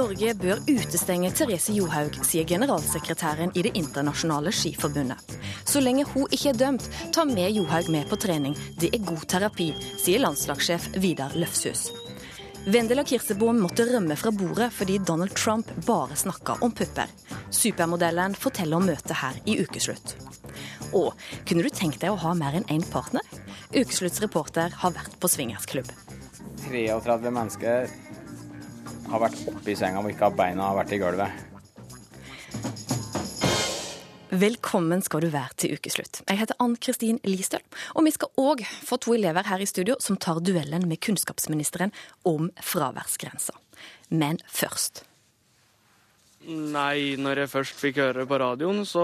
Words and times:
Norge 0.00 0.32
bør 0.40 0.60
utestenge 0.64 1.28
Therese 1.36 1.74
Johaug, 1.76 2.14
sier 2.24 2.46
generalsekretæren 2.48 3.50
i 3.52 3.64
Det 3.66 3.74
internasjonale 3.76 4.52
skiforbundet. 4.54 5.34
Så 5.68 5.82
lenge 5.84 6.06
hun 6.08 6.30
ikke 6.32 6.54
er 6.54 6.60
dømt, 6.62 6.86
ta 7.12 7.26
med 7.28 7.52
Johaug 7.52 7.90
med 7.92 8.08
på 8.08 8.16
trening. 8.16 8.54
Det 8.80 8.88
er 8.96 9.04
god 9.04 9.26
terapi, 9.28 9.66
sier 10.00 10.22
landslagssjef 10.22 10.88
Vidar 11.04 11.36
Løfshus. 11.36 11.90
Vendela 12.64 13.04
Kirsebom 13.04 13.60
måtte 13.60 13.84
rømme 13.90 14.16
fra 14.16 14.32
bordet 14.32 14.70
fordi 14.72 14.96
Donald 15.04 15.36
Trump 15.36 15.68
bare 15.84 16.16
snakka 16.16 16.56
om 16.64 16.72
pupper. 16.72 17.12
Supermodellen 17.50 18.38
forteller 18.40 18.80
om 18.80 18.88
møtet 18.88 19.18
her 19.20 19.36
i 19.44 19.58
ukeslutt. 19.60 20.14
Og 20.96 21.12
kunne 21.44 21.66
du 21.66 21.68
tenkt 21.68 22.00
deg 22.00 22.14
å 22.14 22.22
ha 22.24 22.32
mer 22.38 22.56
enn 22.56 22.68
én 22.72 22.86
partner? 22.88 23.26
Ukeslutts 23.76 24.24
reporter 24.24 24.72
har 24.80 24.96
vært 24.96 25.20
på 25.20 25.28
swingersklubb. 25.28 25.92
33 26.70 27.32
mennesker 27.36 27.92
har 29.10 29.22
vært 29.24 29.40
oppi 29.50 29.74
senga 29.78 30.02
og 30.02 30.10
ikke 30.12 30.28
har 30.28 30.36
beina 30.38 30.68
har 30.70 30.78
vært 30.78 30.94
i 30.94 31.00
gulvet. 31.02 31.46
Velkommen 34.30 35.02
skal 35.02 35.24
du 35.24 35.32
være 35.32 35.56
til 35.58 35.74
ukeslutt. 35.74 36.20
Jeg 36.22 36.38
heter 36.38 36.54
Ann 36.62 36.76
Kristin 36.78 37.18
Listøl, 37.26 37.64
og 37.98 38.06
vi 38.06 38.12
skal 38.14 38.30
òg 38.38 38.62
få 38.86 39.00
to 39.02 39.16
elever 39.16 39.48
her 39.50 39.58
i 39.58 39.66
studio 39.66 39.96
som 39.98 40.18
tar 40.22 40.38
duellen 40.46 40.86
med 40.86 41.02
kunnskapsministeren 41.02 41.90
om 42.22 42.52
fraværsgrensa. 42.62 43.56
Men 44.14 44.38
først. 44.46 45.02
Nei, 46.46 47.18
når 47.18 47.42
jeg 47.42 47.52
først 47.52 47.82
fikk 47.82 47.98
høre 48.04 48.28
på 48.30 48.38
radioen, 48.40 48.84
så 48.86 49.02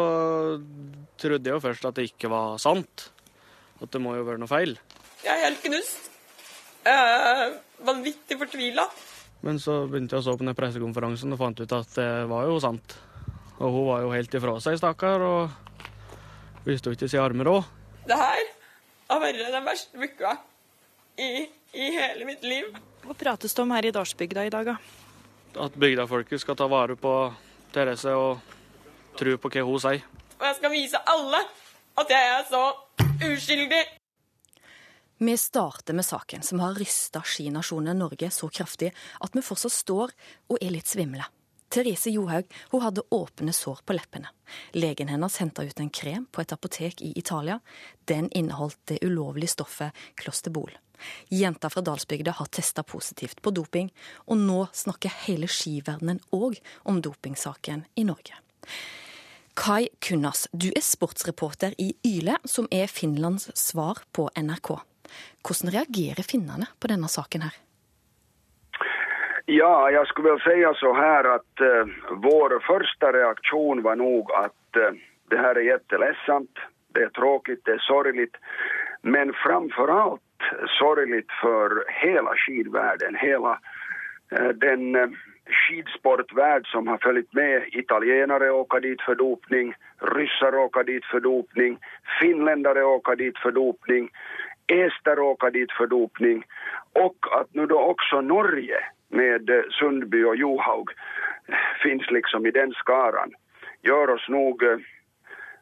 trodde 1.18 1.50
jeg 1.50 1.58
jo 1.58 1.64
først 1.64 1.90
at 1.90 1.98
det 1.98 2.06
ikke 2.12 2.30
var 2.30 2.54
sant. 2.62 3.08
At 3.82 3.90
det 3.92 4.00
må 4.00 4.14
jo 4.14 4.24
være 4.28 4.40
noe 4.40 4.50
feil. 4.50 4.78
Jeg 5.26 5.34
er 5.34 5.48
helt 5.48 5.66
knust. 5.66 6.06
Jeg 6.86 7.18
er 7.18 7.58
vanvittig 7.84 8.38
fortvila. 8.38 8.86
Men 9.44 9.60
så 9.62 9.82
begynte 9.90 10.16
jeg 10.16 10.24
å 10.24 10.26
så 10.26 10.34
på 10.38 10.46
den 10.46 10.56
pressekonferansen 10.56 11.34
og 11.34 11.40
fant 11.40 11.60
ut 11.60 11.74
at 11.76 11.94
det 11.98 12.10
var 12.30 12.48
jo 12.48 12.56
sant. 12.62 12.96
Og 13.56 13.72
hun 13.72 13.86
var 13.88 14.04
jo 14.04 14.12
helt 14.12 14.34
ifra 14.36 14.56
seg, 14.60 14.78
stakkar, 14.80 15.22
og 15.22 16.66
visste 16.66 16.90
jo 16.90 16.96
ikke 16.96 17.08
si 17.10 17.20
armer 17.20 17.50
òg. 17.52 17.68
Det 18.06 18.16
her 18.18 18.42
har 19.10 19.22
vært 19.22 19.44
den 19.54 19.66
verste 19.66 20.02
uka 20.02 20.36
i, 21.20 21.46
i 21.72 21.90
hele 21.94 22.28
mitt 22.28 22.44
liv. 22.44 22.72
Hva 23.06 23.16
prates 23.16 23.54
det 23.54 23.62
om 23.62 23.74
her 23.76 23.86
i 23.86 23.92
Dalsbygda 23.94 24.46
i 24.46 24.52
dag, 24.52 24.72
da? 24.72 24.76
At 25.66 25.76
bygdafolket 25.78 26.42
skal 26.42 26.58
ta 26.58 26.66
vare 26.68 26.98
på 27.00 27.12
Therese 27.72 28.12
og 28.12 28.42
tro 29.16 29.36
på 29.40 29.52
hva 29.52 29.64
hun 29.64 29.80
sier. 29.80 30.02
Og 30.36 30.44
jeg 30.44 30.58
skal 30.58 30.74
vise 30.74 31.00
alle 31.08 31.40
at 31.96 32.12
jeg 32.12 32.32
er 32.34 32.42
så 32.50 32.64
uskyldig. 33.30 33.84
Vi 35.18 35.36
starter 35.36 35.94
med 35.94 36.04
saken 36.04 36.42
som 36.42 36.60
har 36.60 36.74
rysta 36.74 37.22
skinasjonen 37.24 37.98
Norge 37.98 38.30
så 38.30 38.48
kraftig 38.48 38.90
at 39.20 39.36
vi 39.36 39.42
fortsatt 39.42 39.72
står 39.72 40.10
og 40.52 40.58
er 40.60 40.74
litt 40.74 40.90
svimle. 40.90 41.24
Therese 41.72 42.10
Johaug 42.12 42.50
hun 42.70 42.82
hadde 42.84 43.04
åpne 43.10 43.54
sår 43.56 43.80
på 43.88 43.96
leppene. 43.96 44.28
Legen 44.76 45.08
hennes 45.08 45.38
henta 45.40 45.64
ut 45.64 45.80
en 45.80 45.88
krem 45.90 46.26
på 46.28 46.42
et 46.42 46.52
apotek 46.52 47.00
i 47.02 47.14
Italia. 47.16 47.58
Den 48.04 48.28
inneholdt 48.28 48.78
det 48.92 48.98
ulovlige 49.02 49.54
stoffet 49.54 49.96
klosterbol. 50.20 50.76
Jenta 51.32 51.70
fra 51.72 51.80
Dalsbygda 51.80 52.34
har 52.36 52.52
testa 52.52 52.84
positivt 52.84 53.40
på 53.42 53.54
doping, 53.56 53.88
og 54.28 54.36
nå 54.36 54.66
snakker 54.72 55.12
hele 55.24 55.48
skiverdenen 55.48 56.20
òg 56.32 56.60
om 56.84 57.00
dopingsaken 57.00 57.86
i 57.96 58.04
Norge. 58.04 58.36
Kai 59.56 59.88
Kunnas, 60.04 60.44
du 60.52 60.68
er 60.68 60.84
sportsreporter 60.84 61.72
i 61.80 61.94
Yle, 62.04 62.36
som 62.44 62.68
er 62.70 62.86
Finlands 62.92 63.48
svar 63.56 64.04
på 64.12 64.28
NRK. 64.36 64.74
Hvordan 65.42 65.72
reagerer 65.74 66.26
finnene 66.26 66.68
på 66.80 66.90
denne 66.92 67.08
saken 67.08 67.46
her? 67.46 67.54
Ja, 69.46 69.90
jeg 69.90 70.06
skulle 70.06 70.32
vel 70.34 70.40
si 70.42 70.62
så 70.80 70.92
her 70.94 71.28
at 71.36 71.62
uh, 71.62 71.90
vår 72.22 72.56
første 72.66 73.12
reaksjon 73.14 73.84
var 73.84 73.94
nok 74.00 74.32
at 74.34 74.80
uh, 74.80 74.96
det 75.30 75.38
her 75.38 75.54
er 75.54 75.68
jätteledsamt, 75.68 76.58
det 76.94 77.04
er 77.06 77.12
tråkigt, 77.14 77.62
det 77.66 77.76
er 77.76 77.84
sorgligt, 77.86 78.36
men 79.02 79.30
framfor 79.44 79.92
alt 79.94 80.50
sorgligt 80.78 81.30
for 81.38 81.84
hele 82.02 82.34
skiverdenen, 82.42 83.18
hele 83.22 83.54
uh, 84.34 84.50
den 84.50 85.14
skidsportvärld 85.46 86.66
som 86.66 86.86
har 86.86 86.98
följt 86.98 87.34
med. 87.34 87.64
Italienare 87.68 88.50
åker 88.50 88.80
dit 88.80 89.02
för 89.02 89.14
dopning, 89.14 89.74
ryssar 89.98 90.54
åker 90.54 90.84
dit 90.84 91.04
för 91.04 91.20
dopning, 91.20 91.78
finländare 92.20 92.84
åker 92.84 93.16
dit 93.16 93.38
för 93.38 93.52
dopning, 93.52 94.10
ester 94.66 95.16
råkade 95.16 95.58
dit 95.58 95.72
för 95.72 95.86
dopning 95.86 96.44
och 96.92 97.40
att 97.40 97.54
nu 97.54 97.66
då 97.66 97.80
också 97.80 98.20
Norge 98.20 98.80
med 99.08 99.50
Sundby 99.70 100.24
och 100.24 100.36
Johaug 100.36 100.90
finns 101.82 102.10
liksom 102.10 102.46
i 102.46 102.50
den 102.50 102.72
skaran 102.72 103.32
gör 103.82 104.10
oss 104.10 104.28
nog 104.28 104.62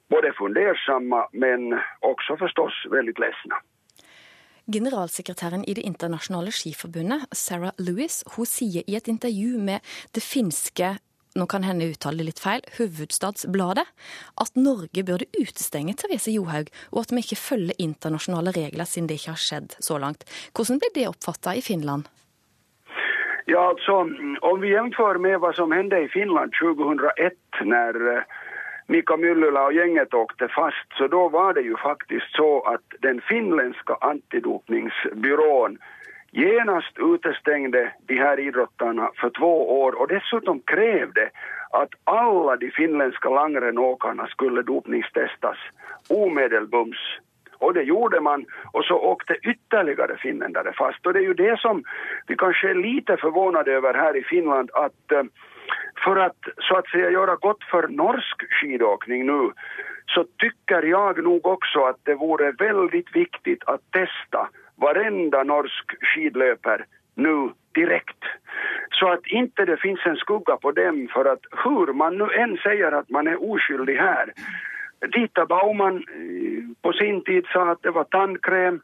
både 0.08 0.32
fundersamma 0.32 1.28
men 1.32 1.80
också 2.00 2.36
förstås 2.36 2.72
väldigt 2.90 3.18
ledsna. 3.18 3.56
Generalsekretæren 4.66 5.64
i 5.64 5.74
Det 5.74 5.80
internasjonale 5.80 6.50
skiforbundet, 6.50 7.22
Sarah 7.32 7.72
Lewis, 7.78 8.24
hun 8.36 8.46
sier 8.46 8.82
i 8.86 8.96
et 8.96 9.08
intervju 9.08 9.58
med 9.58 9.80
det 10.14 10.22
finske 10.22 10.98
nå 11.34 11.46
kan 11.50 11.64
hende 11.66 11.88
uttale 11.90 12.22
det 12.22 12.28
litt 12.28 12.42
feil, 12.42 12.62
Hovedstadsbladet, 12.78 13.86
at 14.42 14.58
Norge 14.58 15.04
burde 15.06 15.30
utestenge 15.34 15.96
Therese 15.98 16.34
Johaug, 16.34 16.70
og 16.92 17.00
at 17.04 17.14
vi 17.14 17.24
ikke 17.24 17.40
følger 17.40 17.80
internasjonale 17.82 18.54
regler 18.54 18.88
siden 18.88 19.10
det 19.10 19.18
ikke 19.20 19.34
har 19.34 19.42
skjedd 19.42 19.74
så 19.82 19.98
langt. 19.98 20.26
Hvordan 20.54 20.80
blir 20.82 20.94
det 20.94 21.08
oppfatta 21.10 21.56
i 21.58 21.64
Finland? 21.64 22.06
Ja, 23.46 23.68
altså, 23.74 24.06
om 24.40 24.60
vi 24.62 24.72
jevnfører 24.72 25.20
med 25.20 25.36
hva 25.42 25.50
som 25.56 25.74
hendte 25.74 26.00
i 26.00 26.08
Finland 26.12 26.54
2001 26.56 27.66
når 27.68 27.98
Mika 28.88 29.16
Myllylä 29.16 29.66
og 29.68 29.76
gjengen 29.76 30.16
åkte 30.16 30.48
fast, 30.52 30.88
så 30.96 31.08
da 31.12 31.26
var 31.32 31.54
det 31.56 31.66
jo 31.66 31.76
faktisk 31.82 32.36
så 32.36 32.60
at 32.68 32.96
den 33.02 33.20
finlandske 33.28 33.96
antidopningsbyrån 34.00 35.78
genast 36.34 36.98
utestängde 36.98 37.92
de 38.06 38.16
här 38.16 38.40
idrottarna 38.40 39.10
för 39.20 39.30
två 39.30 39.80
år 39.82 39.92
och 40.00 40.08
dessutom 40.08 40.60
krävde 40.60 41.30
att 41.70 41.90
alla 42.04 42.56
de 42.56 42.70
finländska 42.70 43.28
langrenåkarna 43.28 44.26
skulle 44.26 44.62
dopningstestas 44.62 45.56
omedelbums. 46.08 46.96
Och 47.58 47.74
det 47.74 47.82
gjorde 47.82 48.20
man 48.20 48.44
och 48.72 48.84
så 48.84 48.94
åkte 48.94 49.34
ytterligare 49.42 50.16
finländare 50.16 50.72
fast. 50.72 51.06
Och 51.06 51.12
det 51.12 51.18
är 51.18 51.22
ju 51.22 51.34
det 51.34 51.60
som 51.60 51.84
vi 52.26 52.36
kanske 52.36 52.70
är 52.70 52.74
lite 52.74 53.16
förvånade 53.16 53.72
över 53.72 53.94
här 53.94 54.16
i 54.16 54.22
Finland 54.22 54.70
att 54.74 55.28
för 56.04 56.16
att 56.16 56.36
så 56.58 56.76
att 56.76 56.88
säga 56.88 57.10
göra 57.10 57.36
gott 57.36 57.64
för 57.70 57.88
norsk 57.88 58.42
skidåkning 58.50 59.26
nu 59.26 59.50
så 60.06 60.24
tycker 60.38 60.82
jag 60.82 61.24
nog 61.24 61.46
också 61.46 61.84
att 61.84 62.00
det 62.02 62.14
vore 62.14 62.52
väldigt 62.52 63.16
viktigt 63.16 63.62
att 63.66 63.80
testa 63.90 64.48
varenda 64.76 65.42
norsk 65.42 65.94
skidløper 66.00 66.84
nu 67.14 67.50
direkt. 67.74 68.24
Så 68.90 69.08
att 69.12 69.26
inte 69.26 69.64
det 69.64 69.76
finns 69.76 70.06
en 70.06 70.16
skugga 70.16 70.56
på 70.56 70.72
dem 70.72 71.08
för 71.12 71.24
att 71.24 71.44
hur 71.64 71.92
man 71.92 72.18
nu 72.18 72.24
än 72.24 72.56
säger 72.56 72.92
att 72.92 73.10
man 73.10 73.26
är 73.26 73.50
oskyldig 73.50 73.96
här. 73.96 74.32
Dita 75.12 75.46
Baumann 75.46 76.04
på 76.82 76.92
sin 76.92 77.24
tid 77.24 77.46
sa 77.52 77.70
att 77.70 77.82
det 77.82 77.90
var 77.90 78.04
tandkräm. 78.04 78.80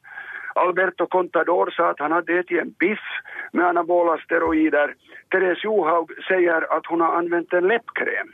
Alberto 0.55 1.07
Contador 1.07 1.71
sa 1.71 1.91
att 1.91 1.99
han 1.99 2.13
hade 2.13 2.39
ätit 2.39 2.61
en 2.61 2.75
biff 2.79 3.05
med 3.53 3.67
anabola 3.67 4.19
steroider. 4.19 4.95
Therese 5.31 5.65
Johaug 5.65 6.11
säger 6.29 6.77
att 6.77 6.87
hon 6.87 7.01
har 7.01 7.15
använt 7.15 7.53
en 7.53 7.69
läppkräm. 7.69 8.33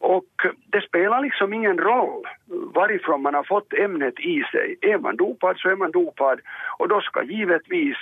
Och 0.00 0.46
det 0.66 0.80
spelar 0.80 1.22
liksom 1.22 1.52
ingen 1.52 1.78
roll 1.78 2.28
varifrån 2.74 3.22
man 3.22 3.34
har 3.34 3.44
fått 3.44 3.72
ämnet 3.72 4.20
i 4.20 4.42
sig. 4.52 4.76
Är 4.80 4.98
man 4.98 5.16
dopad 5.16 5.58
så 5.58 5.68
är 5.68 5.76
man 5.76 5.90
dopad 5.90 6.40
och 6.78 6.88
då 6.88 7.00
ska 7.00 7.22
givetvis 7.22 7.96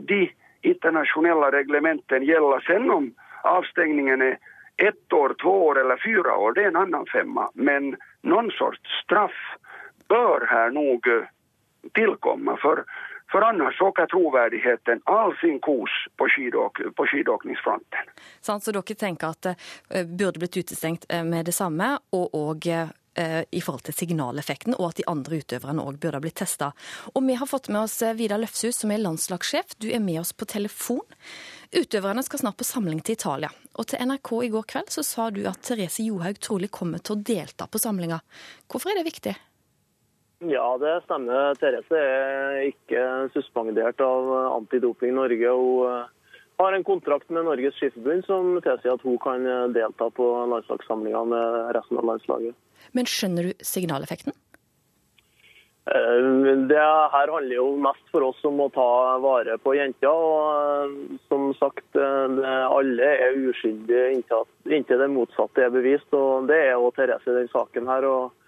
de 0.00 0.30
internationella 0.62 1.52
reglementen 1.52 2.22
gälla. 2.22 2.60
Sen 2.60 2.90
om 2.90 3.14
avstängningen 3.42 4.22
är 4.22 4.38
ett 4.76 5.12
år, 5.12 5.34
två 5.42 5.66
år 5.66 5.80
eller 5.80 5.96
fyra 6.04 6.36
år, 6.36 6.52
det 6.52 6.62
är 6.62 6.68
en 6.68 6.76
annan 6.76 7.06
femma. 7.06 7.50
Men 7.54 7.96
någon 8.22 8.50
sorts 8.50 8.80
straff 9.04 9.56
bör 10.08 10.46
här 10.50 10.70
nog 10.70 11.06
tillkomma 11.92 12.56
för, 12.56 12.84
för 13.34 13.42
annars 13.42 13.80
åker 13.82 14.06
trovärdigheten 14.06 15.00
all 15.04 15.36
sin 15.36 15.58
kos 15.60 15.90
på, 16.16 16.28
skidåk, 16.28 16.78
på 16.96 17.06
skidåkningsfronten. 17.10 18.12
Sånn, 18.38 18.60
så 18.62 18.70
dere 18.70 18.94
tenker 18.94 19.32
at 19.34 19.48
det 19.48 20.02
burde 20.06 20.38
blitt 20.38 20.54
utestengt 20.60 21.08
med 21.26 21.48
det 21.48 21.54
samme, 21.56 21.96
og 22.14 22.36
òg 22.38 22.68
i 23.50 23.60
forhold 23.62 23.82
til 23.86 23.94
signaleffekten, 23.94 24.76
og 24.78 24.92
at 24.92 25.00
de 25.00 25.06
andre 25.10 25.40
utøverne 25.42 25.82
òg 25.82 25.98
burde 26.02 26.20
ha 26.20 26.22
blitt 26.22 26.38
testa. 26.38 26.68
Og 27.14 27.26
vi 27.26 27.34
har 27.40 27.50
fått 27.50 27.72
med 27.74 27.88
oss 27.88 27.96
Vidar 28.14 28.38
Løfshus, 28.42 28.78
som 28.84 28.92
er 28.94 29.02
landslagssjef. 29.02 29.74
Du 29.82 29.88
er 29.90 30.02
med 30.02 30.20
oss 30.22 30.30
på 30.30 30.46
telefon. 30.50 31.02
Utøverne 31.74 32.22
skal 32.26 32.42
snart 32.44 32.58
på 32.62 32.66
samling 32.66 33.02
til 33.02 33.18
Italia. 33.18 33.50
Og 33.74 33.90
til 33.90 34.02
NRK 34.06 34.30
i 34.46 34.52
går 34.54 34.68
kveld 34.70 34.94
så 34.94 35.02
sa 35.06 35.26
du 35.34 35.42
at 35.50 35.62
Therese 35.66 36.06
Johaug 36.06 36.38
trolig 36.38 36.70
kommer 36.74 37.02
til 37.02 37.16
å 37.16 37.22
delta 37.34 37.66
på 37.66 37.82
samlinga. 37.82 38.20
Hvorfor 38.70 38.94
er 38.94 39.02
det 39.02 39.10
viktig? 39.10 39.34
Ja, 40.50 40.66
det 40.80 40.98
stemmer. 41.06 41.54
Therese 41.60 42.00
er 42.00 42.58
ikke 42.68 43.04
suspendert 43.32 44.00
av 44.04 44.32
Antidoping 44.58 45.14
Norge. 45.16 45.54
Hun 45.54 46.08
har 46.56 46.72
en 46.72 46.84
kontrakt 46.84 47.30
med 47.30 47.44
Norges 47.44 47.74
Skiforbund 47.78 48.24
som 48.28 48.54
tilsier 48.62 48.94
at 48.94 49.02
hun 49.02 49.18
kan 49.22 49.46
eh, 49.46 49.66
delta 49.74 50.10
på 50.14 50.30
landslagssamlinga 50.52 51.24
med 51.32 51.74
resten 51.76 51.98
av 51.98 52.08
landslaget. 52.12 52.56
Men 52.94 53.08
skjønner 53.10 53.50
du 53.50 53.64
signaleffekten? 53.64 54.36
Eh, 55.90 56.28
det 56.70 56.84
her 57.14 57.32
handler 57.34 57.56
jo 57.56 57.66
mest 57.88 58.06
for 58.14 58.28
oss 58.28 58.44
om 58.46 58.62
å 58.62 58.70
ta 58.74 58.86
vare 59.24 59.58
på 59.64 59.74
jenter. 59.80 60.12
og 60.12 60.86
eh, 60.86 61.18
Som 61.26 61.50
sagt, 61.58 61.98
alle 61.98 63.10
er 63.26 63.42
uskyldige 63.50 64.14
inntil 64.20 65.02
det 65.02 65.10
motsatte 65.10 65.66
er 65.66 65.74
bevist. 65.74 66.10
og 66.14 66.46
Det 66.50 66.60
er 66.68 66.74
jo 66.76 66.94
Therese 66.94 67.34
i 67.34 67.38
den 67.40 67.52
saken 67.52 67.90
her. 67.90 68.06
og 68.06 68.43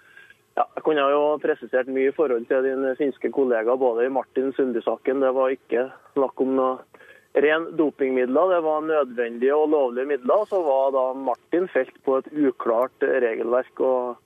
ja, 0.56 0.64
jeg 0.76 0.84
kunne 0.86 1.06
jo 1.12 1.22
presisert 1.42 1.88
mye 1.92 2.10
i 2.10 2.16
forhold 2.16 2.46
til 2.48 2.64
din 2.64 2.84
finske 2.98 3.30
kollega 3.34 3.76
både 3.76 4.06
i 4.06 4.12
Martin 4.12 4.52
Sundby-saken. 4.56 5.24
Det 5.24 5.32
var 5.36 5.52
ikke 5.52 5.88
snakk 6.14 6.44
om 6.44 6.54
noe 6.56 7.42
ren 7.44 7.66
dopingmidler. 7.76 8.54
Det 8.54 8.60
var 8.64 8.86
nødvendige 8.86 9.56
og 9.56 9.68
lovlige 9.74 10.08
midler. 10.14 10.46
Så 10.48 10.62
var 10.64 10.94
da 10.96 11.10
Martin 11.28 11.68
felt 11.68 11.96
på 12.04 12.20
et 12.22 12.30
uklart 12.32 13.04
regelverk. 13.04 13.80
og 13.80 14.16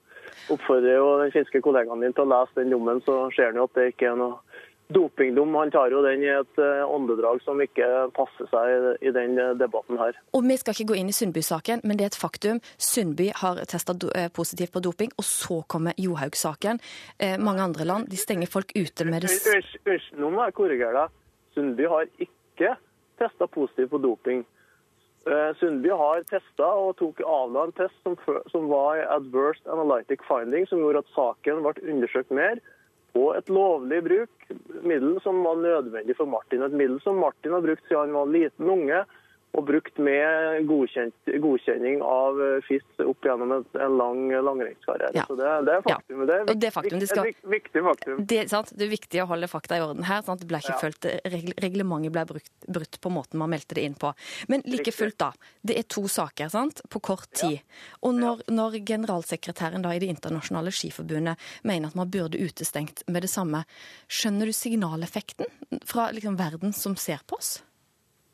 Oppfordrer 0.50 0.96
jo 0.96 1.10
den 1.20 1.32
finske 1.34 1.60
kollegaen 1.62 2.02
din 2.02 2.14
til 2.14 2.24
å 2.24 2.30
lese 2.30 2.58
den 2.58 2.72
dommen, 2.72 3.02
så 3.06 3.28
ser 3.34 3.50
han 3.50 3.58
jo 3.60 3.66
at 3.68 3.76
det 3.76 3.90
ikke 3.92 4.08
er 4.10 4.16
noe 4.18 4.38
dopingdom. 4.94 5.54
Han 5.54 5.70
tar 5.70 5.92
jo 5.94 6.02
den 6.04 6.24
i 6.24 6.30
et 6.32 6.60
eh, 6.60 6.82
åndedrag 6.84 7.40
som 7.44 7.60
ikke 7.62 7.86
passer 8.16 8.48
seg 8.50 9.06
i 9.06 9.12
den 9.14 9.38
debatten 9.60 10.00
her. 10.00 10.18
Og 10.36 10.44
Vi 10.50 10.58
skal 10.60 10.74
ikke 10.74 10.90
gå 10.92 10.98
inn 11.00 11.12
i 11.12 11.16
Sundby-saken, 11.16 11.84
men 11.84 11.98
det 11.98 12.06
er 12.06 12.12
et 12.12 12.20
faktum. 12.20 12.60
Sundby 12.78 13.30
har 13.42 13.62
testa 13.70 13.94
eh, 14.14 14.28
positivt 14.34 14.74
på 14.74 14.82
doping, 14.84 15.12
og 15.16 15.26
så 15.26 15.60
kommer 15.70 15.96
Johaug-saken. 15.98 16.80
Eh, 17.18 17.36
mange 17.38 17.62
andre 17.62 17.86
land 17.86 18.10
de 18.10 18.18
stenger 18.18 18.50
folk 18.50 18.74
ute 18.74 19.06
med 19.06 19.26
det 19.26 19.34
Unnskyld, 19.34 20.08
nå 20.18 20.30
må 20.34 20.46
jeg 20.48 20.56
korrigere 20.58 21.04
deg. 21.04 21.18
Sundby 21.54 21.86
har 21.90 22.08
ikke 22.18 22.74
testa 23.20 23.46
positivt 23.46 23.92
på 23.94 24.02
doping. 24.02 24.42
Eh, 25.28 25.50
Sundby 25.60 25.92
har 25.92 26.22
testa 26.30 26.66
og 26.80 26.96
tok 26.98 27.20
avla 27.26 27.66
en 27.68 27.74
test 27.76 27.96
som, 28.02 28.16
som 28.50 28.68
var 28.72 29.02
adverse 29.12 29.62
analytic 29.68 30.24
finding, 30.28 30.66
som 30.68 30.80
gjorde 30.80 31.04
at 31.04 31.16
saken 31.16 31.64
ble 31.66 31.74
undersøkt 31.94 32.32
mer 32.34 32.62
på 33.12 33.24
et 33.34 33.48
lovlig 33.52 34.02
bruk, 34.04 34.50
middel 34.82 35.18
som 35.24 35.42
var 35.44 35.58
nødvendig 35.60 36.16
for 36.18 36.30
Martin. 36.30 36.62
Et 36.62 36.76
middel 36.76 37.00
som 37.04 37.18
Martin 37.20 37.52
har 37.56 37.64
brukt 37.64 37.86
siden 37.88 38.00
han 38.08 38.16
var 38.18 38.32
liten 38.34 38.70
unge, 38.70 39.04
og 39.58 39.64
brukt 39.66 39.98
med 39.98 40.66
godkjenning 40.68 42.02
av 42.06 42.38
FIS 42.68 43.02
opp 43.02 43.26
gjennom 43.26 43.52
en 43.56 43.96
lang 43.98 44.20
langrennskarriere. 44.30 45.10
Ja. 45.16 45.24
Så 45.26 45.34
det, 45.38 45.48
det, 45.66 45.74
er 45.74 45.84
faktum. 45.86 46.20
Ja. 46.20 46.26
Det 46.26 46.36
er, 46.38 46.60
det 46.64 46.70
faktum, 46.74 47.02
skal, 47.10 47.30
et 47.32 47.48
viktig 47.54 47.82
faktum. 47.86 48.20
Det, 48.20 48.40
det, 48.50 48.84
er 48.86 48.92
viktig 48.92 49.22
å 49.24 49.26
holde 49.32 49.48
fakta 49.50 49.78
i 49.78 49.82
orden 49.82 50.06
her. 50.06 50.22
Sant? 50.26 50.44
Det 50.44 50.50
ble 50.50 50.60
ikke 50.62 50.76
ja. 50.76 50.80
følt, 50.82 51.08
Reglementet 51.64 52.14
ble 52.14 52.24
brukt, 52.28 52.52
brutt 52.66 53.00
på 53.02 53.12
måten 53.12 53.42
man 53.42 53.50
meldte 53.50 53.78
det 53.78 53.86
inn 53.88 53.96
på. 53.98 54.12
Men 54.52 54.62
like 54.70 54.94
fullt, 54.94 55.18
da. 55.20 55.32
Det 55.66 55.78
er 55.80 55.88
to 55.90 56.06
saker 56.10 56.52
sant? 56.52 56.84
på 56.90 57.02
kort 57.10 57.30
tid. 57.36 57.58
Og 58.06 58.14
når, 58.16 58.44
når 58.54 58.78
generalsekretæren 58.86 59.82
da 59.84 59.94
i 59.94 60.00
Det 60.00 60.08
internasjonale 60.10 60.72
skiforbundet 60.74 61.50
mener 61.66 61.90
at 61.90 61.98
man 61.98 62.10
burde 62.10 62.38
utestengt 62.38 63.02
med 63.10 63.26
det 63.26 63.32
samme, 63.32 63.64
skjønner 64.08 64.48
du 64.48 64.54
signaleffekten 64.56 65.82
fra 65.86 66.08
liksom, 66.14 66.38
verden 66.40 66.72
som 66.76 66.96
ser 66.96 67.20
på 67.26 67.38
oss? 67.40 67.58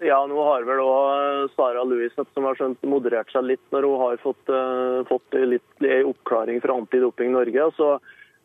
Ja, 0.04 0.18
nå 0.28 0.42
har 0.44 0.66
vel 0.68 0.82
òg 0.84 1.54
Sara 1.54 1.80
Louis 1.88 2.12
som 2.16 2.44
har 2.44 2.58
skjønt 2.58 2.82
moderert 2.84 3.30
seg 3.32 3.46
litt 3.48 3.62
når 3.72 3.86
hun 3.88 4.02
har 4.02 4.18
fått, 4.20 4.52
uh, 4.52 5.00
fått 5.08 5.36
litt 5.40 5.86
oppklaring 6.04 6.60
fra 6.60 6.76
Antidoping 6.76 7.32
Norge. 7.32 7.70
Så, 7.78 7.94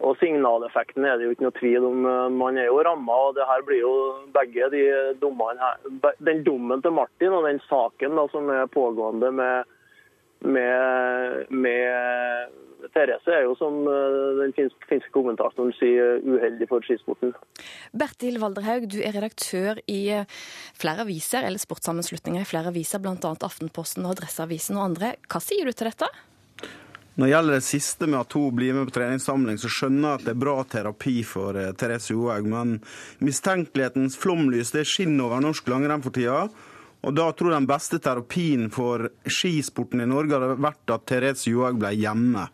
og 0.01 0.15
Signaleffekten 0.21 1.05
er 1.05 1.19
det 1.19 1.27
jo 1.27 1.35
ikke 1.35 1.45
noe 1.45 1.57
tvil 1.59 1.87
om. 1.89 2.05
Eh, 2.09 2.29
man 2.33 2.57
er 2.57 2.71
jo 2.71 2.79
ramma, 2.81 3.17
det 3.37 3.45
her 3.45 3.61
blir 3.67 3.83
jo 3.83 3.91
begge 4.33 4.71
de 4.73 4.85
dommene 5.21 5.61
her. 5.61 6.15
Den 6.25 6.41
dommen 6.47 6.81
til 6.81 6.95
Martin 6.97 7.35
og 7.37 7.45
den 7.45 7.61
saken 7.67 8.17
da, 8.17 8.25
som 8.31 8.49
er 8.49 8.71
pågående 8.73 9.29
med, 9.37 9.75
med, 10.41 11.45
med 11.49 12.57
Therese 12.89 13.33
er 13.33 13.45
jo, 13.45 13.53
som 13.59 13.81
eh, 13.87 14.39
den 14.39 14.53
finske, 14.57 14.87
finske 14.89 15.13
kommentatoren 15.13 15.73
sier, 15.77 16.19
uheldig 16.25 16.67
for 16.69 16.85
skisporten. 16.85 17.33
Bertil 17.97 18.39
Valderhaug, 18.41 18.87
du 18.91 18.99
er 19.03 19.15
redaktør 19.15 19.79
i 19.91 20.01
eh, 20.15 20.41
flere 20.79 21.05
aviser, 21.05 21.45
eller 21.47 21.61
sportssammenslutninger 21.61 22.43
i 22.43 22.49
flere 22.49 22.73
aviser, 22.73 23.03
bl.a. 23.03 23.15
Aftenposten 23.21 24.05
og 24.07 24.17
Adresseavisen 24.17 24.79
og 24.79 24.89
andre. 24.89 25.15
Hva 25.29 25.43
sier 25.43 25.67
du 25.67 25.75
til 25.75 25.91
dette? 25.91 26.09
Når 27.19 27.27
det 27.27 27.31
gjelder 27.33 27.57
det 27.57 27.67
siste 27.67 28.07
med 28.07 28.21
at 28.21 28.33
hun 28.33 28.55
blir 28.55 28.75
med 28.75 28.87
på 28.87 28.95
treningssamling, 28.95 29.59
så 29.59 29.69
skjønner 29.69 30.07
jeg 30.07 30.19
at 30.21 30.27
det 30.27 30.33
er 30.33 30.43
bra 30.45 30.57
terapi 30.63 31.15
for 31.27 31.59
Therese 31.77 32.13
Johaug, 32.15 32.47
men 32.49 32.77
mistenkelighetens 33.21 34.15
flomlys 34.17 34.71
det 34.73 34.87
skinner 34.89 35.27
over 35.27 35.43
norsk 35.43 35.67
langrenn 35.69 36.03
for 36.05 36.15
tida. 36.15 36.45
Og 37.01 37.15
da 37.17 37.27
tror 37.33 37.51
jeg 37.51 37.63
den 37.63 37.69
beste 37.69 37.99
terapien 38.03 38.67
for 38.73 39.07
skisporten 39.25 40.03
i 40.03 40.09
Norge 40.09 40.37
hadde 40.37 40.57
vært 40.61 40.93
at 40.93 41.05
Therese 41.09 41.49
Johaug 41.49 41.79
ble 41.81 41.95
hjemme. 41.97 42.45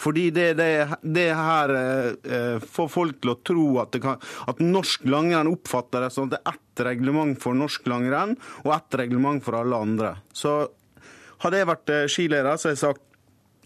Fordi 0.00 0.30
det, 0.32 0.54
det, 0.56 0.70
det 1.04 1.26
her 1.36 1.74
eh, 1.76 2.62
får 2.64 2.88
folk 2.88 3.18
til 3.20 3.34
å 3.34 3.38
tro 3.44 3.66
at, 3.82 3.98
kan, 4.00 4.22
at 4.48 4.62
norsk 4.64 5.04
langrenn 5.12 5.50
oppfatter 5.50 6.06
det 6.06 6.14
som 6.14 6.30
at 6.30 6.38
det 6.38 6.40
er 6.40 6.56
ett 6.56 6.84
reglement 6.86 7.36
for 7.42 7.58
norsk 7.58 7.90
langrenn 7.92 8.32
og 8.64 8.72
ett 8.78 8.96
reglement 9.02 9.44
for 9.44 9.58
alle 9.60 9.82
andre. 9.84 10.14
Så 10.32 10.54
hadde 11.44 11.60
jeg 11.60 11.68
vært 11.68 11.92
eh, 11.92 12.06
skileder, 12.08 12.56
så 12.56 12.70
hadde 12.70 12.78
jeg 12.78 12.84
sagt 12.86 13.06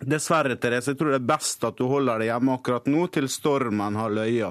dessverre, 0.04 0.58
Therese, 0.58 0.90
jeg 0.90 0.98
tror 0.98 1.14
det 1.14 1.20
er 1.22 1.30
best 1.30 1.64
at 1.70 1.78
du 1.78 1.87
holder 1.87 2.19
deg 2.19 2.32
hjemme 2.32 2.58
akkurat 2.58 2.90
nå 2.90 3.06
til 3.14 3.30
stormen 3.30 4.02
har 4.02 4.19
løya. 4.19 4.50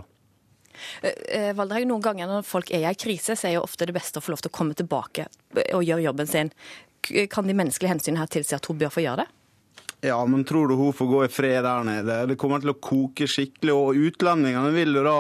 Eh, 1.02 1.52
eh, 1.52 1.86
noen 1.86 2.02
ganger 2.02 2.30
når 2.30 2.48
folk 2.48 2.72
er 2.72 2.84
i 2.84 2.90
en 2.90 2.98
krise, 3.00 3.36
så 3.36 3.50
er 3.50 3.58
jo 3.58 3.68
ofte 3.68 3.88
det 3.90 3.96
beste 3.96 4.20
å 4.20 4.24
få 4.24 4.34
lov 4.34 4.44
til 4.44 4.52
å 4.52 4.58
komme 4.58 4.78
tilbake 4.78 5.28
og 5.74 5.84
gjøre 5.84 6.08
jobben 6.08 6.30
sin. 6.30 6.52
Kan 7.30 7.48
de 7.48 7.56
menneskelige 7.58 7.92
hensynene 7.92 8.24
her 8.24 8.32
tilsi 8.32 8.56
at 8.56 8.66
hun 8.70 8.80
bør 8.80 8.94
få 8.94 9.04
gjøre 9.04 9.26
det? 9.26 9.32
Ja, 10.04 10.18
men 10.28 10.44
tror 10.44 10.68
du 10.68 10.76
hun 10.76 10.96
får 10.96 11.08
gå 11.08 11.20
i 11.26 11.32
fred 11.32 11.64
der 11.64 11.86
nede? 11.88 12.18
Det 12.28 12.40
kommer 12.40 12.60
til 12.60 12.74
å 12.74 12.80
koke 12.80 13.28
skikkelig, 13.30 13.72
og 13.72 14.02
utlendingene 14.10 14.74
vil 14.76 14.98
jo 15.00 15.04
da 15.06 15.20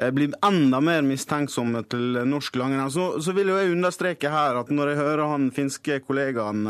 eh, 0.00 0.12
bli 0.16 0.30
enda 0.46 0.80
mer 0.80 1.04
mistenksomme 1.04 1.84
til 1.92 2.22
norsk 2.24 2.56
langrenn. 2.56 2.92
Så, 2.92 3.10
så, 3.20 3.36
vil 3.36 3.52
jo 3.52 3.58
jeg 3.60 3.74
understreke 3.74 4.32
her 4.32 4.56
at 4.62 4.72
når 4.72 4.94
jeg 4.94 5.02
hører 5.02 5.32
han 5.34 5.50
finske 5.52 6.00
kollegaen 6.06 6.64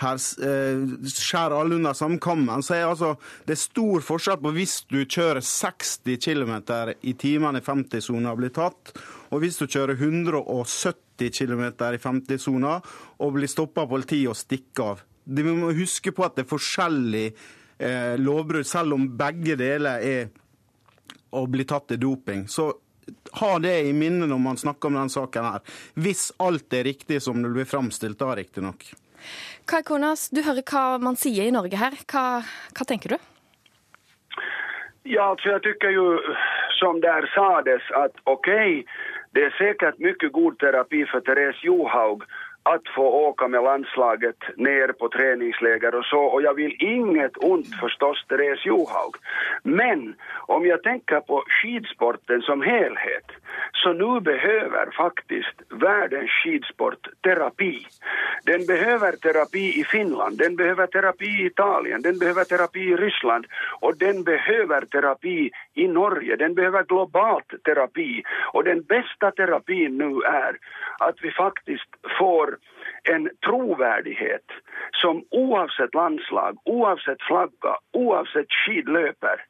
her 0.00 0.18
eh, 0.46 0.82
skjærer 1.12 1.56
alle 1.58 1.76
under 1.76 1.96
samme 1.96 2.18
kammen, 2.22 2.64
så 2.64 2.76
er 2.76 2.88
altså, 2.88 3.14
det 3.46 3.56
er 3.56 3.62
stor 3.62 4.04
forskjell 4.06 4.40
på 4.42 4.54
hvis 4.56 4.76
du 4.90 5.02
kjører 5.04 5.42
60 5.44 6.18
km 6.22 6.54
i 7.02 7.14
timen 7.18 7.58
i 7.58 7.64
50-sona 7.64 8.32
og 8.32 8.42
blir 8.42 8.54
tatt, 8.56 8.94
og 9.32 9.42
hvis 9.42 9.60
du 9.60 9.66
kjører 9.66 9.96
170 9.96 11.32
km 11.36 11.64
i 11.68 12.02
50-sona 12.02 12.76
og 13.22 13.34
blir 13.36 13.50
stoppa 13.50 13.86
av 13.86 13.92
politiet 13.92 14.30
og 14.32 14.38
stikker 14.38 14.94
av. 14.94 15.02
Vi 15.24 15.44
må 15.46 15.70
huske 15.76 16.12
på 16.14 16.24
at 16.26 16.36
det 16.36 16.46
er 16.46 16.50
forskjellig 16.50 17.26
eh, 17.28 18.14
lovbrudd, 18.18 18.66
selv 18.66 18.96
om 18.96 19.06
begge 19.18 19.56
deler 19.60 20.02
er 20.02 20.32
å 21.32 21.46
bli 21.48 21.64
tatt 21.64 21.94
i 21.94 22.00
doping. 22.00 22.48
Så 22.50 22.72
ha 23.40 23.52
det 23.62 23.76
i 23.86 23.92
minne 23.96 24.28
når 24.30 24.40
man 24.42 24.58
snakker 24.60 24.90
om 24.90 24.98
denne 24.98 25.12
saken 25.12 25.48
her. 25.48 25.62
Hvis 25.94 26.30
alt 26.42 26.74
er 26.76 26.86
riktig 26.90 27.22
som 27.24 27.40
det 27.42 27.52
blir 27.54 27.68
framstilt 27.68 28.20
da, 28.20 28.34
riktignok. 28.38 28.84
Kai 29.66 29.82
Konas, 29.86 30.28
du 30.34 30.42
hører 30.42 30.64
hva 30.66 30.98
man 30.98 31.16
sier 31.16 31.46
i 31.46 31.54
Norge 31.54 31.78
her. 31.78 31.94
Hva, 32.10 32.42
hva 32.76 32.86
tenker 32.88 33.14
du? 33.14 33.18
Ja, 35.04 35.30
altså 35.30 35.54
jeg 35.54 35.62
tykker 35.66 35.90
jo, 35.94 36.06
som 36.78 37.00
der 37.02 37.26
sades 37.34 37.86
at 37.98 38.18
ok, 38.30 38.48
det 39.34 39.48
er 39.48 39.58
sikkert 39.58 39.98
mye 40.02 40.30
god 40.34 40.58
terapi 40.62 41.04
for 41.10 41.24
Therese 41.26 41.64
Johaug 41.66 42.26
att 42.62 42.88
få 42.94 43.02
åka 43.02 43.48
med 43.48 43.62
landslaget 43.62 44.36
ner 44.56 44.92
på 44.92 45.08
träningsläger 45.08 45.94
och 45.94 46.04
så. 46.04 46.20
Och 46.20 46.42
jag 46.42 46.54
vill 46.54 46.76
inget 46.78 47.36
ont 47.36 47.80
förstås 47.80 48.24
Therese 48.28 48.66
Johaug. 48.66 49.16
Men 49.62 50.14
om 50.46 50.66
jag 50.66 50.82
tänker 50.82 51.20
på 51.20 51.44
skidsporten 51.46 52.42
som 52.42 52.62
helhet 52.62 53.30
så 53.72 53.92
nå 53.92 54.20
behøver 54.20 54.90
faktisk 54.96 55.62
världens 55.70 56.30
skisport 56.30 57.08
terapi. 57.24 57.86
Den 58.46 58.66
behøver 58.66 59.16
terapi 59.22 59.64
i 59.80 59.84
Finland, 59.84 60.38
den 60.38 60.56
behøver 60.56 60.86
terapi 60.86 61.26
i 61.26 61.46
Italien, 61.46 62.02
den 62.02 62.18
behøver 62.18 62.44
terapi 62.44 62.80
i 62.80 62.96
Ryssland 62.96 63.46
Og 63.80 64.00
den 64.00 64.24
behøver 64.24 64.84
terapi 64.92 65.50
i 65.74 65.86
Norge. 65.86 66.36
Den 66.36 66.54
behøver 66.54 66.82
globalt 66.82 67.54
terapi 67.64 68.22
Og 68.52 68.64
den 68.64 68.84
beste 68.84 69.30
terapien 69.36 69.98
nå 69.98 70.22
er 70.26 70.58
at 71.00 71.22
vi 71.22 71.30
faktisk 71.36 71.86
får 72.18 72.56
en 73.04 73.30
troverdighet 73.44 74.52
som 75.00 75.22
oavsett 75.30 75.94
landslag, 75.94 76.58
oavsett 76.64 77.22
flagga, 77.28 77.76
oavsett 77.92 78.50
skidlöper 78.62 79.42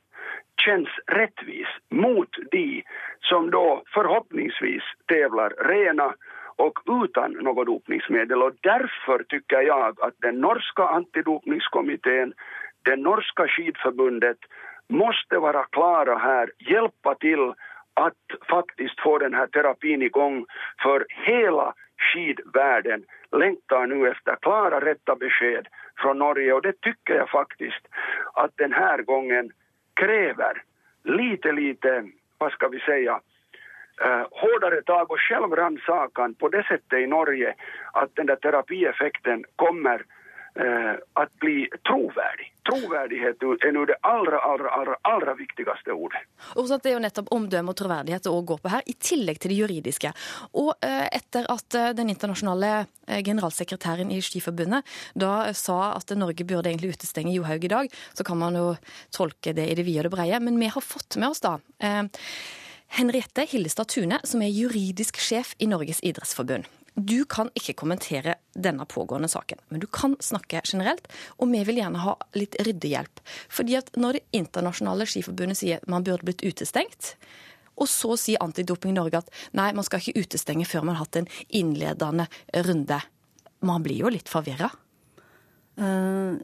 känns 0.61 0.89
rettvis 1.07 1.69
mot 1.91 2.29
de 2.51 2.83
som 3.21 3.51
da 3.51 3.83
forhåpningsvis 3.95 4.83
tävlar 5.07 5.51
rena 5.51 6.15
och 6.57 6.79
utan 7.05 7.33
något 7.33 7.67
dopningsmedel. 7.67 8.43
Och 8.43 8.53
därför 8.61 9.25
tycker 9.29 9.61
jag 9.61 10.01
att 10.01 10.15
den 10.19 10.41
norska 10.41 10.83
antidopningskommittén, 10.83 12.33
det 12.85 12.97
norska 12.97 13.49
skidförbundet 13.49 14.39
måste 14.89 15.39
vara 15.39 15.65
klara 15.65 16.19
här, 16.19 16.51
hjälpa 16.59 17.15
till 17.15 17.53
att 17.95 18.23
faktiskt 18.49 19.01
få 19.01 19.19
den 19.19 19.35
här 19.35 19.47
terapin 19.47 20.03
igång 20.03 20.47
för 20.83 21.07
hela 21.09 21.75
skidvärlden 21.99 23.05
längtar 23.33 23.87
nu 23.87 24.09
efter 24.09 24.37
klara 24.43 24.81
rätta 24.81 25.17
besked 25.17 25.67
från 25.97 26.19
Norge 26.19 26.53
och 26.53 26.63
det 26.63 26.81
tycker 26.81 27.15
jag 27.15 27.31
faktiskt 27.31 27.87
att 28.35 28.51
den 28.57 28.73
här 28.73 29.03
gången 29.03 29.51
kräver 29.95 30.63
lite, 31.05 31.53
lite, 31.53 32.05
vad 32.39 32.53
ska 32.53 32.69
vi 32.69 32.81
säga, 32.81 33.21
eh, 34.05 34.27
hårdare 34.31 34.83
tag 34.83 35.11
och 35.11 35.19
på 36.35 36.49
det 36.49 36.63
sättet 36.63 36.99
i 36.99 37.07
Norge 37.07 37.55
att 37.93 38.11
den 38.15 38.27
där 38.27 38.37
terapieffekten 38.37 39.45
kommer 39.57 40.05
eh, 40.55 40.95
att 41.13 41.35
bli 41.41 41.69
troverdig. 41.89 42.49
Troverdighet 42.63 43.43
er 43.43 43.73
nå 43.75 43.85
det 43.91 43.97
aller, 44.07 44.37
aller, 44.39 44.69
aller, 44.71 44.97
aller 45.03 45.35
viktigste 45.39 45.93
ordet. 45.93 46.21
Og 46.55 46.69
så 46.69 46.77
at 46.77 46.85
Det 46.85 46.93
er 46.93 46.97
jo 46.97 47.03
nettopp 47.03 47.33
omdømme 47.35 47.73
og 47.73 47.79
troverdighet 47.79 48.29
å 48.31 48.37
gå 48.47 48.59
på 48.63 48.71
her, 48.71 48.85
i 48.87 48.95
tillegg 48.95 49.41
til 49.43 49.51
det 49.51 49.59
juridiske. 49.59 50.13
Og 50.61 50.71
eh, 50.79 51.09
etter 51.11 51.49
at 51.51 51.79
eh, 51.79 51.91
den 51.99 52.13
internasjonale 52.15 52.73
eh, 53.07 53.23
generalsekretæren 53.25 54.13
i 54.15 54.21
Skiforbundet 54.23 54.87
da 55.19 55.53
sa 55.59 55.97
at 55.97 56.15
Norge 56.15 56.47
burde 56.47 56.71
egentlig 56.71 56.95
utestenge 56.95 57.35
Johaug 57.35 57.65
i 57.65 57.73
dag, 57.73 57.95
så 58.15 58.27
kan 58.27 58.39
man 58.39 58.59
jo 58.59 58.69
tolke 59.11 59.57
det 59.57 59.67
i 59.71 59.79
det 59.79 59.87
vide 59.89 60.05
og 60.05 60.11
det 60.11 60.17
breie. 60.17 60.43
Men 60.43 60.61
vi 60.61 60.71
har 60.71 60.87
fått 60.87 61.19
med 61.19 61.33
oss 61.33 61.43
da 61.43 61.59
eh, 61.83 62.05
Henriette 62.93 63.47
Hillestad 63.49 63.89
Tune, 63.89 64.21
som 64.23 64.43
er 64.45 64.53
juridisk 64.53 65.19
sjef 65.19 65.57
i 65.59 65.71
Norges 65.71 66.03
idrettsforbund. 66.05 66.69
Du 66.95 67.25
kan 67.25 67.49
ikke 67.57 67.73
kommentere 67.81 68.35
denne 68.53 68.85
pågående 68.85 69.31
saken, 69.33 69.63
men 69.73 69.81
du 69.81 69.87
kan 69.89 70.13
snakke 70.21 70.61
generelt, 70.69 71.07
og 71.41 71.49
vi 71.49 71.63
vil 71.65 71.81
gjerne 71.81 72.03
ha 72.05 72.19
litt 72.37 72.59
ryddehjelp. 72.61 73.23
Fordi 73.49 73.79
at 73.79 73.89
når 73.97 74.19
Det 74.19 74.25
internasjonale 74.37 75.07
skiforbundet 75.09 75.57
sier 75.57 75.81
man 75.89 76.05
burde 76.05 76.29
blitt 76.29 76.45
utestengt, 76.45 77.15
og 77.81 77.89
så 77.89 78.17
sier 78.21 78.43
Antidoping 78.45 78.93
Norge 78.93 79.23
at 79.23 79.31
nei, 79.57 79.73
man 79.73 79.87
skal 79.87 80.03
ikke 80.03 80.21
utestenge 80.21 80.69
før 80.69 80.85
man 80.85 80.99
har 80.99 81.07
hatt 81.07 81.17
en 81.23 81.31
innledende 81.49 82.29
runde. 82.67 83.01
Man 83.65 83.83
blir 83.83 84.05
jo 84.05 84.13
litt 84.13 84.29
forvirra. 84.29 84.69
Uh, 85.81 86.37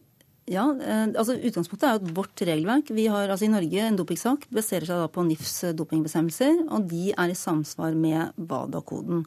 ja, 0.49 0.64
uh, 0.64 1.07
altså 1.12 1.37
Utgangspunktet 1.37 1.85
er 1.85 2.00
jo 2.00 2.17
vårt 2.17 2.40
regelverk. 2.40 2.88
Vi 2.97 3.05
har 3.12 3.28
altså 3.28 3.45
I 3.45 3.52
Norge 3.52 3.85
en 3.85 4.00
dopingsak 4.00 4.49
baserer 4.49 4.88
seg 4.88 5.05
da 5.05 5.12
på 5.12 5.26
NIFs 5.28 5.61
dopingbestemmelser, 5.76 6.64
og 6.73 6.88
de 6.88 7.12
er 7.12 7.28
i 7.28 7.37
samsvar 7.37 7.93
med 7.93 8.33
WADA-koden. 8.40 9.26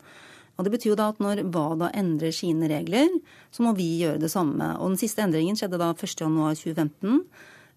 Og 0.62 0.68
Det 0.68 0.75
betyr 0.75 0.91
jo 0.91 1.00
da 1.00 1.10
at 1.10 1.22
når 1.24 1.41
WADA 1.50 1.89
endrer 1.98 2.34
sine 2.36 2.70
regler, 2.70 3.10
så 3.50 3.65
må 3.65 3.74
vi 3.74 3.88
gjøre 4.03 4.22
det 4.22 4.30
samme. 4.30 4.75
Og 4.77 4.94
Den 4.94 5.01
siste 5.01 5.24
endringen 5.25 5.58
skjedde 5.58 5.80
da 5.82 5.89
1.1.2015. 5.98 7.24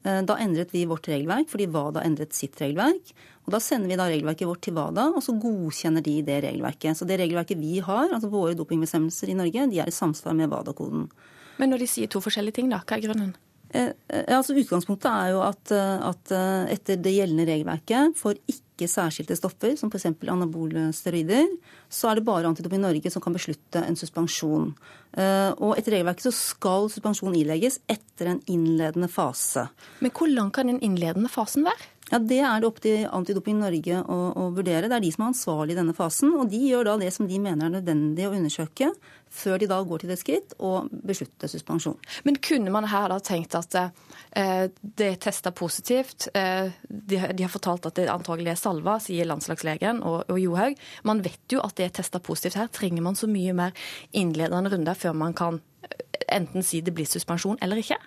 Eh, 0.05 0.21
da 0.29 0.37
endret 0.37 0.75
vi 0.75 0.85
vårt 0.85 1.09
regelverk 1.09 1.49
fordi 1.49 1.71
WADA 1.73 2.03
endret 2.05 2.37
sitt 2.37 2.61
regelverk. 2.61 3.15
Og 3.47 3.55
Da 3.57 3.61
sender 3.61 3.89
vi 3.89 3.97
da 3.97 4.11
regelverket 4.11 4.49
vårt 4.51 4.61
til 4.67 4.77
WADA, 4.77 5.07
og 5.17 5.25
så 5.25 5.33
godkjenner 5.41 6.05
de 6.05 6.19
det 6.27 6.43
regelverket. 6.45 6.97
Så 6.97 7.09
det 7.09 7.19
regelverket 7.21 7.57
vi 7.61 7.79
har, 7.81 8.13
altså 8.13 8.29
våre 8.29 8.53
dopingbestemmelser 8.59 9.33
i 9.33 9.39
Norge, 9.41 9.71
de 9.73 9.81
er 9.81 9.89
i 9.89 9.97
samsvar 10.03 10.37
med 10.37 10.53
WADA-koden. 10.53 11.09
Men 11.57 11.73
når 11.73 11.85
de 11.85 11.89
sier 11.89 12.13
to 12.13 12.21
forskjellige 12.21 12.61
ting, 12.61 12.69
da, 12.69 12.83
hva 12.85 12.99
er 12.99 13.07
grunnen? 13.07 13.33
Eh, 13.73 13.93
eh, 14.13 14.37
altså 14.37 14.57
Utgangspunktet 14.61 15.09
er 15.09 15.33
jo 15.33 15.41
at, 15.41 15.73
at 15.73 16.37
etter 16.77 17.01
det 17.01 17.17
gjeldende 17.17 17.49
regelverket 17.49 18.21
får 18.21 18.37
ikke 18.45 18.64
ikke 18.75 18.91
særskilte 18.91 19.37
stoffer, 19.39 19.77
som 19.79 19.91
f.eks. 19.91 20.09
anabole 20.27 20.89
steroider, 20.97 21.47
så 21.89 22.11
er 22.11 22.19
det 22.19 22.27
bare 22.27 22.49
Antidoping 22.51 22.83
Norge 22.83 23.11
som 23.13 23.23
kan 23.23 23.37
beslutte 23.37 23.83
en 23.87 23.99
suspensjon. 23.99 24.73
Eh, 25.15 25.51
og 25.63 25.79
etter 25.79 25.95
regelverket 25.95 26.27
så 26.27 26.35
skal 26.35 26.89
suspensjon 26.91 27.37
ilegges 27.39 27.79
etter 27.87 28.33
en 28.33 28.41
innledende 28.51 29.09
fase. 29.13 29.69
Men 30.03 30.15
hvor 30.15 30.31
lang 30.31 30.51
kan 30.55 30.73
den 30.73 30.83
innledende 30.83 31.31
fasen 31.31 31.67
være? 31.69 31.94
Ja, 32.15 32.21
Det 32.23 32.37
er 32.47 32.61
det 32.63 32.69
opp 32.69 32.77
til 32.79 33.09
Antidoping 33.11 33.57
Norge 33.59 33.97
å, 33.99 34.17
å, 34.39 34.43
vurdere. 34.55 34.87
Det 34.87 34.95
er 34.95 35.03
de 35.03 35.09
som 35.11 35.25
er 35.25 35.33
ansvarlig 35.33 35.75
i 35.75 35.79
denne 35.81 35.95
fasen. 35.97 36.31
Og 36.39 36.47
de 36.53 36.61
gjør 36.63 36.87
da 36.87 36.95
det 37.01 37.09
som 37.17 37.27
de 37.27 37.41
mener 37.43 37.67
er 37.67 37.73
nødvendig 37.75 38.29
å 38.29 38.35
undersøke, 38.37 38.93
før 39.35 39.59
de 39.59 39.67
da 39.73 39.81
går 39.83 40.05
til 40.05 40.13
det 40.13 40.19
skritt 40.21 40.55
og 40.63 40.93
beslutter 41.11 41.51
suspensjon. 41.51 41.99
Men 42.23 42.39
kunne 42.39 42.71
man 42.71 42.87
her 42.87 43.11
da 43.11 43.19
tenkt 43.19 43.57
at 43.59 43.75
eh, 43.81 44.69
det 44.71 45.09
er 45.09 45.19
testa 45.27 45.51
positivt? 45.51 46.29
Eh, 46.39 46.71
de, 46.87 47.19
de, 47.19 47.43
har 47.43 47.51
fortalt 47.51 47.91
at 47.91 47.99
det 47.99 48.07
antagelig 48.13 48.55
er 48.55 48.63
salva, 48.63 49.01
sier 49.03 49.27
landslagslegen 49.27 50.05
og, 50.07 50.21
og 50.31 50.39
Johaug. 50.39 50.79
Man 51.11 51.25
vet 51.27 51.51
jo 51.51 51.65
at 51.67 51.75
det 51.81 51.89
er 51.89 51.97
testa 51.99 52.23
positivt 52.23 52.61
her. 52.63 52.71
Trenger 52.71 53.03
man 53.03 53.19
så 53.19 53.27
mye 53.27 53.59
mer 53.59 53.75
innledende 54.15 54.71
runder 54.71 55.03
før 55.03 55.19
man 55.19 55.35
kan 55.35 55.59
eh, 55.83 55.99
enten 56.39 56.63
si 56.63 56.79
det 56.79 56.95
blir 56.95 57.11
suspensjon 57.11 57.59
eller 57.59 57.83
ikke? 57.83 57.99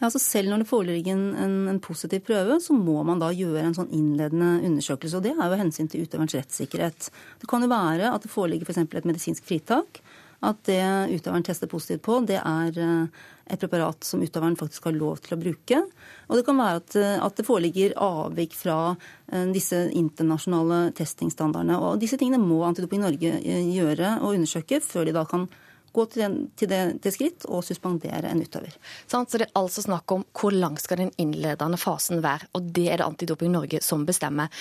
Ja, 0.00 0.08
altså 0.08 0.18
selv 0.18 0.50
når 0.50 0.64
det 0.64 0.68
foreligger 0.68 1.14
en, 1.14 1.52
en, 1.70 1.78
positiv 1.82 2.24
prøve, 2.26 2.58
så 2.60 2.74
må 2.74 2.98
man 3.06 3.20
da 3.22 3.28
gjøre 3.30 3.62
en 3.62 3.76
sånn 3.76 3.92
innledende 3.94 4.56
undersøkelse. 4.66 5.20
og 5.20 5.22
Det 5.22 5.36
er 5.36 5.52
jo 5.52 5.60
hensyn 5.60 5.90
til 5.90 6.02
utøverens 6.02 6.34
rettssikkerhet. 6.34 7.10
Det 7.40 7.48
kan 7.50 7.62
jo 7.62 7.70
være 7.70 8.10
at 8.10 8.26
det 8.26 8.32
foreligger 8.32 8.66
f.eks. 8.66 8.82
Et 8.82 9.06
medisinsk 9.06 9.46
fritak. 9.46 10.02
At 10.44 10.60
det 10.68 10.82
utøveren 11.14 11.44
tester 11.46 11.70
positivt 11.70 12.02
på, 12.04 12.18
det 12.28 12.36
er 12.36 12.78
eh, 12.82 13.22
et 13.54 13.60
preparat 13.60 14.04
som 14.04 14.20
utøveren 14.20 14.58
faktisk 14.60 14.90
har 14.90 14.96
lov 14.96 15.22
til 15.24 15.36
å 15.36 15.40
bruke. 15.40 15.80
Og 16.28 16.36
det 16.36 16.44
kan 16.44 16.58
være 16.60 16.82
at, 16.82 16.96
eh, 17.00 17.16
at 17.24 17.38
det 17.38 17.46
foreligger 17.46 17.94
avvik 18.02 18.56
fra 18.58 18.78
eh, 18.92 19.46
disse 19.54 19.86
internasjonale 19.96 20.90
testingstandardene. 20.98 21.78
Og 21.80 22.02
disse 22.02 22.18
tingene 22.20 22.42
må 22.42 22.60
Antidoping 22.66 23.06
Norge 23.06 23.38
gjøre 23.40 24.18
og 24.20 24.34
undersøke 24.34 24.82
før 24.84 25.08
de 25.08 25.16
da 25.16 25.24
kan 25.30 25.46
gå 25.94 26.06
til, 26.10 26.24
den, 26.24 26.36
til 26.58 26.70
det 26.70 26.82
til 27.04 27.14
skritt 27.14 27.46
og 27.48 27.64
suspendere 27.66 28.30
en 28.30 28.42
utøver. 28.42 28.74
Så 29.06 29.22
det 29.32 29.46
er 29.46 29.56
altså 29.58 29.84
snakk 29.86 30.10
om 30.14 30.26
hvor 30.34 30.54
lang 30.54 30.76
skal 30.80 31.04
den 31.04 31.14
innledende 31.22 31.80
fasen 31.80 32.22
være, 32.24 32.50
og 32.54 32.70
det 32.76 32.88
er 32.90 33.00
det 33.00 33.08
Antidoping 33.08 33.54
Norge 33.54 33.80
som 33.84 34.06
bestemmer. 34.08 34.52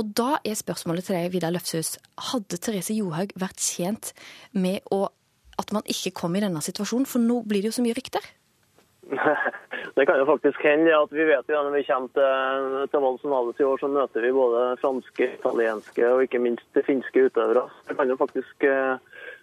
Og 0.00 0.12
da 0.16 0.38
er 0.40 0.56
spørsmålet 0.56 1.04
til 1.04 1.18
deg, 1.18 1.32
Vidar 1.34 1.52
Løfshus. 1.52 1.98
Hadde 2.32 2.56
Therese 2.56 2.96
Johaug 2.96 3.34
vært 3.36 3.60
tjent 3.60 4.14
med 4.56 4.80
å 4.92 5.06
at 5.60 5.72
man 5.76 5.84
ikke 5.90 6.14
kom 6.16 6.36
i 6.36 6.42
denne 6.42 6.62
situasjonen? 6.64 7.08
For 7.08 7.22
nå 7.22 7.42
blir 7.48 7.62
det 7.62 7.72
jo 7.72 7.78
så 7.78 7.84
mye 7.84 7.96
rykter. 7.98 8.24
Det 9.96 10.06
kan 10.08 10.16
jo 10.16 10.24
faktisk 10.24 10.62
hende 10.64 10.94
at 10.96 11.10
vi 11.12 11.24
vet 11.28 11.50
jo 11.50 11.58
når 11.60 11.74
vi 11.74 11.82
kommer 11.84 12.12
til, 12.16 12.76
til 12.88 13.02
Valsenales 13.04 13.58
i 13.60 13.66
år, 13.68 13.80
så 13.82 13.90
møter 13.92 14.24
vi 14.24 14.30
både 14.32 14.62
franske, 14.80 15.26
italienske 15.36 16.06
og 16.08 16.22
ikke 16.24 16.40
minst 16.40 16.80
finske 16.86 17.26
utøvere. 17.26 17.66
Det 17.90 17.96
kan 17.98 18.08
jo 18.08 18.16
faktisk 18.16 18.64
eh, 18.64 18.94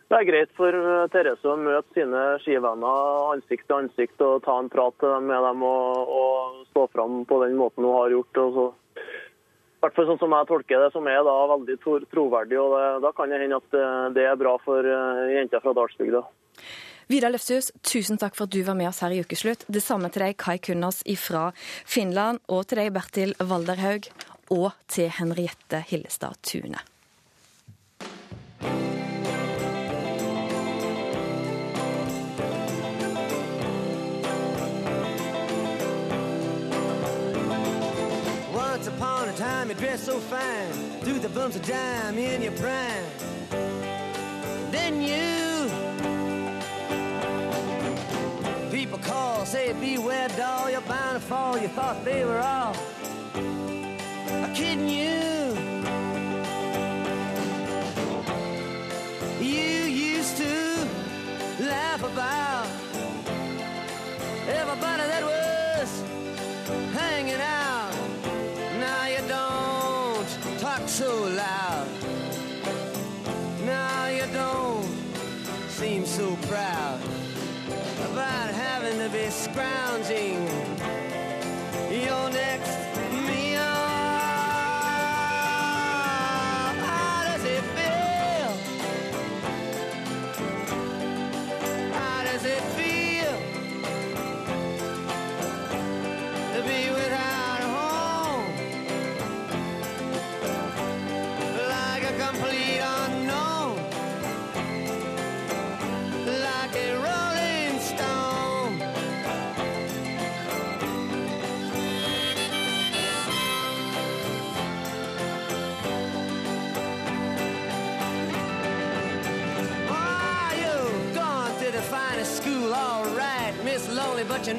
være 0.10 0.28
greit 0.30 0.54
for 0.58 0.76
Therese 1.14 1.46
å 1.48 1.58
møte 1.60 1.94
sine 1.94 2.24
skivenner 2.44 3.32
ansikt 3.36 3.68
til 3.68 3.78
ansikt 3.84 4.22
og 4.26 4.44
ta 4.46 4.58
en 4.60 4.72
prat 4.74 5.08
med 5.22 5.48
dem 5.48 5.66
og, 5.68 6.14
og 6.22 6.62
stå 6.72 6.88
fram 6.94 7.24
på 7.30 7.44
den 7.46 7.58
måten 7.60 7.86
hun 7.86 7.98
har 7.98 8.16
gjort. 8.18 8.44
og 8.44 8.54
så 8.58 8.68
hvert 9.84 9.96
fall 9.96 10.10
sånn 10.10 10.20
som 10.22 10.36
jeg 10.36 10.50
tolker 10.50 10.84
det, 10.84 10.92
som 10.94 11.08
er 11.08 11.22
da 11.26 11.36
veldig 11.54 11.78
troverdig. 12.12 12.60
og 12.60 12.76
det, 12.76 12.86
Da 13.06 13.12
kan 13.16 13.32
det 13.32 13.42
hende 13.42 13.60
at 13.62 13.80
det 14.16 14.26
er 14.28 14.40
bra 14.40 14.58
for 14.64 14.84
eh, 14.84 15.36
jenter 15.38 15.64
fra 15.64 15.74
Dalsbygda. 15.78 16.24
Vidar 17.10 17.34
Løfshus, 17.34 17.72
tusen 17.82 18.20
takk 18.22 18.36
for 18.38 18.46
at 18.46 18.54
du 18.54 18.62
var 18.64 18.78
med 18.78 18.92
oss 18.92 19.02
her 19.02 19.16
i 19.16 19.24
Ukeslutt. 19.24 19.66
Det 19.66 19.82
samme 19.82 20.12
til 20.14 20.28
deg, 20.28 20.38
Kai 20.38 20.60
Kunnas 20.62 21.02
fra 21.18 21.50
Finland, 21.86 22.44
og 22.48 22.68
til 22.70 22.84
deg, 22.84 22.94
Bertil 22.94 23.34
Valderhaug, 23.40 24.12
og 24.54 24.72
til 24.88 25.10
Henriette 25.10 25.82
Hillestad 25.90 26.38
Tune. 26.46 26.78
Time 39.40 39.70
you 39.70 39.76
dress 39.76 40.04
so 40.04 40.20
fine, 40.20 40.72
threw 41.02 41.18
the 41.18 41.30
bumps 41.30 41.56
of 41.56 41.66
dime 41.66 42.18
in 42.18 42.42
your 42.42 42.52
prime. 42.54 43.06
Then 44.70 45.02
you, 45.02 45.70
people 48.70 48.98
call, 49.00 49.46
say 49.46 49.72
beware 49.72 50.28
doll, 50.30 50.70
you're 50.70 50.82
bound 50.82 51.22
to 51.22 51.26
fall. 51.26 51.58
You 51.58 51.70
thought 51.70 52.04
they 52.04 52.26
were 52.26 52.40
all 52.40 52.74
kidding 54.54 54.90
you. 54.90 55.56
You 59.40 59.84
used 59.86 60.36
to 60.36 60.88
laugh 61.62 62.04
about 62.04 62.49
to 79.60 79.89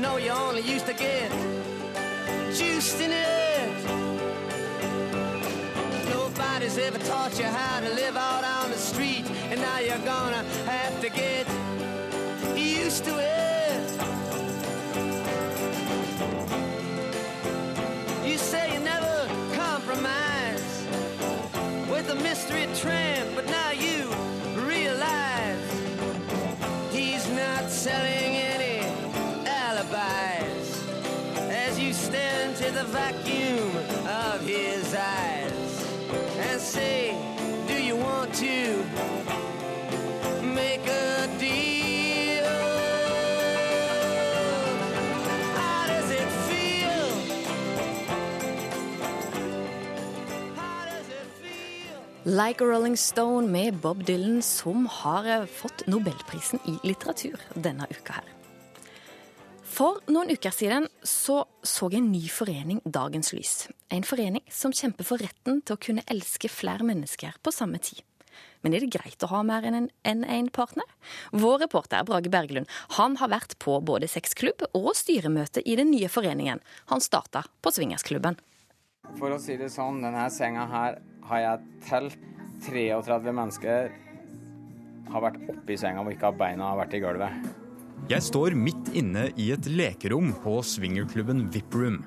know 0.00 0.16
you 0.16 0.30
only 0.30 0.62
used 0.62 0.86
to 0.86 0.94
get 0.94 1.30
juiced 2.54 3.00
in 3.00 3.10
it. 3.12 3.84
Nobody's 6.08 6.78
ever 6.78 6.98
taught 6.98 7.38
you 7.38 7.44
how 7.44 7.69
Like 52.30 52.64
a 52.64 52.66
Rolling 52.66 52.96
Stone 52.96 53.48
med 53.48 53.74
Bob 53.74 54.04
Dylan, 54.04 54.42
som 54.42 54.86
har 54.86 55.26
eh, 55.26 55.46
fått 55.46 55.86
Nobelprisen 55.86 56.60
i 56.64 56.76
litteratur 56.86 57.40
denne 57.54 57.88
uka 57.90 58.20
her. 58.20 58.28
For 59.66 59.98
noen 60.06 60.30
uker 60.30 60.54
siden 60.54 60.86
så, 61.02 61.40
så 61.66 61.88
en 61.90 62.12
ny 62.12 62.20
forening 62.30 62.84
dagens 62.84 63.32
lys. 63.34 63.54
En 63.90 64.06
forening 64.06 64.46
som 64.46 64.70
kjemper 64.70 65.10
for 65.10 65.18
retten 65.18 65.58
til 65.58 65.74
å 65.74 65.82
kunne 65.82 66.06
elske 66.06 66.52
flere 66.54 66.86
mennesker 66.86 67.34
på 67.42 67.56
samme 67.56 67.82
tid. 67.82 68.04
Men 68.62 68.78
er 68.78 68.86
det 68.86 68.94
greit 68.94 69.26
å 69.26 69.32
ha 69.34 69.42
mer 69.42 69.66
enn 69.66 69.90
en, 69.90 70.22
en 70.22 70.54
partner? 70.54 70.86
Vår 71.34 71.64
reporter 71.64 72.06
Brage 72.06 72.30
Berglund 72.30 72.70
han 72.94 73.18
har 73.18 73.34
vært 73.34 73.58
på 73.58 73.80
både 73.82 74.06
sexklubb 74.06 74.68
og 74.70 74.92
styremøte 74.94 75.66
i 75.66 75.74
den 75.82 75.90
nye 75.90 76.06
foreningen. 76.06 76.62
Han 76.94 77.02
starta 77.02 77.48
på 77.58 77.74
swingersklubben. 77.74 78.38
For 79.18 79.34
å 79.34 79.42
si 79.42 79.58
det 79.58 79.72
sånn, 79.74 80.04
denne 80.04 80.30
senga 80.30 80.70
her 80.70 81.02
har 81.28 81.42
jeg 81.44 81.80
telt 81.88 82.18
33 82.66 83.32
mennesker 83.32 83.90
har 85.10 85.24
vært 85.24 85.40
oppi 85.50 85.76
senga 85.80 86.04
og 86.04 86.12
ikke 86.12 86.28
har 86.28 86.38
beina 86.38 86.70
har 86.70 86.80
vært 86.84 86.94
i 86.96 87.02
gulvet. 87.02 87.50
Jeg 88.10 88.24
står 88.26 88.56
midt 88.58 88.88
inne 88.96 89.26
i 89.38 89.50
et 89.54 89.66
lekerom 89.70 90.32
på 90.42 90.56
swingerklubben 90.66 91.44
VIP-room. 91.52 92.00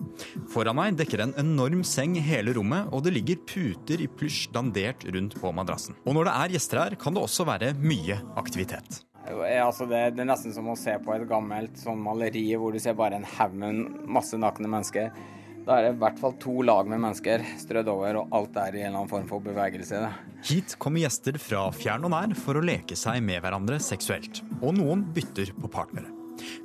Foran 0.51 0.75
meg 0.75 0.97
dekker 0.99 1.21
en 1.23 1.35
enorm 1.39 1.83
seng 1.87 2.17
hele 2.19 2.55
rommet, 2.57 2.89
og 2.91 3.05
det 3.05 3.13
ligger 3.15 3.39
puter 3.47 4.01
i 4.03 4.09
plysj 4.09 4.49
dandert 4.55 5.05
rundt 5.13 5.37
på 5.39 5.53
madrassen. 5.55 5.95
Og 6.03 6.17
når 6.17 6.27
det 6.27 6.33
er 6.41 6.55
gjester 6.57 6.81
her, 6.81 6.97
kan 6.99 7.15
det 7.15 7.23
også 7.23 7.45
være 7.47 7.71
mye 7.79 8.19
aktivitet. 8.41 9.03
Eh, 9.29 9.61
Altså 9.63 9.87
det, 9.87 10.01
det 10.17 10.25
er 10.25 10.31
nesten 10.33 10.51
som 10.55 10.67
å 10.73 10.75
se 10.79 10.97
på 10.99 11.13
et 11.15 11.27
gammelt 11.29 11.77
sånn 11.79 12.01
maleri 12.03 12.49
hvor 12.59 12.75
du 12.75 12.81
ser 12.83 12.97
bare 12.99 13.21
en 13.21 13.29
haug 13.37 13.55
med 13.55 13.85
masse 14.17 14.35
nakne 14.35 14.67
mennesker. 14.67 15.13
Da 15.63 15.77
er 15.79 15.85
det 15.85 15.91
i 15.93 15.99
hvert 16.01 16.17
fall 16.19 16.33
to 16.43 16.57
lag 16.67 16.87
med 16.91 16.99
mennesker 16.99 17.43
strødd 17.61 17.87
over, 17.91 18.17
og 18.19 18.33
alt 18.35 18.57
er 18.59 18.75
i 18.75 18.81
en 18.81 18.89
eller 18.89 19.03
annen 19.03 19.11
form 19.11 19.27
for 19.29 19.43
bevegelse. 19.45 20.01
Hit 20.43 20.73
kommer 20.81 20.99
gjester 21.05 21.37
fra 21.39 21.69
fjern 21.71 22.03
og 22.03 22.11
nær 22.11 22.33
for 22.35 22.59
å 22.59 22.63
leke 22.65 22.97
seg 22.99 23.21
med 23.23 23.39
hverandre 23.45 23.77
seksuelt. 23.83 24.41
Og 24.59 24.75
noen 24.75 25.05
bytter 25.15 25.53
på 25.55 25.69
partnere. 25.71 26.11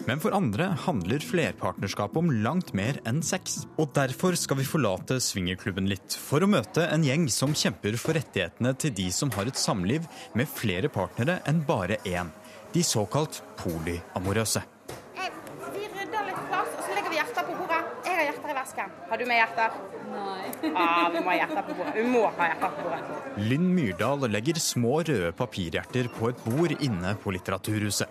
Men 0.09 0.19
for 0.19 0.35
andre 0.35 0.71
handler 0.87 1.23
flerpartnerskap 1.23 2.17
om 2.19 2.33
langt 2.43 2.73
mer 2.75 2.99
enn 3.07 3.21
sex. 3.23 3.61
Og 3.79 3.93
derfor 3.95 4.35
skal 4.41 4.59
vi 4.59 4.67
forlate 4.67 5.21
swingerklubben 5.23 5.87
litt, 5.87 6.17
for 6.19 6.43
å 6.43 6.51
møte 6.51 6.89
en 6.91 7.05
gjeng 7.07 7.29
som 7.31 7.55
kjemper 7.55 7.95
for 8.01 8.19
rettighetene 8.19 8.73
til 8.83 8.97
de 8.99 9.07
som 9.15 9.31
har 9.37 9.47
et 9.47 9.61
samliv 9.61 10.09
med 10.35 10.51
flere 10.51 10.91
partnere 10.91 11.39
enn 11.47 11.63
bare 11.69 12.01
én. 12.09 12.33
De 12.75 12.83
såkalt 12.83 13.45
polyamorøse. 13.63 14.65
Eh, 15.15 15.31
Vi 15.77 15.87
rydder 15.87 16.27
litt 16.33 16.43
plass, 16.51 16.75
og 16.75 16.83
så 16.83 16.97
legger 16.97 17.13
vi 17.15 17.21
hjerter 17.21 17.47
på 17.47 17.61
bordet. 17.61 17.85
Jeg 18.09 18.33
vesken. 18.79 18.91
Har 19.09 19.19
du 19.19 19.27
med 19.27 19.37
hjerter? 19.37 19.71
Nei. 20.11 20.73
Ah, 20.75 21.09
vi 21.11 21.21
må 21.21 21.31
ha 21.31 21.37
hjerter 21.39 21.63
på 21.63 21.75
bordet. 21.79 21.95
Vi 21.97 22.05
må 22.09 22.27
ha 22.27 22.49
hjerter 22.51 22.75
på 22.77 22.83
bordet. 22.83 23.39
Lynn 23.39 23.71
Myrdal 23.75 24.29
legger 24.31 24.59
små 24.59 25.03
røde 25.03 25.33
papirhjerter 25.33 26.09
på 26.15 26.31
et 26.31 26.45
bord 26.45 26.75
inne 26.79 27.15
på 27.23 27.33
Litteraturhuset. 27.35 28.09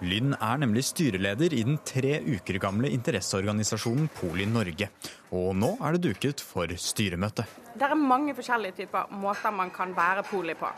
Lynn 0.00 0.34
er 0.34 0.60
nemlig 0.62 0.84
styreleder 0.86 1.54
i 1.56 1.64
den 1.66 1.80
tre 1.82 2.20
uker 2.22 2.60
gamle 2.62 2.90
interesseorganisasjonen 2.94 4.10
Poli 4.14 4.46
Norge. 4.46 4.90
Og 5.34 5.56
nå 5.58 5.72
er 5.82 5.96
det 5.96 6.04
duket 6.12 6.42
for 6.44 6.70
styremøte. 6.70 7.46
Det 7.74 7.88
er 7.88 7.98
mange 7.98 8.34
forskjellige 8.38 8.84
typer 8.84 9.10
måter 9.10 9.54
man 9.54 9.72
kan 9.74 9.96
være 9.96 10.22
poli 10.28 10.54
på. 10.58 10.70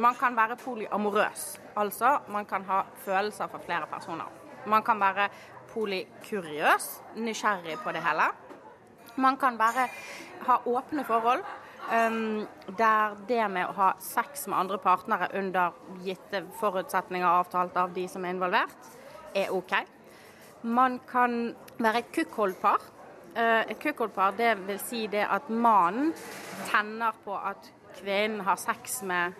Man 0.00 0.16
kan 0.16 0.32
være 0.36 0.56
polyamorøs, 0.56 1.58
altså 1.76 2.14
man 2.32 2.46
kan 2.48 2.64
ha 2.64 2.80
følelser 3.04 3.50
for 3.52 3.60
flere 3.66 3.84
personer. 3.90 4.30
Man 4.64 4.80
kan 4.86 5.00
være 5.00 5.28
polikuriøs, 5.74 6.86
nysgjerrig 7.16 7.76
på 7.84 7.92
det 7.92 8.00
hele. 8.06 8.30
Man 9.16 9.36
kan 9.36 9.58
bare 9.58 9.88
ha 10.46 10.58
åpne 10.64 11.04
forhold, 11.04 11.42
um, 11.92 12.46
der 12.78 13.16
det 13.28 13.42
med 13.52 13.68
å 13.68 13.74
ha 13.76 13.90
sex 14.00 14.46
med 14.48 14.58
andre 14.58 14.78
partnere 14.78 15.28
under 15.38 15.76
gitte 16.04 16.44
forutsetninger 16.60 17.26
avtalt 17.26 17.76
av 17.76 17.92
de 17.92 18.06
som 18.08 18.24
er 18.24 18.36
involvert, 18.36 18.90
er 19.34 19.52
OK. 19.52 19.74
Man 20.62 21.00
kan 21.08 21.54
være 21.78 22.04
et 22.04 22.12
kukkholdpar. 22.14 22.80
Uh, 23.36 23.64
Et 23.68 23.78
kukkholdpar 23.80 24.36
vil 24.66 24.80
si 24.80 25.06
det 25.06 25.24
at 25.28 25.48
mannen 25.50 26.12
tenner 26.70 27.12
på 27.24 27.36
at 27.36 27.70
kvinnen 27.98 28.40
har 28.40 28.56
sex 28.56 29.02
med 29.02 29.32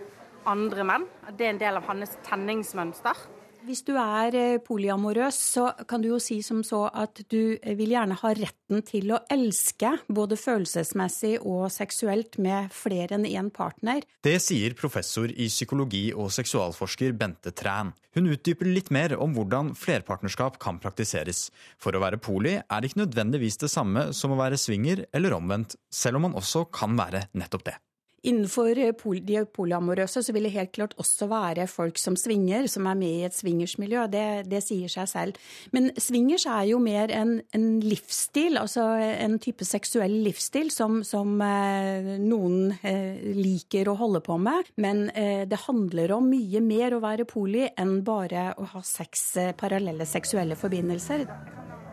andre 0.47 0.85
menn. 0.85 1.07
Det 1.31 1.47
er 1.47 1.55
en 1.55 1.61
del 1.61 1.77
av 1.77 1.87
hans 1.89 2.17
tenningsmønster. 2.27 3.17
Hvis 3.62 3.85
du 3.87 3.92
er 3.94 4.35
eh, 4.35 4.61
polyamorøs, 4.64 5.37
så 5.55 5.68
kan 5.87 6.03
du 6.03 6.09
jo 6.09 6.18
si 6.22 6.40
som 6.42 6.64
så 6.66 6.85
at 6.88 7.20
du 7.31 7.55
vil 7.62 7.92
gjerne 7.94 8.16
ha 8.18 8.33
retten 8.35 8.83
til 8.87 9.12
å 9.14 9.20
elske, 9.31 9.92
både 10.11 10.38
følelsesmessig 10.40 11.37
og 11.38 11.68
seksuelt, 11.70 12.40
med 12.42 12.72
flere 12.75 13.18
enn 13.18 13.29
én 13.29 13.53
partner. 13.55 14.03
Det 14.25 14.35
sier 14.42 14.75
professor 14.79 15.31
i 15.31 15.46
psykologi 15.46 16.09
og 16.11 16.33
seksualforsker 16.35 17.14
Bente 17.18 17.55
Træn. 17.55 17.92
Hun 18.16 18.33
utdyper 18.35 18.66
litt 18.66 18.90
mer 18.94 19.14
om 19.14 19.37
hvordan 19.37 19.72
flerpartnerskap 19.79 20.59
kan 20.62 20.83
praktiseres. 20.83 21.46
For 21.79 21.94
å 21.94 22.03
være 22.03 22.20
poli 22.20 22.59
er 22.59 22.83
det 22.83 22.90
ikke 22.90 23.05
nødvendigvis 23.05 23.62
det 23.62 23.70
samme 23.72 24.11
som 24.16 24.35
å 24.35 24.42
være 24.42 24.59
swinger 24.61 25.07
eller 25.14 25.38
omvendt, 25.38 25.79
selv 25.92 26.18
om 26.18 26.29
man 26.29 26.38
også 26.42 26.66
kan 26.75 26.98
være 26.98 27.29
nettopp 27.38 27.70
det. 27.70 27.79
Innenfor 28.23 28.79
eh, 28.79 28.93
de 29.27 29.45
polyamorøse 29.51 30.23
så 30.23 30.35
vil 30.35 30.47
det 30.47 30.55
helt 30.55 30.73
klart 30.77 30.95
også 31.01 31.27
være 31.31 31.67
folk 31.71 31.99
som 31.99 32.17
svinger, 32.19 32.69
som 32.71 32.87
er 32.87 32.99
med 32.99 33.17
i 33.17 33.25
et 33.27 33.37
swingersmiljø. 33.37 34.07
Det, 34.13 34.27
det 34.51 34.63
sier 34.65 34.93
seg 34.93 35.09
selv. 35.11 35.41
Men 35.75 35.91
swingers 35.99 36.47
er 36.47 36.69
jo 36.71 36.79
mer 36.83 37.13
en, 37.15 37.39
en 37.55 37.67
livsstil, 37.83 38.59
altså 38.61 38.87
en 39.01 39.39
type 39.43 39.67
seksuell 39.67 40.15
livsstil 40.27 40.71
som, 40.75 41.01
som 41.07 41.35
eh, 41.43 42.15
noen 42.23 42.77
eh, 42.83 43.19
liker 43.37 43.91
å 43.91 43.99
holde 43.99 44.23
på 44.25 44.39
med. 44.39 44.71
Men 44.83 45.09
eh, 45.11 45.45
det 45.49 45.65
handler 45.67 46.15
om 46.17 46.31
mye 46.33 46.63
mer 46.65 46.95
å 46.97 47.03
være 47.03 47.27
poli 47.29 47.67
enn 47.77 48.01
bare 48.07 48.53
å 48.59 48.69
ha 48.77 48.85
seks 48.87 49.27
eh, 49.41 49.55
parallelle 49.59 50.07
seksuelle 50.09 50.59
forbindelser. 50.59 51.27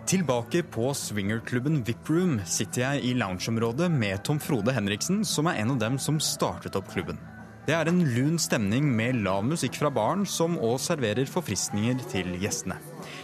Tilbake 0.10 0.64
på 0.64 0.88
swingerklubben 0.98 1.84
VIP-room 1.86 2.40
sitter 2.50 2.82
jeg 2.82 3.02
i 3.06 3.10
loungeområdet 3.14 3.92
med 3.94 4.24
Tom 4.26 4.40
Frode 4.42 4.74
Henriksen, 4.74 5.20
som 5.22 5.46
er 5.46 5.60
en 5.62 5.76
av 5.76 5.84
dem 5.84 6.00
som 6.02 6.16
startet 6.18 6.74
opp 6.80 6.88
klubben. 6.90 7.20
Det 7.68 7.76
er 7.78 7.92
en 7.92 8.00
lun 8.16 8.40
stemning 8.42 8.88
med 8.98 9.20
lav 9.22 9.44
musikk 9.46 9.78
fra 9.78 9.92
baren, 9.94 10.24
som 10.26 10.56
òg 10.58 10.80
serverer 10.82 11.30
forfriskninger 11.30 12.02
til 12.10 12.32
gjestene. 12.42 12.80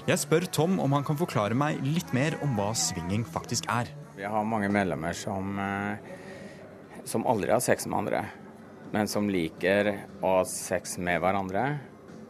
Jeg 0.06 0.22
spør 0.22 0.46
Tom 0.60 0.76
om 0.84 0.94
han 0.94 1.08
kan 1.08 1.18
forklare 1.18 1.58
meg 1.58 1.82
litt 1.82 2.14
mer 2.14 2.38
om 2.46 2.54
hva 2.54 2.70
swinging 2.78 3.26
faktisk 3.26 3.66
er. 3.66 3.90
Vi 4.14 4.30
har 4.30 4.46
mange 4.46 4.70
medlemmer 4.70 5.18
som, 5.18 5.58
eh, 5.58 5.98
som 7.04 7.26
aldri 7.26 7.50
har 7.50 7.66
sex 7.66 7.88
med 7.88 7.98
andre, 7.98 8.24
men 8.94 9.08
som 9.08 9.28
liker 9.28 9.90
å 10.22 10.38
ha 10.38 10.46
sex 10.46 11.00
med 11.00 11.20
hverandre, 11.20 11.80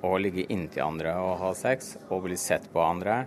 og 0.02 0.22
ligge 0.22 0.48
inntil 0.48 0.88
andre 0.88 1.20
og 1.20 1.40
ha 1.44 1.54
sex, 1.54 1.98
og 2.10 2.24
bli 2.24 2.38
sett 2.38 2.72
på 2.72 2.80
andre 2.80 3.26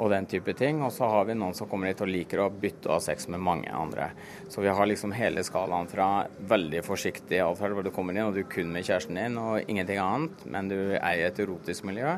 og 0.00 0.10
den 0.12 0.26
type 0.30 0.54
ting. 0.56 0.80
Og 0.84 0.92
så 0.96 1.08
har 1.12 1.26
vi 1.28 1.36
noen 1.36 1.56
som 1.56 1.68
kommer 1.70 1.90
hit 1.90 2.00
og 2.00 2.10
liker 2.10 2.42
å 2.42 2.50
bytte 2.50 2.90
ha 2.90 2.98
sex 3.04 3.28
med 3.32 3.42
mange 3.44 3.68
andre. 3.74 4.10
Så 4.48 4.64
vi 4.64 4.72
har 4.72 4.88
liksom 4.88 5.12
hele 5.16 5.44
skalaen 5.46 5.90
fra 5.90 6.08
veldig 6.50 6.82
forsiktig 6.86 7.42
atferd 7.44 7.76
hvor 7.76 7.86
du 7.86 7.92
kommer 7.94 8.16
inn 8.16 8.26
og 8.30 8.36
du 8.36 8.42
er 8.44 8.50
kun 8.50 8.72
med 8.72 8.86
kjæresten 8.86 9.20
din 9.20 9.38
og 9.40 9.68
ingenting 9.68 10.00
annet, 10.02 10.46
men 10.48 10.72
du 10.72 10.78
er 10.96 11.12
i 11.18 11.26
et 11.28 11.44
erotisk 11.44 11.86
miljø, 11.88 12.16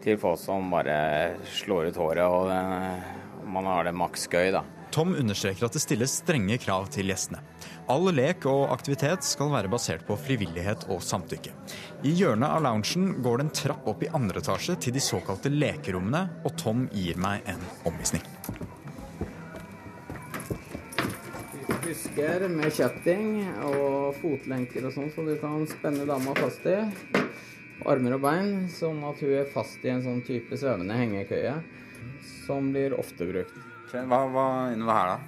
til 0.00 0.18
folk 0.20 0.40
som 0.40 0.70
bare 0.72 1.36
slår 1.60 1.90
ut 1.90 1.98
håret 2.00 2.24
og 2.24 2.52
eh, 2.54 3.08
man 3.50 3.66
har 3.68 3.84
det 3.84 3.96
maks 3.96 4.28
gøy, 4.32 4.48
da. 4.54 4.64
Tom 4.90 5.14
understreker 5.14 5.68
at 5.68 5.76
det 5.76 5.82
stilles 5.84 6.16
strenge 6.24 6.56
krav 6.58 6.88
til 6.90 7.10
gjestene. 7.12 7.38
All 7.90 8.10
lek 8.14 8.42
og 8.50 8.72
aktivitet 8.74 9.22
skal 9.26 9.52
være 9.52 9.70
basert 9.70 10.02
på 10.06 10.16
frivillighet 10.18 10.88
og 10.90 11.02
samtykke. 11.06 11.52
I 12.06 12.14
hjørnet 12.18 12.50
av 12.50 12.64
loungen 12.64 13.12
går 13.22 13.38
det 13.38 13.46
en 13.46 13.54
trapp 13.60 13.86
opp 13.90 14.02
i 14.02 14.10
andre 14.18 14.42
etasje 14.42 14.74
til 14.82 14.96
de 14.96 15.02
såkalte 15.04 15.52
lekerommene, 15.52 16.24
og 16.42 16.56
Tom 16.58 16.88
gir 16.90 17.18
meg 17.22 17.46
en 17.50 17.62
omvisning. 17.86 18.26
Husker 21.86 22.46
med 22.50 22.74
kjetting 22.74 23.40
og 23.70 24.18
fotlenker 24.18 24.90
og 24.90 24.94
sånn, 24.94 25.10
så 25.14 25.26
du 25.26 25.34
kan 25.42 25.66
spenne 25.70 26.06
dama 26.06 26.34
fast 26.38 26.66
i. 26.66 26.80
Armer 27.90 28.18
og 28.18 28.26
bein, 28.26 28.54
sånn 28.74 29.00
at 29.06 29.22
hun 29.22 29.38
er 29.38 29.50
fast 29.54 29.86
i 29.86 29.94
en 29.94 30.02
sånn 30.04 30.22
type 30.26 30.58
svevende 30.58 30.98
hengekøye, 30.98 31.56
som 32.44 32.74
blir 32.74 32.98
ofte 32.98 33.30
brukt. 33.30 33.69
Hva 33.92 34.20
hva 34.30 34.46
innover 34.72 34.92
her, 34.94 35.06
da? 35.14 35.18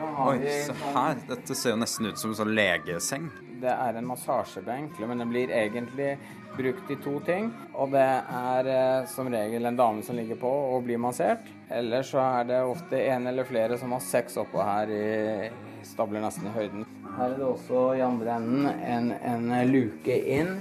Oi, 0.00 0.38
se 0.40 0.72
sånn- 0.72 0.94
her. 0.94 1.16
Dette 1.28 1.54
ser 1.54 1.70
jo 1.70 1.76
nesten 1.76 2.06
ut 2.06 2.18
som 2.18 2.30
en 2.30 2.36
sånn 2.36 2.54
legeseng. 2.54 3.30
Det 3.60 3.68
er 3.68 3.96
en 3.98 4.06
massasjebenk, 4.06 4.98
men 5.00 5.18
den 5.18 5.28
blir 5.28 5.48
egentlig 5.52 6.18
brukt 6.56 6.90
i 6.90 6.96
to 6.96 7.20
ting. 7.20 7.52
Og 7.74 7.90
det 7.92 8.00
er 8.00 8.66
eh, 8.66 9.06
som 9.06 9.28
regel 9.28 9.66
en 9.66 9.76
dame 9.76 10.02
som 10.02 10.16
ligger 10.16 10.36
på 10.40 10.48
og 10.48 10.84
blir 10.84 10.98
massert. 10.98 11.44
Eller 11.68 12.02
så 12.02 12.18
er 12.40 12.44
det 12.44 12.62
ofte 12.64 12.96
en 13.12 13.26
eller 13.26 13.44
flere 13.44 13.78
som 13.78 13.92
har 13.92 14.00
sex 14.00 14.36
oppå 14.40 14.64
her 14.64 14.88
i 14.88 15.50
stabler 15.84 16.20
nesten 16.24 16.46
i 16.48 16.54
høyden. 16.56 16.86
Her 17.18 17.30
er 17.34 17.36
det 17.36 17.44
også 17.46 17.84
i 17.98 18.00
andre 18.00 18.36
enden 18.40 18.66
en, 18.70 19.12
en 19.12 19.70
luke 19.70 20.16
inn 20.26 20.60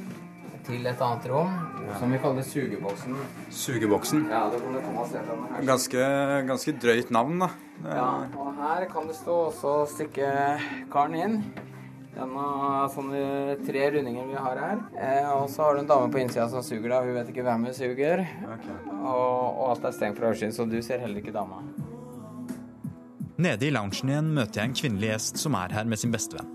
til 0.68 0.86
et 0.86 1.00
annet 1.02 1.26
rom, 1.32 1.56
som 1.98 2.12
vi 2.12 2.20
kaller 2.22 2.46
sugeboksen. 2.46 3.16
Sugeboksen. 3.50 4.28
Ja, 4.32 4.44
det 4.52 4.60
kan 4.62 4.76
du 4.76 4.82
komme 4.84 5.02
og 5.04 5.10
se 5.10 5.24
den 5.26 5.48
her. 5.48 5.66
Ganske, 5.70 6.04
ganske 6.50 6.76
drøyt 6.84 7.10
navn, 7.16 7.42
da. 7.42 7.50
Ja, 7.88 8.12
og 8.38 8.54
her 8.60 8.86
kan 8.92 9.10
det 9.10 9.18
stå 9.18 9.38
også 9.50 9.74
strikkekaren 9.96 11.18
inn. 11.18 11.42
Denne 12.20 12.46
sånne 12.92 13.22
tre 13.64 13.86
rundinger 13.96 14.28
vi 14.28 14.36
har 14.36 14.60
her. 14.60 14.80
Eh, 15.00 15.30
og 15.32 15.46
så 15.54 15.66
har 15.66 15.78
du 15.78 15.84
en 15.84 15.90
dame 15.90 16.12
på 16.12 16.20
innsida 16.20 16.50
som 16.52 16.66
suger 16.66 16.90
deg. 16.92 17.08
Hun 17.08 17.20
vet 17.22 17.32
ikke 17.32 17.46
hvem 17.48 17.68
hun 17.70 17.78
suger. 17.78 18.26
Og, 19.00 19.16
og 19.16 19.66
alt 19.70 19.88
er 19.88 19.96
stengt 19.96 20.20
fra 20.20 20.34
øyesyn, 20.34 20.54
så 20.56 20.68
du 20.68 20.82
ser 20.84 21.00
heller 21.06 21.22
ikke 21.24 21.36
dama. 21.36 21.64
Nede 23.40 23.70
i 23.70 23.72
loungen 23.72 24.12
igjen 24.12 24.34
møter 24.36 24.60
jeg 24.60 24.68
en 24.68 24.80
kvinnelig 24.82 25.14
gjest 25.14 25.40
som 25.40 25.56
er 25.56 25.72
her 25.72 25.88
med 25.88 26.02
sin 26.02 26.12
bestevenn. 26.12 26.50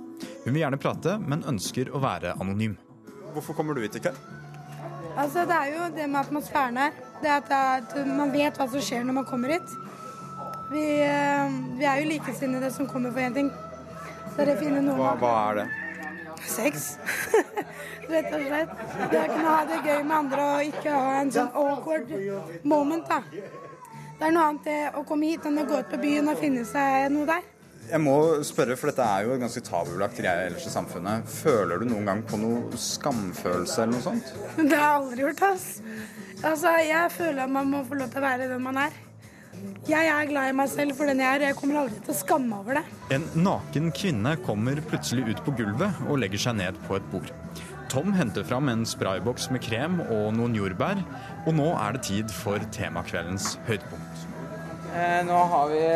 Hun 0.45 0.53
vil 0.53 0.61
gjerne 0.61 0.81
prate, 0.81 1.17
men 1.25 1.47
ønsker 1.49 1.89
å 1.97 2.01
være 2.03 2.35
anonym. 2.37 2.77
Hvorfor 3.33 3.57
kommer 3.57 3.75
du 3.75 3.81
hit 3.81 3.97
i 3.97 4.03
kveld? 4.05 4.19
Altså, 5.17 5.45
det 5.47 5.57
er 5.57 5.69
jo 5.75 5.85
det 5.97 6.09
med 6.11 6.21
atmosfæren 6.21 6.77
her. 6.77 6.91
Det 7.23 7.31
at, 7.31 7.51
at 7.51 8.07
man 8.07 8.33
vet 8.33 8.59
hva 8.59 8.67
som 8.71 8.83
skjer 8.83 9.05
når 9.07 9.21
man 9.21 9.29
kommer 9.29 9.55
hit. 9.55 9.77
Vi, 10.73 10.83
eh, 11.05 11.55
vi 11.79 11.85
er 11.87 12.01
jo 12.01 12.09
likesinnede 12.11 12.71
som 12.73 12.89
kommer 12.91 13.13
for 13.13 13.21
én 13.21 13.35
ting. 13.35 13.53
Så 14.37 14.45
det 14.45 14.59
finner 14.59 14.83
noen 14.83 14.99
Hva, 14.99 15.15
hva 15.21 15.35
er 15.51 15.61
det? 15.61 15.67
Sex. 16.45 16.89
Rett 18.11 18.33
og 18.35 18.43
slett. 18.49 18.73
Det 19.13 19.21
å 19.21 19.29
kunne 19.31 19.53
ha 19.53 19.61
det 19.71 19.81
gøy 19.85 20.03
med 20.03 20.17
andre 20.17 20.49
og 20.57 20.73
ikke 20.73 20.97
ha 20.97 21.21
en 21.21 21.33
sånn 21.33 21.55
awkward 21.55 22.11
moment, 22.63 23.09
da. 23.09 23.23
Det 24.19 24.29
er 24.29 24.35
noe 24.35 24.49
annet 24.51 24.67
det 24.67 24.81
å 24.99 25.05
komme 25.07 25.31
hit 25.31 25.47
enn 25.49 25.63
å 25.63 25.67
gå 25.69 25.79
ut 25.81 25.91
på 25.95 26.01
byen 26.03 26.33
og 26.33 26.41
finne 26.43 26.67
seg 26.69 27.09
noe 27.15 27.29
der. 27.31 27.54
Jeg 27.85 28.01
må 28.01 28.17
spørre, 28.47 28.77
for 28.81 28.91
dette 28.91 29.05
er 29.05 29.27
jo 29.27 29.35
en 29.35 29.43
ganske 29.45 29.63
tabubelagt 29.65 30.17
greie 30.19 30.47
ellers 30.49 30.65
i 30.67 30.73
samfunnet. 30.73 31.29
Føler 31.31 31.83
du 31.83 31.89
noen 31.91 32.09
gang 32.09 32.23
på 32.27 32.39
noe 32.41 32.79
skamfølelse 32.81 33.85
eller 33.85 33.97
noe 33.97 34.05
sånt? 34.05 34.31
Det 34.59 34.71
har 34.73 34.87
jeg 34.87 35.01
aldri 35.01 35.27
gjort, 35.27 35.43
ass. 35.51 35.67
Altså, 36.45 36.73
jeg 36.85 37.13
føler 37.15 37.45
at 37.45 37.53
man 37.53 37.69
må 37.71 37.83
få 37.89 37.99
lov 38.01 38.13
til 38.13 38.23
å 38.23 38.25
være 38.25 38.49
den 38.51 38.65
man 38.65 38.81
er. 38.87 38.97
Jeg 39.89 40.09
er 40.09 40.27
glad 40.29 40.51
i 40.51 40.57
meg 40.57 40.71
selv 40.73 40.97
for 40.99 41.09
den 41.09 41.21
jeg 41.23 41.29
er, 41.29 41.43
og 41.43 41.51
jeg 41.51 41.59
kommer 41.61 41.83
aldri 41.83 42.01
til 42.05 42.15
å 42.15 42.19
skamme 42.19 42.51
meg 42.51 42.65
over 42.65 42.81
det. 42.81 42.85
En 43.17 43.29
naken 43.45 43.93
kvinne 43.97 44.35
kommer 44.45 44.81
plutselig 44.89 45.29
ut 45.31 45.45
på 45.47 45.55
gulvet 45.61 46.05
og 46.09 46.21
legger 46.25 46.47
seg 46.49 46.59
ned 46.61 46.81
på 46.89 46.99
et 46.99 47.09
bord. 47.13 47.31
Tom 47.93 48.15
henter 48.17 48.43
fram 48.49 48.71
en 48.73 48.83
sprayboks 48.89 49.51
med 49.55 49.63
krem 49.63 50.01
og 50.09 50.33
noen 50.35 50.57
jordbær, 50.57 51.05
og 51.45 51.55
nå 51.55 51.69
er 51.79 51.95
det 51.95 52.07
tid 52.09 52.33
for 52.43 52.65
temakveldens 52.75 53.55
høydepunkt. 53.69 54.25
Eh, 54.95 55.21
nå 55.27 55.39
har 55.51 55.69
vi 55.73 55.87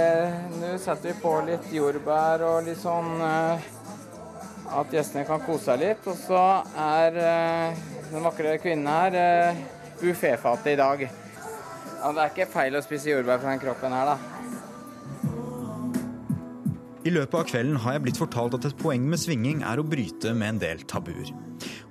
Nå 0.58 0.72
setter 0.82 1.12
vi 1.12 1.20
på 1.22 1.30
litt 1.46 1.68
jordbær 1.70 2.42
og 2.42 2.64
litt 2.66 2.80
sånn 2.82 3.20
eh, 3.22 3.68
At 4.74 4.90
gjestene 4.90 5.22
kan 5.28 5.44
kose 5.44 5.68
seg 5.68 5.84
litt. 5.84 6.08
Og 6.10 6.18
så 6.18 6.40
er 6.82 7.20
eh, 7.22 7.78
den 8.08 8.26
vakre 8.26 8.56
kvinnen 8.58 8.90
her 8.90 9.18
eh, 9.20 9.60
bufféfatet 10.00 10.72
i 10.72 10.80
dag. 10.80 11.06
Ja, 11.06 12.10
det 12.10 12.24
er 12.24 12.32
ikke 12.32 12.48
feil 12.50 12.78
å 12.78 12.82
spise 12.82 13.12
jordbær 13.12 13.38
fra 13.42 13.54
den 13.54 13.62
kroppen 13.62 13.94
her, 13.94 14.10
da. 14.10 14.18
I 17.06 17.14
løpet 17.14 17.38
av 17.38 17.46
kvelden 17.48 17.78
har 17.80 17.96
jeg 17.96 18.04
blitt 18.04 18.20
fortalt 18.20 18.58
at 18.58 18.66
et 18.68 18.78
poeng 18.82 19.06
med 19.08 19.22
svinging 19.22 19.62
er 19.66 19.80
å 19.80 19.86
bryte 19.86 20.34
med 20.34 20.56
en 20.56 20.62
del 20.66 20.84
tabuer. 20.90 21.30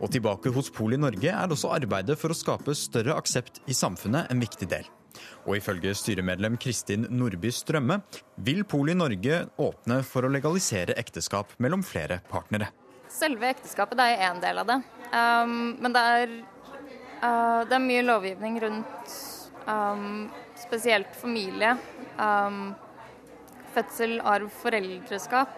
Og 0.03 0.11
tilbake 0.13 0.51
hos 0.53 0.69
Poli 0.75 0.99
Norge 0.99 1.31
er 1.31 1.55
også 1.55 1.71
arbeidet 1.73 2.19
for 2.19 2.35
å 2.35 2.37
skape 2.37 2.75
større 2.77 3.15
aksept 3.17 3.63
i 3.65 3.75
samfunnet 3.75 4.29
en 4.31 4.43
viktig 4.43 4.69
del. 4.75 4.96
Og 5.45 5.57
ifølge 5.59 5.93
styremedlem 5.97 6.57
Kristin 6.61 7.07
Nordby 7.13 7.51
Strømme 7.53 8.01
vil 8.43 8.63
Poli 8.67 8.95
Norge 8.97 9.45
åpne 9.61 10.01
for 10.07 10.27
å 10.27 10.31
legalisere 10.31 10.97
ekteskap 10.99 11.53
mellom 11.63 11.85
flere 11.85 12.19
partnere. 12.31 12.71
Selve 13.11 13.49
ekteskapet 13.53 13.99
er 14.03 14.25
én 14.27 14.41
del 14.43 14.59
av 14.61 14.67
det. 14.69 14.81
Um, 15.13 15.77
men 15.79 15.95
det 15.95 16.03
er, 16.17 16.35
uh, 17.23 17.61
det 17.67 17.77
er 17.77 17.85
mye 17.85 18.03
lovgivning 18.05 18.59
rundt 18.65 19.15
um, 19.67 20.27
spesielt 20.59 21.15
familie. 21.15 21.77
Um, 22.19 22.75
fødsel, 23.77 24.17
arv, 24.25 24.49
foreldreskap, 24.61 25.55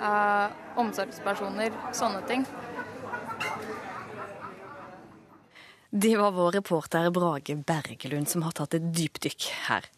uh, 0.00 0.48
omsorgspersoner, 0.80 1.74
sånne 1.96 2.22
ting. 2.28 2.46
Det 5.90 6.16
var 6.16 6.30
vår 6.30 6.52
reporter 6.52 7.10
Brage 7.10 7.56
Bergelund 7.56 8.28
som 8.28 8.44
har 8.46 8.54
tatt 8.54 8.76
et 8.78 8.84
dypdykk 8.94 9.46
her. 9.66 9.88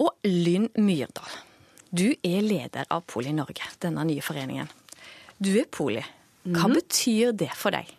Og 0.00 0.14
Lynn 0.24 0.70
Myrdal, 0.80 1.34
du 1.92 2.08
er 2.24 2.40
leder 2.40 2.88
av 2.88 3.04
Poli 3.04 3.34
Norge, 3.36 3.68
denne 3.84 4.04
nye 4.08 4.24
foreningen. 4.24 4.70
Du 5.36 5.52
er 5.60 5.68
poli. 5.68 6.00
Hva 6.46 6.70
mm. 6.70 6.76
betyr 6.78 7.36
det 7.36 7.50
for 7.52 7.76
deg? 7.76 7.90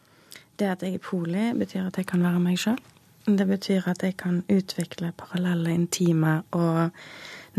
Det 0.58 0.71
at 0.71 0.82
jeg 0.82 0.97
er 0.97 1.04
poli, 1.04 1.52
betyr 1.54 1.91
at 1.91 2.02
jeg 2.02 2.10
kan 2.10 2.26
være 2.26 2.41
meg 2.41 2.58
sjøl. 2.58 2.82
Det 3.28 3.45
betyr 3.45 3.86
at 3.91 4.02
jeg 4.02 4.17
kan 4.17 4.41
utvikle 4.50 5.12
parallelle, 5.19 5.76
intime 5.78 6.39
og 6.58 6.89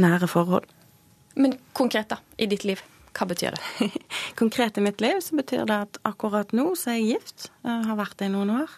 nære 0.02 0.26
forhold. 0.26 0.66
Men 1.38 1.54
konkret, 1.70 2.10
da, 2.10 2.18
i 2.34 2.50
ditt 2.50 2.66
liv, 2.66 2.82
hva 3.18 3.26
betyr 3.28 3.56
det? 3.56 3.88
Konkret 4.40 4.78
i 4.78 4.84
mitt 4.84 5.00
liv 5.02 5.18
så 5.24 5.36
betyr 5.38 5.64
det 5.68 5.78
at 5.88 5.98
akkurat 6.08 6.52
nå 6.56 6.68
så 6.78 6.92
er 6.94 7.00
jeg 7.00 7.18
gift. 7.18 7.48
Jeg 7.66 7.86
har 7.88 7.98
vært 7.98 8.16
det 8.20 8.28
i 8.30 8.34
noen 8.34 8.52
år. 8.60 8.76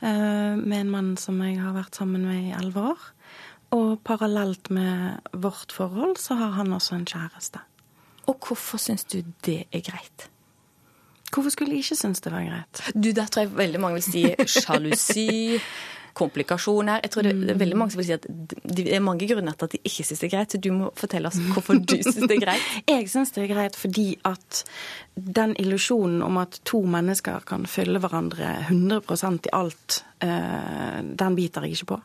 eh, 0.00 0.56
Med 0.62 0.78
en 0.80 0.90
mann 0.94 1.10
som 1.20 1.40
jeg 1.44 1.60
har 1.60 1.74
vært 1.76 1.98
sammen 2.00 2.24
med 2.28 2.48
i 2.48 2.54
elleve 2.56 2.86
år. 2.94 3.04
Og 3.72 3.94
parallelt 4.04 4.68
med 4.70 5.20
vårt 5.32 5.72
forhold 5.72 6.18
så 6.20 6.34
har 6.40 6.50
han 6.58 6.72
også 6.76 6.96
en 6.98 7.06
kjæreste. 7.08 7.60
Og 8.28 8.36
hvorfor 8.48 8.78
syns 8.78 9.04
du 9.08 9.22
det 9.46 9.62
er 9.72 9.80
greit? 9.86 10.28
Hvorfor 11.32 11.48
skulle 11.54 11.72
jeg 11.72 11.80
ikke 11.86 11.96
synes 11.96 12.20
det 12.20 12.32
var 12.34 12.44
greit? 12.44 12.82
Du, 12.92 13.08
Der 13.16 13.26
tror 13.32 13.46
jeg 13.46 13.56
veldig 13.56 13.80
mange 13.80 14.00
vil 14.00 14.04
si 14.04 14.24
sjalusi, 14.60 15.56
komplikasjoner. 16.18 17.00
Jeg 17.04 17.10
tror 17.14 17.26
det 17.26 17.32
er 17.52 17.58
veldig 17.60 17.78
mange 17.80 17.94
som 17.94 18.00
vil 18.02 18.08
si 18.10 18.16
at 18.16 18.26
det 18.28 18.86
er 18.92 19.00
mange 19.04 19.28
grunner 19.30 19.56
til 19.56 19.68
at 19.68 19.76
de 19.76 19.80
ikke 19.84 20.04
syns 20.08 20.20
det 20.22 20.28
er 20.28 20.34
greit. 20.36 20.52
Så 20.56 20.60
du 20.62 20.70
må 20.76 20.90
fortelle 20.98 21.28
oss 21.30 21.40
hvorfor 21.52 21.80
du 21.80 21.96
syns 21.98 22.20
det 22.26 22.36
er 22.38 22.44
greit. 22.46 22.68
Jeg 22.92 23.08
syns 23.12 23.32
det 23.36 23.44
er 23.46 23.52
greit 23.54 23.76
fordi 23.78 24.06
at 24.28 24.62
den 25.14 25.56
illusjonen 25.60 26.22
om 26.24 26.38
at 26.40 26.60
to 26.68 26.80
mennesker 26.88 27.44
kan 27.48 27.66
fylle 27.68 28.00
hverandre 28.00 28.54
100% 28.70 29.48
i 29.50 29.52
alt, 29.52 29.98
eh, 30.24 31.02
den 31.04 31.36
biter 31.36 31.66
jeg 31.66 31.76
ikke 31.76 31.90
på. 31.90 31.98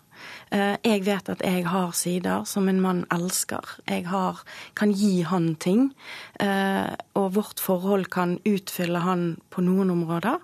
Eh, 0.52 0.76
Jeg 0.84 1.06
vet 1.06 1.30
at 1.30 1.43
jeg 1.46 1.63
har 1.70 1.91
sider 1.96 2.43
som 2.50 2.67
en 2.67 2.82
mann 2.84 3.06
elsker. 3.13 3.63
Jeg 3.88 4.08
har, 4.12 4.41
kan 4.76 4.91
gi 4.91 5.22
han 5.24 5.56
ting. 5.56 5.93
eh, 6.39 6.96
Og 7.15 7.34
vårt 7.36 7.60
forhold 7.63 8.10
kan 8.12 8.39
utfylle 8.46 9.00
han 9.00 9.38
på 9.50 9.62
noen 9.63 9.89
områder. 9.91 10.39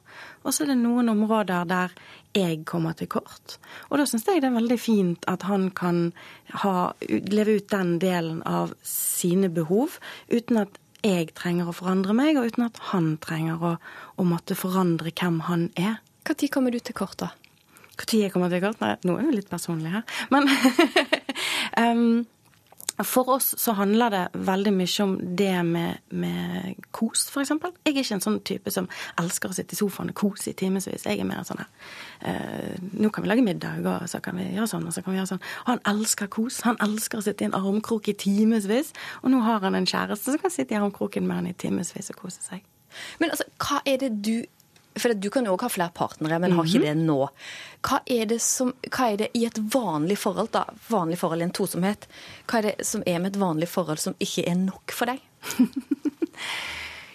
Og 0.45 0.54
så 0.54 0.63
er 0.63 0.67
det 0.73 0.78
noen 0.78 1.10
områder 1.10 1.65
der 1.67 1.91
jeg 2.33 2.63
kommer 2.69 2.95
til 2.97 3.09
kort. 3.13 3.57
Og 3.89 3.99
da 3.99 4.05
syns 4.09 4.25
jeg 4.27 4.41
det 4.41 4.49
er 4.49 4.55
veldig 4.57 4.79
fint 4.81 5.27
at 5.29 5.45
han 5.47 5.69
kan 5.77 6.07
ha, 6.63 6.93
leve 7.07 7.59
ut 7.59 7.69
den 7.73 7.97
delen 8.01 8.41
av 8.49 8.73
sine 8.87 9.51
behov 9.53 9.99
uten 10.31 10.63
at 10.65 10.79
jeg 11.03 11.33
trenger 11.35 11.67
å 11.67 11.75
forandre 11.75 12.15
meg, 12.15 12.37
og 12.39 12.47
uten 12.47 12.69
at 12.69 12.79
han 12.93 13.15
trenger 13.23 13.59
å, 13.59 13.71
å 14.15 14.25
måtte 14.27 14.55
forandre 14.55 15.11
hvem 15.11 15.41
han 15.49 15.65
er. 15.75 15.97
Når 16.23 16.47
kommer 16.53 16.71
du 16.71 16.79
til 16.79 16.95
kort, 16.95 17.17
da? 17.19 17.33
Når 17.99 18.13
jeg 18.15 18.31
kommer 18.31 18.49
til 18.49 18.63
kort? 18.63 18.79
Nei, 18.81 18.95
nå 19.03 19.17
er 19.19 19.27
vi 19.27 19.35
litt 19.35 19.51
personlige 19.51 19.99
her. 19.99 20.05
Men 20.31 20.47
um, 21.83 22.23
For 23.01 23.29
oss 23.34 23.56
så 23.58 23.73
handler 23.73 24.10
det 24.13 24.21
veldig 24.45 24.73
mye 24.75 25.03
om 25.03 25.13
det 25.38 25.63
med, 25.65 26.01
med 26.10 26.84
kos, 26.93 27.25
f.eks. 27.32 27.49
Jeg 27.49 27.89
er 27.89 27.99
ikke 28.03 28.17
en 28.19 28.21
sånn 28.21 28.39
type 28.45 28.73
som 28.73 28.89
elsker 29.21 29.49
å 29.49 29.58
sitte 29.58 29.73
i 29.73 29.79
sofaen 29.79 30.12
og 30.13 30.19
kose 30.19 30.51
i 30.51 30.58
timevis. 30.58 31.08
Jeg 31.08 31.17
er 31.17 31.27
mer 31.27 31.41
sånn 31.47 31.63
her 31.63 31.71
eh, 32.29 32.75
Nå 32.93 33.10
kan 33.10 33.25
vi 33.25 33.32
lage 33.32 33.45
middag, 33.45 33.82
og 33.89 34.06
så 34.12 34.21
kan 34.23 34.38
vi 34.38 34.45
gjøre 34.51 34.69
sånn, 34.69 34.86
og 34.86 34.93
så 34.93 35.01
kan 35.01 35.15
vi 35.15 35.19
gjøre 35.21 35.32
sånn. 35.34 35.43
Han 35.71 35.82
elsker 35.89 36.29
kos. 36.34 36.62
Han 36.67 36.77
elsker 36.86 37.19
å 37.19 37.25
sitte 37.25 37.47
i 37.47 37.49
en 37.49 37.58
armkrok 37.58 38.12
i 38.13 38.17
timevis. 38.25 38.93
Og 39.23 39.34
nå 39.34 39.41
har 39.47 39.65
han 39.65 39.79
en 39.79 39.89
kjæreste 39.89 40.29
som 40.29 40.43
kan 40.43 40.53
sitte 40.53 40.77
i 40.77 40.82
armkroken 40.82 41.25
med 41.25 41.41
han 41.41 41.49
i 41.49 41.58
timevis 41.58 42.13
og 42.13 42.21
kose 42.21 42.45
seg. 42.45 42.62
Men 43.17 43.34
altså, 43.34 43.47
hva 43.58 43.82
er 43.89 44.03
det 44.03 44.13
du 44.21 44.36
For 44.99 45.13
du 45.17 45.29
kan 45.34 45.45
jo 45.45 45.56
òg 45.56 45.62
ha 45.65 45.69
flere 45.73 45.91
partnere, 45.95 46.39
men 46.39 46.51
har 46.53 46.63
ikke 46.65 46.79
Mhm. 46.79 46.86
det 46.86 46.97
nå. 47.08 47.29
Hva 47.84 47.99
er 48.06 48.25
det, 48.25 48.41
som, 48.41 48.73
hva 48.89 49.12
er 49.13 49.17
det 49.17 49.29
i 49.34 49.45
et 49.45 49.58
vanlig 49.73 50.17
forhold, 50.17 50.51
da, 50.51 50.65
vanlig 50.89 51.17
forhold 51.17 51.41
i 51.41 51.43
en 51.43 51.51
tosomhet, 51.51 52.08
hva 52.47 52.60
er 52.60 52.62
det 52.69 52.86
som 52.86 53.03
er 53.08 53.19
med 53.19 53.36
et 53.36 53.39
vanlig 53.41 53.67
forhold 53.67 53.99
som 53.99 54.13
ikke 54.19 54.47
er 54.47 54.56
nok 54.56 54.91
for 54.91 55.06
deg? 55.06 55.19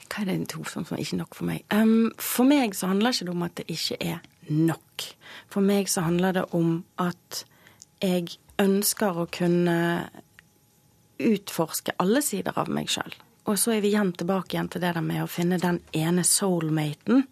Hva 0.08 0.22
er 0.22 0.24
det 0.24 0.34
en 0.34 0.46
tosom 0.46 0.84
som 0.88 0.96
er 0.96 1.02
ikke 1.04 1.18
nok 1.20 1.34
for 1.36 1.44
meg? 1.44 1.64
Um, 1.70 2.10
for 2.18 2.44
meg 2.48 2.72
så 2.74 2.88
handler 2.88 3.12
ikke 3.12 3.26
det 3.28 3.34
om 3.34 3.42
at 3.44 3.54
det 3.60 3.66
ikke 3.68 3.96
er 4.00 4.18
nok. 4.48 5.04
For 5.52 5.60
meg 5.60 5.86
så 5.92 6.00
handler 6.02 6.32
det 6.32 6.44
om 6.56 6.84
at 6.98 7.44
jeg 8.02 8.38
ønsker 8.58 9.20
å 9.20 9.26
kunne 9.30 10.08
utforske 11.18 11.92
alle 12.00 12.22
sider 12.22 12.56
av 12.58 12.68
meg 12.72 12.88
sjøl. 12.90 13.12
Og 13.48 13.56
så 13.58 13.72
er 13.72 13.80
vi 13.80 13.92
igjen 13.94 14.12
tilbake 14.12 14.56
igjen 14.56 14.68
til 14.68 14.82
det 14.82 14.92
der 14.92 15.04
med 15.04 15.22
å 15.24 15.30
finne 15.30 15.56
den 15.60 15.80
ene 15.96 16.24
soulmaten 16.26 17.22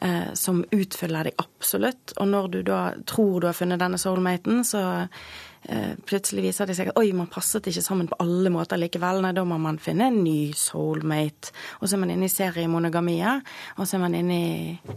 eh, 0.00 0.32
som 0.38 0.62
utfyller 0.72 1.28
deg 1.28 1.42
absolutt. 1.42 2.14
Og 2.16 2.30
når 2.30 2.48
du 2.54 2.60
da 2.70 2.80
tror 3.08 3.40
du 3.40 3.48
har 3.50 3.56
funnet 3.58 3.82
denne 3.82 4.00
soulmaten, 4.00 4.62
så 4.64 4.82
eh, 5.04 5.92
plutselig 6.08 6.46
viser 6.48 6.70
det 6.70 6.78
seg 6.78 6.92
at 6.92 7.00
oi, 7.00 7.10
man 7.16 7.28
passet 7.32 7.68
ikke 7.68 7.84
sammen 7.84 8.08
på 8.08 8.18
alle 8.24 8.52
måter 8.54 8.80
likevel. 8.80 9.20
Nei, 9.24 9.34
da 9.36 9.44
må 9.44 9.60
man 9.60 9.80
finne 9.82 10.08
en 10.08 10.22
ny 10.24 10.54
soulmate. 10.56 11.52
Og 11.80 11.88
så 11.88 11.98
er 11.98 12.04
man 12.06 12.14
inne 12.14 12.30
i 12.30 12.32
seriemonogamiet, 12.32 13.52
og 13.76 13.84
så 13.84 13.98
er 13.98 14.04
man 14.06 14.16
inne 14.16 14.40
i 14.40 14.96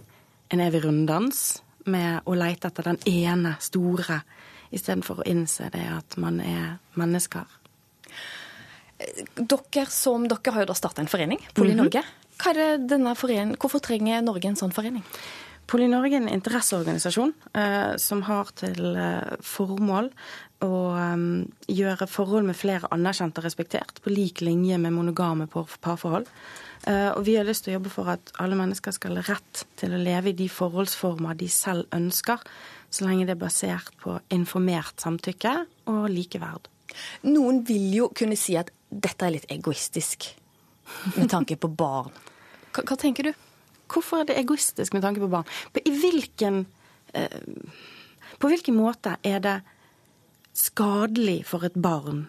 en 0.53 0.63
evig 0.63 0.83
runddans 0.85 1.43
med 1.91 2.23
å 2.29 2.37
leite 2.39 2.69
etter 2.69 2.87
den 2.87 3.01
ene 3.09 3.57
store, 3.59 4.21
istedenfor 4.73 5.21
å 5.21 5.27
innse 5.27 5.67
det 5.73 5.83
at 5.91 6.15
man 6.21 6.39
er 6.39 6.77
mennesker. 6.95 7.59
Dere 9.35 9.87
som 9.91 10.27
dere 10.27 10.53
har 10.55 10.65
jo 10.65 10.71
da 10.71 10.77
starta 10.77 11.01
en 11.03 11.11
forening, 11.11 11.39
Poli 11.53 11.73
Mhm. 11.73 11.83
Norge. 11.83 12.03
Denne 12.43 13.15
foreningen, 13.15 13.57
hvorfor 13.57 13.79
trenger 13.79 14.21
Norge 14.21 14.45
en 14.45 14.55
sånn 14.55 14.73
forening? 14.73 15.03
Poli 15.67 15.87
Norge 15.87 16.17
er 16.17 16.21
en 16.21 16.29
interesseorganisasjon 16.29 17.33
eh, 17.55 17.95
som 17.97 18.21
har 18.27 18.51
til 18.59 18.97
eh, 18.99 19.37
formål 19.39 20.09
å 20.63 20.95
um, 20.95 21.45
gjøre 21.67 22.07
forhold 22.07 22.47
med 22.47 22.55
flere 22.55 22.87
anerkjent 22.91 23.37
og 23.39 23.43
respektert, 23.43 23.99
på 24.03 24.11
lik 24.13 24.41
linje 24.41 24.77
med 24.79 24.93
monogame 24.95 25.47
parforhold. 25.47 26.27
Eh, 26.87 27.09
og 27.13 27.23
vi 27.27 27.35
har 27.35 27.47
lyst 27.47 27.65
til 27.65 27.73
å 27.73 27.77
jobbe 27.79 27.91
for 27.93 28.11
at 28.11 28.31
alle 28.43 28.57
mennesker 28.59 28.95
skal 28.95 29.19
ha 29.19 29.25
rett 29.27 29.63
til 29.79 29.95
å 29.95 30.01
leve 30.03 30.31
i 30.31 30.37
de 30.37 30.49
forholdsformer 30.51 31.39
de 31.39 31.49
selv 31.51 31.87
ønsker, 31.95 32.43
så 32.93 33.07
lenge 33.07 33.27
det 33.27 33.37
er 33.37 33.43
basert 33.43 33.91
på 34.03 34.17
informert 34.35 35.03
samtykke 35.03 35.55
og 35.91 36.05
likeverd. 36.11 36.69
Noen 37.25 37.63
vil 37.65 37.87
jo 37.95 38.09
kunne 38.15 38.37
si 38.37 38.55
at 38.59 38.69
dette 38.93 39.25
er 39.25 39.35
litt 39.35 39.49
egoistisk 39.51 40.29
med 41.15 41.29
tanke 41.31 41.57
på 41.57 41.69
barn. 41.71 42.13
Hva, 42.73 42.83
hva 42.83 42.97
tenker 42.99 43.29
du? 43.29 43.33
Hvorfor 43.93 44.23
er 44.23 44.29
det 44.29 44.39
egoistisk 44.41 44.95
med 44.95 45.03
tanke 45.05 45.21
på 45.23 45.31
barn? 45.31 45.49
På, 45.73 45.83
hvilken, 45.83 46.63
eh, 47.13 47.39
på 48.39 48.51
hvilken 48.51 48.77
måte 48.77 49.17
er 49.25 49.43
det 49.43 49.57
skadelig 50.53 51.43
for 51.49 51.65
et 51.65 51.77
barn 51.77 52.27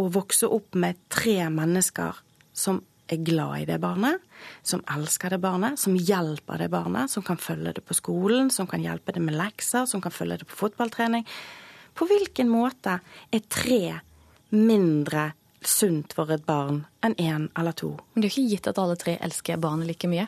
å 0.00 0.08
vokse 0.12 0.48
opp 0.48 0.76
med 0.76 0.98
tre 1.12 1.38
mennesker 1.52 2.20
som 2.56 2.82
er 3.12 3.22
glad 3.22 3.62
i 3.62 3.66
det 3.68 3.78
barnet, 3.80 4.22
som 4.66 4.82
elsker 4.90 5.30
det 5.30 5.38
barnet, 5.42 5.78
som 5.78 5.94
hjelper 5.94 6.64
det 6.64 6.70
barnet, 6.72 7.10
som 7.12 7.22
kan 7.22 7.38
følge 7.38 7.76
det 7.76 7.84
på 7.86 7.94
skolen, 7.94 8.50
som 8.50 8.66
kan 8.66 8.82
hjelpe 8.82 9.14
det 9.14 9.22
med 9.22 9.36
lekser, 9.38 9.86
som 9.86 10.02
kan 10.02 10.14
følge 10.14 10.40
det 10.40 10.48
på 10.50 10.58
fotballtrening. 10.64 11.26
På 11.96 12.08
hvilken 12.10 12.50
måte 12.50 12.98
er 13.32 13.46
tre 13.52 14.00
mindre 14.50 15.30
sunt 15.68 16.14
for 16.16 16.30
et 16.32 16.44
barn 16.46 16.84
enn 17.04 17.16
én 17.22 17.48
eller 17.58 17.76
to? 17.76 17.92
Men 18.14 18.22
det 18.22 18.28
er 18.28 18.32
jo 18.32 18.42
ikke 18.42 18.54
gitt 18.54 18.70
at 18.72 18.80
alle 18.82 18.96
tre 19.00 19.16
elsker 19.20 19.60
barnet 19.62 19.88
like 19.90 20.10
mye. 20.10 20.26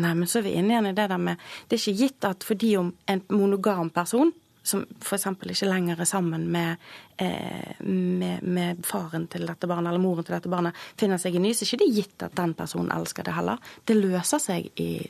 Nei, 0.00 0.14
men 0.16 0.28
så 0.28 0.40
er 0.40 0.46
vi 0.46 0.54
inne 0.56 0.72
igjen 0.72 0.88
i 0.88 0.94
det 0.96 1.08
der 1.10 1.20
med 1.20 1.40
Det 1.68 1.76
er 1.76 1.82
ikke 1.82 2.00
gitt 2.00 2.24
at 2.24 2.46
fordi 2.48 2.76
om 2.80 2.94
en 3.12 3.20
monogam 3.28 3.90
person, 3.92 4.32
som 4.62 4.84
f.eks. 5.02 5.26
ikke 5.26 5.68
lenger 5.68 6.00
er 6.00 6.08
sammen 6.08 6.46
med, 6.52 6.76
eh, 7.18 7.80
med, 7.82 8.42
med 8.42 8.84
faren 8.86 9.26
til 9.28 9.46
dette 9.46 9.66
barnet 9.66 9.90
eller 9.90 10.02
moren 10.02 10.24
til 10.24 10.36
dette 10.36 10.52
barnet, 10.52 10.76
finner 10.96 11.18
seg 11.18 11.36
i 11.36 11.42
ny, 11.42 11.50
så 11.52 11.66
er 11.66 11.72
ikke 11.72 11.82
det 11.82 11.96
gitt 11.96 12.22
at 12.28 12.36
den 12.38 12.54
personen 12.54 12.92
elsker 12.94 13.26
det 13.26 13.34
heller. 13.36 13.58
Det 13.84 13.98
løser 13.98 14.40
seg 14.40 14.70
i, 14.80 15.02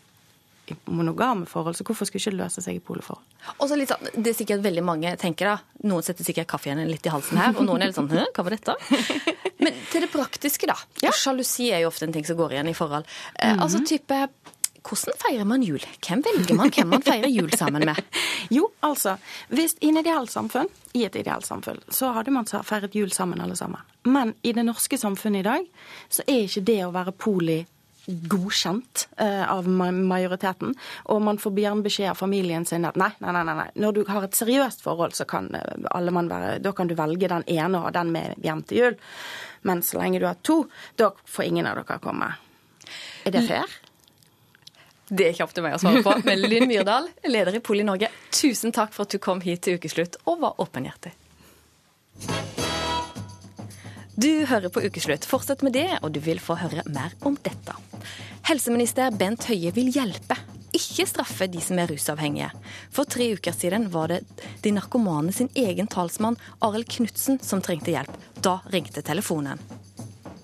i 0.70 0.76
monogame 0.84 1.46
forhold, 1.46 1.76
så 1.76 1.84
hvorfor 1.86 2.06
skulle 2.06 2.22
ikke 2.22 2.36
det 2.36 2.40
løse 2.44 2.62
seg 2.62 2.78
i 2.78 2.82
poleforhold? 2.84 3.24
Og 3.58 3.68
så 3.68 3.78
litt 3.78 3.90
sånn, 3.90 4.12
Det 4.14 4.30
er 4.30 4.38
sikkert 4.38 4.62
veldig 4.62 4.84
mange 4.86 5.14
tenker 5.18 5.50
da, 5.50 5.56
Noen 5.90 6.06
setter 6.06 6.26
sikkert 6.26 6.50
kaffen 6.52 6.82
litt 6.86 7.06
i 7.06 7.10
halsen 7.10 7.40
her, 7.40 7.56
og 7.56 7.66
noen 7.66 7.82
er 7.82 7.90
litt 7.90 7.98
sånn 7.98 8.10
Hæ, 8.12 8.28
hva 8.36 8.46
var 8.46 8.54
dette? 8.54 8.76
Men 9.64 9.78
til 9.90 10.06
det 10.06 10.10
praktiske, 10.12 10.70
da. 10.70 10.76
Sjalusi 11.10 11.70
er 11.74 11.84
jo 11.84 11.90
ofte 11.90 12.06
en 12.06 12.14
ting 12.14 12.26
som 12.26 12.38
går 12.38 12.56
igjen 12.56 12.70
i 12.70 12.74
forhold. 12.74 13.06
Eh, 13.34 13.52
-hmm. 13.52 13.62
Altså 13.62 13.82
type 13.86 14.28
Hvordan 14.82 15.18
feirer 15.18 15.44
man 15.46 15.62
jul? 15.62 15.82
Hvem 16.02 16.22
velger 16.26 16.54
man 16.58 16.70
hvem 16.74 16.88
man 16.88 17.02
feirer 17.02 17.30
jul 17.30 17.50
sammen 17.58 17.84
med? 17.86 18.02
Jo, 18.50 18.72
altså, 18.82 19.16
hvis 19.48 19.76
i 19.80 19.88
en 19.88 19.96
ideelt 19.96 20.30
samfunn, 20.30 20.66
i 20.94 21.04
et 21.04 21.14
idealsamfunn 21.16 21.78
så 21.88 22.10
hadde 22.12 22.30
man 22.34 22.44
feiret 22.44 22.94
jul 22.94 23.12
sammen 23.14 23.40
alle 23.40 23.56
sammen. 23.56 23.80
Men 24.04 24.34
i 24.42 24.52
det 24.52 24.64
norske 24.66 24.98
samfunnet 24.98 25.40
i 25.40 25.42
dag, 25.42 25.68
så 26.10 26.22
er 26.26 26.42
ikke 26.42 26.64
det 26.66 26.84
å 26.84 26.90
være 26.92 27.12
poli 27.12 27.60
godkjent 28.06 29.08
eh, 29.16 29.52
av 29.52 29.68
majoriteten. 29.68 30.74
Og 31.14 31.22
man 31.22 31.38
får 31.38 31.58
gjerne 31.58 31.86
beskjed 31.86 32.10
av 32.10 32.18
familien 32.18 32.66
sin 32.66 32.86
at 32.88 32.98
nei, 33.00 33.10
nei, 33.22 33.34
nei, 33.36 33.44
nei, 33.46 33.68
når 33.78 33.98
du 33.98 34.02
har 34.08 34.26
et 34.26 34.38
seriøst 34.38 34.82
forhold, 34.84 35.14
så 35.16 35.26
kan 35.28 35.50
eh, 35.54 35.86
alle 35.94 36.14
mann 36.14 36.30
være 36.32 36.58
Da 36.62 36.74
kan 36.76 36.90
du 36.90 36.96
velge 36.98 37.30
den 37.30 37.46
ene 37.46 37.84
og 37.84 37.92
den 37.94 38.12
med 38.14 38.42
hjem 38.42 38.64
til 38.66 38.82
jul. 38.82 38.98
Men 39.68 39.82
så 39.86 40.00
lenge 40.02 40.20
du 40.22 40.26
har 40.26 40.40
to, 40.42 40.64
da 40.98 41.12
får 41.24 41.48
ingen 41.48 41.70
av 41.70 41.78
dere 41.82 42.00
komme. 42.02 42.32
Er 43.24 43.34
det 43.34 43.46
fair? 43.46 43.78
Det 45.12 45.26
er 45.26 45.34
ikke 45.34 45.44
opp 45.44 45.54
til 45.54 45.66
meg 45.66 45.76
å 45.76 45.80
svare 45.82 46.02
på. 46.04 46.14
Men 46.24 46.40
Linn 46.46 46.68
Myrdal, 46.70 47.10
leder 47.28 47.58
i 47.58 47.62
Poli 47.64 47.84
Norge, 47.86 48.08
tusen 48.32 48.72
takk 48.74 48.94
for 48.96 49.06
at 49.06 49.12
du 49.12 49.20
kom 49.22 49.44
hit 49.44 49.66
til 49.66 49.78
ukeslutt 49.78 50.18
og 50.24 50.40
var 50.42 50.62
åpenhjertig. 50.62 51.14
Du 54.14 54.44
hører 54.44 54.68
på 54.68 54.82
Ukeslutt. 54.84 55.24
Fortsett 55.24 55.62
med 55.64 55.72
det, 55.72 55.88
og 56.02 56.12
du 56.12 56.20
vil 56.20 56.40
få 56.42 56.58
høre 56.60 56.84
mer 56.92 57.14
om 57.24 57.36
dette. 57.40 57.76
Helseminister 58.44 59.14
Bent 59.16 59.46
Høie 59.48 59.72
vil 59.72 59.88
hjelpe, 59.94 60.36
ikke 60.76 61.06
straffe 61.08 61.48
de 61.48 61.60
som 61.64 61.80
er 61.80 61.88
rusavhengige. 61.88 62.50
For 62.92 63.08
tre 63.08 63.30
uker 63.36 63.56
siden 63.56 63.88
var 63.92 64.12
det 64.12 64.20
de 64.64 64.74
narkomane 64.76 65.32
sin 65.32 65.48
egen 65.56 65.88
talsmann 65.88 66.36
Arild 66.60 66.90
Knutsen 66.92 67.40
som 67.44 67.64
trengte 67.64 67.94
hjelp. 67.94 68.12
Da 68.44 68.58
ringte 68.72 69.04
telefonen. 69.04 69.60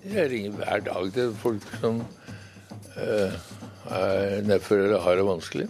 Jeg 0.09 0.31
ringer 0.31 0.57
hver 0.57 0.83
dag 0.89 1.13
til 1.13 1.33
folk 1.37 1.69
som 1.81 2.01
øh, 2.97 3.39
er 3.93 4.45
nedfor 4.49 4.81
eller 4.81 5.05
har 5.05 5.19
det 5.19 5.29
vanskelig. 5.29 5.69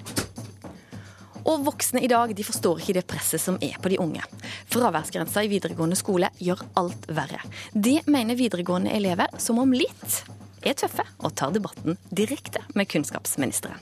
Og 1.45 1.63
voksne 1.65 2.01
i 2.03 2.09
dag 2.11 2.33
de 2.35 2.45
forstår 2.45 2.81
ikke 2.81 2.97
det 2.99 3.05
presset 3.09 3.41
som 3.41 3.57
er 3.63 3.77
på 3.81 3.91
de 3.91 3.99
unge. 4.01 4.23
Fraværsgrensa 4.71 5.43
i 5.45 5.51
videregående 5.51 5.97
skole 5.99 6.31
gjør 6.39 6.65
alt 6.79 7.07
verre. 7.07 7.41
Det 7.73 8.01
mener 8.07 8.39
videregående 8.39 8.93
elever 8.95 9.31
som 9.41 9.61
om 9.61 9.73
litt 9.75 10.21
er 10.65 10.75
tøffe 10.75 11.05
og 11.23 11.35
tar 11.39 11.53
debatten 11.55 11.97
direkte 12.11 12.63
med 12.75 12.89
kunnskapsministeren. 12.91 13.79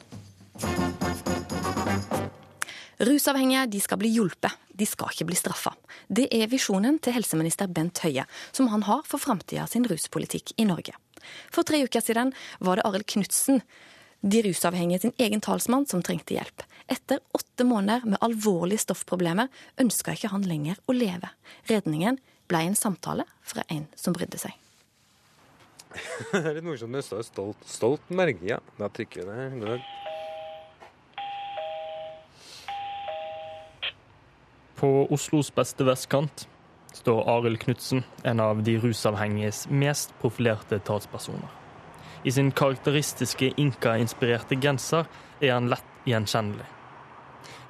Rusavhengige 2.98 3.67
de 3.70 3.80
skal 3.82 4.00
bli 4.02 4.10
hjulpet, 4.10 4.54
de 4.74 4.86
skal 4.89 5.12
ikke 5.13 5.28
bli 5.30 5.38
straffa. 5.38 5.74
Det 6.10 6.26
er 6.34 6.50
visjonen 6.50 6.98
til 6.98 7.13
helseminister 7.13 7.70
Bent 7.70 8.02
Høie, 8.02 8.26
som 8.52 8.72
han 8.72 8.88
har 8.88 9.04
for 9.06 9.22
framtida 9.22 9.67
sin 9.70 9.86
ruspolitikk 9.86 10.56
i 10.58 10.65
Norge. 10.65 10.96
For 11.54 11.67
tre 11.67 11.84
uker 11.86 12.02
siden 12.02 12.34
var 12.63 12.80
det 12.80 12.88
Arild 12.89 13.06
Knutsen, 13.13 13.62
de 14.22 14.42
rusavhengige 14.44 15.00
sin 15.06 15.14
egen 15.18 15.42
talsmann, 15.42 15.86
som 15.86 16.02
trengte 16.04 16.36
hjelp. 16.36 16.64
Etter 16.88 17.20
åtte 17.36 17.66
måneder 17.68 18.06
med 18.06 18.22
alvorlige 18.24 18.86
stoffproblemer 18.86 19.52
ønska 19.82 20.16
ikke 20.16 20.32
han 20.32 20.48
lenger 20.48 20.80
å 20.88 20.96
leve. 20.96 21.30
Redningen 21.70 22.20
ble 22.48 22.64
en 22.70 22.80
samtale 22.80 23.28
fra 23.44 23.66
en 23.74 23.86
som 23.96 24.16
brydde 24.16 24.40
seg. 24.42 24.56
det 26.32 26.44
er 26.44 26.58
litt 26.58 26.68
morsomt. 26.68 26.88
som 26.88 26.98
det 26.98 27.06
står 27.06 27.24
stolt, 27.28 27.70
stolt 27.70 28.12
merke, 28.14 28.46
ja. 28.48 28.60
Da 28.80 28.90
trykker 28.94 29.28
vi 29.28 29.48
det. 29.64 29.80
På 34.78 35.08
Oslos 35.10 35.50
beste 35.56 35.88
vestkant 35.88 36.46
står 36.94 37.24
Arild 37.30 37.60
Knutsen, 37.64 38.04
en 38.24 38.40
av 38.40 38.62
de 38.64 38.78
rusavhengiges 38.82 39.66
mest 39.70 40.14
profilerte 40.22 40.80
talspersoner. 40.86 41.57
I 42.28 42.32
sin 42.36 42.50
karakteristiske 42.52 43.54
inka-inspirerte 43.62 44.58
genser 44.60 45.08
er 45.40 45.54
han 45.54 45.70
lett 45.72 45.86
gjenkjennelig. 46.08 46.66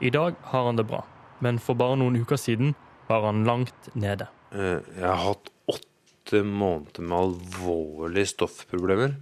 I 0.02 0.10
dag 0.14 0.36
har 0.52 0.66
han 0.70 0.80
det 0.80 0.88
bra, 0.90 1.04
men 1.46 1.60
for 1.62 1.78
bare 1.78 1.98
noen 2.02 2.18
uker 2.22 2.40
siden 2.42 2.74
var 3.10 3.28
han 3.30 3.44
langt 3.48 3.92
nede. 3.94 4.28
Eh, 4.52 4.80
Jeg 4.98 5.06
har 5.06 5.22
hatt 5.28 5.52
åtte 5.70 6.42
måneder 6.44 7.06
med 7.06 7.18
alvorlige 7.18 8.32
stoffproblemer. 8.34 9.14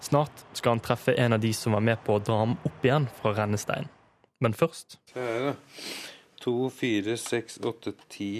Snart 0.00 0.44
skal 0.56 0.76
han 0.76 0.80
treffe 0.84 1.14
en 1.20 1.32
av 1.36 1.40
de 1.42 1.52
som 1.56 1.72
var 1.76 1.84
med 1.84 2.00
på 2.04 2.16
å 2.16 2.22
dra 2.24 2.38
ham 2.44 2.56
opp 2.64 2.84
igjen 2.84 3.08
fra 3.20 3.34
rennesteinen. 3.36 3.88
Men 4.40 4.54
først 4.56 4.96
Se 5.12 5.20
her, 5.20 5.50
da. 5.50 5.54
To, 6.40 6.70
fire, 6.72 7.16
seks, 7.20 7.58
åtte, 7.68 7.92
ti 8.08 8.30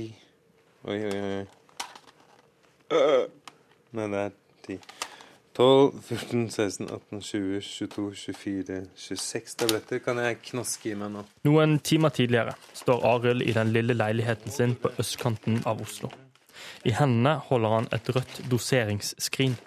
Oi, 0.88 0.96
oi, 1.04 1.18
oi. 1.20 1.42
Øh. 2.96 3.26
Nei, 3.92 4.06
det 4.08 4.20
er 4.22 4.30
ti. 4.64 4.78
12, 5.56 5.92
14, 6.06 6.50
16, 6.50 6.90
18, 6.90 7.20
20, 7.20 7.60
22, 7.60 8.14
24, 8.14 8.76
26 8.94 9.56
tabletter 9.58 9.98
kan 10.04 10.20
jeg 10.22 10.38
knaske 10.46 10.92
i 10.92 10.98
meg 10.98 11.10
nå. 11.10 11.24
Noen 11.48 11.80
timer 11.82 12.14
tidligere 12.14 12.54
står 12.78 13.02
Arild 13.10 13.42
i 13.42 13.54
den 13.56 13.72
lille 13.74 13.96
leiligheten 13.98 14.54
sin 14.54 14.76
på 14.78 14.92
østkanten 15.02 15.58
av 15.66 15.82
Oslo. 15.82 16.12
I 16.86 16.94
hendene 16.94 17.40
holder 17.48 17.76
han 17.76 17.90
et 17.96 18.08
rødt 18.14 18.40
doseringsskrin. 18.52 19.58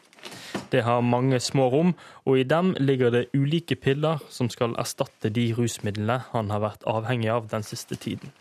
Det 0.72 0.86
har 0.88 1.04
mange 1.06 1.40
små 1.44 1.68
rom, 1.70 1.94
og 2.26 2.40
i 2.40 2.48
dem 2.48 2.74
ligger 2.80 3.12
det 3.14 3.28
ulike 3.36 3.76
piller 3.76 4.24
som 4.32 4.50
skal 4.50 4.78
erstatte 4.80 5.30
de 5.36 5.50
rusmidlene 5.58 6.22
han 6.32 6.54
har 6.54 6.64
vært 6.64 6.88
avhengig 6.90 7.30
av 7.34 7.50
den 7.52 7.66
siste 7.68 8.00
tiden. 8.00 8.32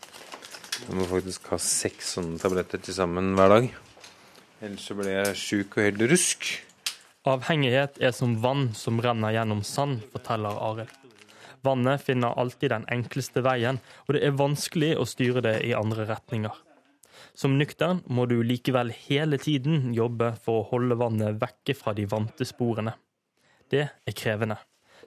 Jeg 0.86 0.94
må 0.96 1.06
faktisk 1.10 1.50
ha 1.52 1.58
seks 1.60 2.16
sånne 2.16 2.38
tabletter 2.42 2.80
til 2.80 2.96
sammen 2.96 3.34
hver 3.36 3.56
dag. 3.56 3.72
Ellers 4.62 4.86
så 4.86 4.94
blir 4.94 5.18
jeg 5.18 5.40
sjuk 5.42 5.76
og 5.76 5.88
helt 5.88 6.06
rusk. 6.12 6.52
Avhengighet 7.22 8.00
er 8.02 8.10
som 8.10 8.32
vann 8.42 8.72
som 8.74 8.96
renner 8.98 9.30
gjennom 9.36 9.60
sand, 9.62 10.00
forteller 10.10 10.56
Arild. 10.58 10.90
Vannet 11.62 12.02
finner 12.02 12.34
alltid 12.34 12.72
den 12.72 12.86
enkleste 12.90 13.44
veien, 13.46 13.78
og 14.08 14.16
det 14.16 14.24
er 14.26 14.34
vanskelig 14.34 14.96
å 14.98 15.06
styre 15.06 15.44
det 15.46 15.60
i 15.68 15.70
andre 15.78 16.08
retninger. 16.08 16.56
Som 17.38 17.54
nøktern 17.60 18.02
må 18.10 18.26
du 18.26 18.40
likevel 18.42 18.90
hele 19.04 19.38
tiden 19.38 19.92
jobbe 19.94 20.32
for 20.42 20.64
å 20.64 20.66
holde 20.72 20.98
vannet 20.98 21.38
vekke 21.38 21.78
fra 21.78 21.94
de 21.94 22.08
vante 22.10 22.48
sporene. 22.48 22.96
Det 23.70 23.86
er 23.86 24.18
krevende, 24.18 24.58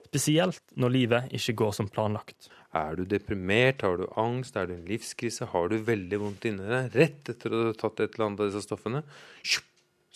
spesielt 0.08 0.64
når 0.72 0.96
livet 0.96 1.36
ikke 1.36 1.58
går 1.60 1.76
som 1.76 1.92
planlagt. 1.92 2.48
Er 2.72 2.96
du 2.96 3.04
deprimert, 3.04 3.84
har 3.84 4.00
du 4.00 4.08
angst, 4.16 4.56
er 4.56 4.72
du 4.72 4.78
en 4.78 4.88
livskrise, 4.88 5.52
har 5.52 5.68
du 5.68 5.76
veldig 5.84 6.24
vondt 6.24 6.48
inni 6.48 6.64
deg 6.64 6.96
rett 6.96 7.34
etter 7.36 7.52
å 7.52 7.64
ha 7.68 7.76
tatt 7.76 8.00
et 8.00 8.16
eller 8.16 8.30
annet 8.30 8.42
av 8.42 8.50
disse 8.50 8.64
stoffene, 8.64 9.04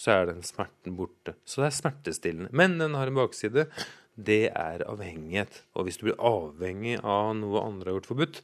så 0.00 0.14
er 0.14 0.30
den 0.30 0.44
smerten 0.46 0.96
borte. 0.96 1.34
Så 1.44 1.60
det 1.60 1.70
er 1.70 1.76
smertestillende. 1.76 2.52
Men 2.56 2.78
den 2.80 2.96
har 2.96 3.10
en 3.10 3.18
bakside. 3.18 3.66
Det 4.16 4.46
er 4.48 4.84
avhengighet. 4.88 5.62
Og 5.76 5.86
hvis 5.86 6.00
du 6.00 6.06
blir 6.08 6.22
avhengig 6.24 6.96
av 7.04 7.34
noe 7.36 7.60
andre 7.66 7.90
har 7.90 7.98
gjort 7.98 8.08
forbudt, 8.08 8.40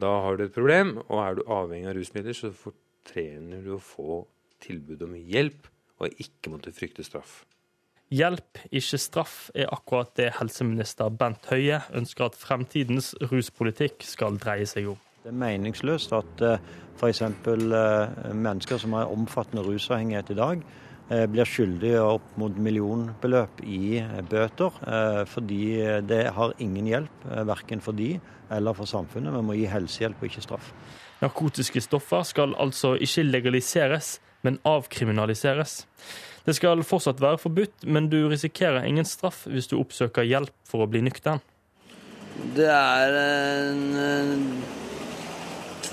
da 0.00 0.10
har 0.24 0.38
du 0.38 0.46
et 0.48 0.56
problem. 0.56 0.96
Og 1.06 1.22
er 1.22 1.38
du 1.38 1.44
avhengig 1.46 1.92
av 1.92 1.96
rusmidler, 1.98 2.34
så 2.34 2.50
fortrener 2.54 3.62
du 3.62 3.76
å 3.76 3.82
få 3.82 4.24
tilbud 4.64 5.06
om 5.06 5.14
hjelp, 5.14 5.70
og 6.00 6.20
ikke 6.20 6.52
måtte 6.52 6.74
frykte 6.74 7.04
straff. 7.06 7.44
Hjelp, 8.10 8.58
ikke 8.74 8.98
straff, 8.98 9.36
er 9.54 9.70
akkurat 9.70 10.10
det 10.18 10.32
helseminister 10.40 11.12
Bent 11.14 11.46
Høie 11.52 11.78
ønsker 11.94 12.26
at 12.26 12.38
fremtidens 12.38 13.12
ruspolitikk 13.30 14.02
skal 14.02 14.40
dreie 14.42 14.66
seg 14.66 14.90
om. 14.90 14.98
Det 15.20 15.28
er 15.28 15.36
meningsløst 15.36 16.14
at 16.16 16.42
f.eks. 17.00 17.22
mennesker 18.32 18.80
som 18.80 18.94
har 18.96 19.10
omfattende 19.12 19.64
rusavhengighet 19.66 20.32
i 20.32 20.38
dag, 20.38 20.62
eh, 21.10 21.26
blir 21.28 21.48
skyldige 21.48 22.00
opp 22.00 22.36
mot 22.40 22.56
millionbeløp 22.56 23.60
i 23.64 23.98
eh, 24.00 24.22
bøter, 24.30 24.80
eh, 24.86 25.24
fordi 25.28 25.62
det 26.08 26.22
har 26.36 26.56
ingen 26.58 26.88
hjelp, 26.88 27.28
verken 27.48 27.84
for 27.84 27.96
de 27.96 28.14
eller 28.50 28.74
for 28.74 28.88
samfunnet. 28.88 29.34
Vi 29.36 29.44
må 29.44 29.58
gi 29.58 29.68
helsehjelp 29.70 30.22
og 30.22 30.30
ikke 30.30 30.44
straff. 30.44 30.72
Narkotiske 31.20 31.84
stoffer 31.84 32.24
skal 32.24 32.56
altså 32.58 32.96
ikke 32.96 33.28
legaliseres, 33.28 34.18
men 34.42 34.58
avkriminaliseres. 34.64 35.84
Det 36.46 36.56
skal 36.56 36.82
fortsatt 36.82 37.20
være 37.20 37.38
forbudt, 37.38 37.84
men 37.84 38.08
du 38.08 38.22
risikerer 38.28 38.88
ingen 38.88 39.04
straff 39.04 39.44
hvis 39.46 39.68
du 39.68 39.76
oppsøker 39.78 40.24
hjelp 40.24 40.54
for 40.64 40.84
å 40.84 40.88
bli 40.88 41.04
nøktern. 41.04 41.44
Det 42.56 42.68
er 42.72 43.16
en 43.20 43.82
eh, 44.00 44.89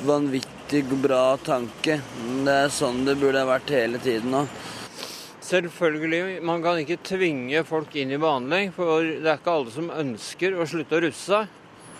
vanvittig 0.05 0.83
bra 1.01 1.37
tanke. 1.41 1.99
Det 2.45 2.55
er 2.65 2.73
sånn 2.73 3.05
det 3.07 3.17
burde 3.19 3.41
ha 3.41 3.49
vært 3.49 3.73
hele 3.73 4.01
tiden 4.03 4.33
nå. 4.35 4.43
Selvfølgelig, 5.47 6.41
man 6.43 6.63
kan 6.63 6.79
ikke 6.81 6.99
tvinge 7.07 7.61
folk 7.67 7.93
inn 7.95 8.11
i 8.11 8.19
behandling, 8.19 8.73
for 8.75 9.05
det 9.05 9.29
er 9.29 9.39
ikke 9.39 9.53
alle 9.53 9.71
som 9.71 9.87
ønsker 9.95 10.57
å 10.59 10.67
slutte 10.67 10.97
å 10.97 11.05
russe 11.05 11.31
seg. 11.31 11.53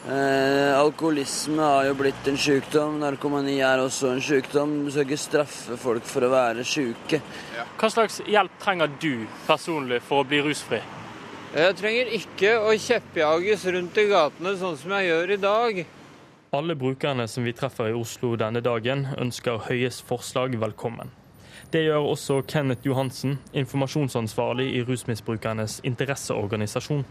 Eh, 0.07 0.73
alkoholisme 0.77 1.63
har 1.63 1.87
jo 1.87 1.95
blitt 1.99 2.27
en 2.29 2.37
sykdom, 2.39 2.99
narkomani 3.01 3.57
er 3.65 3.81
også 3.83 4.11
en 4.13 4.21
sykdom. 4.23 4.75
Du 4.85 4.91
skal 4.91 5.07
ikke 5.07 5.19
straffe 5.19 5.79
folk 5.79 6.05
for 6.07 6.27
å 6.27 6.31
være 6.31 6.63
syke. 6.67 7.19
Hva 7.79 7.89
slags 7.91 8.21
hjelp 8.27 8.59
trenger 8.61 8.91
du 9.01 9.25
personlig 9.47 9.99
for 10.07 10.23
å 10.23 10.27
bli 10.27 10.43
rusfri? 10.45 10.79
Jeg 11.55 11.75
trenger 11.79 12.11
ikke 12.19 12.53
å 12.59 12.75
kjeppjages 12.75 13.63
rundt 13.73 13.99
i 13.99 14.07
gatene 14.11 14.55
sånn 14.59 14.75
som 14.79 14.93
jeg 14.95 15.07
gjør 15.09 15.33
i 15.33 15.39
dag. 15.43 15.85
Alle 16.51 16.75
brukerne 16.75 17.27
som 17.27 17.43
vi 17.43 17.51
treffer 17.51 17.89
i 17.91 17.95
Oslo 17.97 18.37
denne 18.39 18.61
dagen, 18.63 19.01
ønsker 19.19 19.65
Høies 19.65 19.97
forslag 19.99 20.53
velkommen. 20.61 21.09
Det 21.73 21.81
gjør 21.83 22.07
også 22.13 22.37
Kenneth 22.47 22.87
Johansen, 22.87 23.35
informasjonsansvarlig 23.51 24.69
i 24.77 24.85
Rusmisbrukernes 24.87 25.81
interesseorganisasjon. 25.83 27.03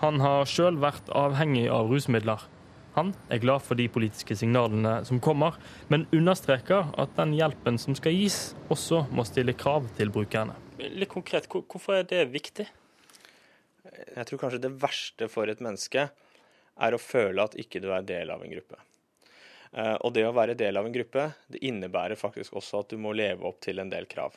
Han 0.00 0.24
har 0.24 0.48
sjøl 0.48 0.80
vært 0.80 1.12
avhengig 1.12 1.66
av 1.68 1.92
rusmidler. 1.92 2.48
Han 2.96 3.12
er 3.28 3.44
glad 3.44 3.60
for 3.68 3.76
de 3.76 3.90
politiske 3.92 4.32
signalene 4.40 4.96
som 5.04 5.20
kommer, 5.20 5.60
men 5.92 6.08
understreker 6.16 6.88
at 6.96 7.12
den 7.20 7.36
hjelpen 7.36 7.76
som 7.76 7.92
skal 8.00 8.16
gis, 8.16 8.54
også 8.72 9.04
må 9.12 9.28
stille 9.28 9.52
krav 9.52 9.92
til 10.00 10.08
brukerne. 10.14 10.56
Litt 10.80 11.12
konkret, 11.12 11.52
hvorfor 11.52 12.00
er 12.00 12.08
det 12.08 12.30
viktig? 12.32 12.70
Jeg 13.92 14.24
tror 14.24 14.46
kanskje 14.46 14.64
det 14.64 14.76
verste 14.80 15.28
for 15.28 15.52
et 15.52 15.60
menneske 15.60 16.08
er 16.80 16.94
å 16.94 17.02
føle 17.02 17.44
at 17.44 17.56
ikke 17.60 17.82
du 17.82 17.90
er 17.94 18.06
del 18.06 18.32
av 18.34 18.42
en 18.44 18.52
gruppe. 18.54 18.80
Eh, 19.74 19.94
og 20.06 20.14
det 20.14 20.26
å 20.26 20.34
være 20.34 20.56
del 20.58 20.78
av 20.78 20.86
en 20.86 20.94
gruppe, 20.94 21.28
det 21.50 21.62
innebærer 21.66 22.18
faktisk 22.18 22.54
også 22.58 22.84
at 22.84 22.94
du 22.94 23.00
må 23.00 23.14
leve 23.16 23.46
opp 23.48 23.60
til 23.64 23.82
en 23.82 23.90
del 23.90 24.06
krav. 24.10 24.36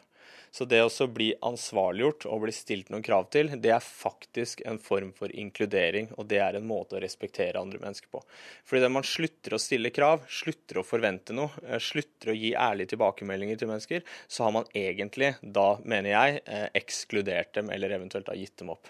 Så 0.51 0.65
det 0.65 0.79
å 0.81 1.07
bli 1.11 1.29
ansvarliggjort 1.45 2.25
og 2.31 2.41
bli 2.45 2.53
stilt 2.55 2.89
noen 2.91 3.03
krav 3.05 3.27
til, 3.33 3.51
det 3.61 3.71
er 3.75 3.83
faktisk 3.83 4.63
en 4.67 4.79
form 4.81 5.11
for 5.15 5.31
inkludering, 5.35 6.09
og 6.17 6.29
det 6.31 6.39
er 6.43 6.57
en 6.57 6.67
måte 6.67 6.97
å 6.97 7.01
respektere 7.03 7.61
andre 7.61 7.81
mennesker 7.83 8.09
på. 8.11 8.23
Fordi 8.67 8.83
det 8.83 8.91
man 8.95 9.07
slutter 9.07 9.55
å 9.55 9.61
stille 9.61 9.93
krav, 9.93 10.25
slutter 10.31 10.81
å 10.81 10.85
forvente 10.87 11.35
noe, 11.37 11.51
eh, 11.67 11.79
slutter 11.83 12.33
å 12.33 12.37
gi 12.37 12.55
ærlige 12.55 12.95
tilbakemeldinger 12.95 13.61
til 13.61 13.71
mennesker, 13.71 14.05
så 14.27 14.47
har 14.47 14.55
man 14.57 14.69
egentlig, 14.73 15.35
da 15.41 15.77
mener 15.83 16.15
jeg, 16.15 16.41
eh, 16.45 16.69
ekskludert 16.81 17.53
dem 17.53 17.69
eller 17.69 17.89
eventuelt 17.99 18.27
har 18.27 18.39
gitt 18.39 18.57
dem 18.57 18.73
opp. 18.73 18.87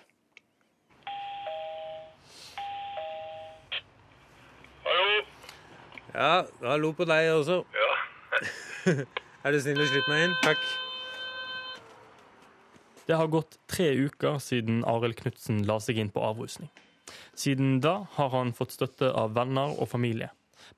Ja, 6.17 6.47
hallo 6.65 6.95
på 6.97 7.05
deg 7.05 7.27
også. 7.29 7.59
Ja. 7.77 7.89
er 9.45 9.53
du 9.53 9.59
snill 9.61 9.83
å 9.83 9.85
slippe 9.85 10.09
meg 10.09 10.23
inn? 10.25 10.31
Takk. 10.41 10.63
Det 13.05 13.19
har 13.19 13.29
gått 13.29 13.59
tre 13.69 13.91
uker 13.93 14.39
siden 14.41 14.81
Arild 14.89 15.19
Knutsen 15.19 15.61
la 15.69 15.77
seg 15.83 16.01
inn 16.01 16.09
på 16.09 16.23
avrusning. 16.25 16.71
Siden 17.37 17.77
da 17.85 17.99
har 18.17 18.33
han 18.33 18.55
fått 18.57 18.73
støtte 18.73 19.11
av 19.13 19.37
venner 19.37 19.77
og 19.77 19.91
familie. 19.93 20.31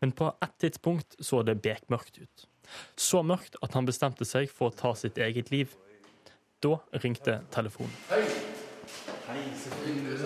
Men 0.03 0.11
på 0.11 0.27
et 0.43 0.57
tidspunkt 0.59 1.15
så 1.23 1.39
det 1.47 1.61
bekmørkt 1.63 2.19
ut. 2.19 2.47
Så 2.99 3.23
mørkt 3.23 3.55
at 3.63 3.79
han 3.79 3.87
bestemte 3.87 4.27
seg 4.27 4.51
for 4.51 4.69
å 4.69 4.75
ta 4.75 4.91
sitt 4.91 5.17
eget 5.23 5.55
liv. 5.55 5.71
Da 6.59 6.75
ringte 6.99 7.39
telefonen. 7.55 7.95
Hei. 8.11 8.25
Hei, 9.29 9.41
så 9.55 9.71
hyggelig. 9.85 10.19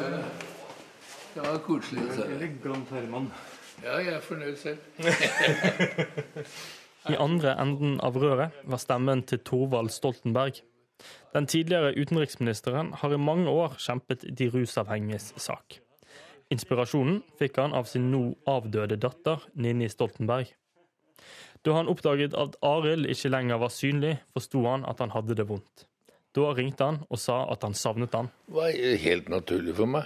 Det 1.33 1.45
var 1.45 1.61
koselig 1.69 2.01
å 2.01 2.15
se 2.17 2.25
deg. 2.25 2.39
Elegant 2.39 2.97
Herman. 2.97 3.29
Ja, 3.83 3.97
jeg 3.99 4.13
er 4.15 4.21
fornøyd 4.23 4.55
selv. 4.55 4.79
I 7.11 7.17
andre 7.19 7.57
enden 7.59 7.97
av 7.99 8.15
røret 8.15 8.55
var 8.63 8.79
stemmen 8.79 9.25
til 9.27 9.41
Thorvald 9.43 9.91
Stoltenberg. 9.91 10.61
Den 11.35 11.47
tidligere 11.51 11.91
utenriksministeren 11.99 12.93
har 13.01 13.13
i 13.13 13.19
mange 13.19 13.51
år 13.51 13.75
kjempet 13.83 14.23
de 14.39 14.47
rusavhengiges 14.53 15.33
sak. 15.41 15.81
Inspirasjonen 16.53 17.23
fikk 17.39 17.57
han 17.59 17.73
av 17.75 17.89
sin 17.91 18.07
nå 18.13 18.37
avdøde 18.47 18.95
datter 19.01 19.43
Ninni 19.59 19.89
Stoltenberg. 19.91 20.47
Da 21.63 21.75
han 21.75 21.89
oppdaget 21.91 22.35
at 22.39 22.55
Arild 22.63 23.07
ikke 23.11 23.31
lenger 23.31 23.59
var 23.59 23.71
synlig, 23.71 24.17
forsto 24.35 24.63
han 24.67 24.85
at 24.87 24.99
han 25.03 25.11
hadde 25.15 25.35
det 25.39 25.47
vondt. 25.49 25.85
Da 26.35 26.51
ringte 26.55 26.87
han 26.87 27.01
og 27.09 27.19
sa 27.21 27.43
at 27.51 27.63
han 27.67 27.75
savnet 27.77 28.15
han. 28.15 28.31
Det 28.47 28.55
var 28.57 28.71
helt 29.03 29.29
naturlig 29.31 29.75
for 29.77 29.87
meg. 29.91 30.03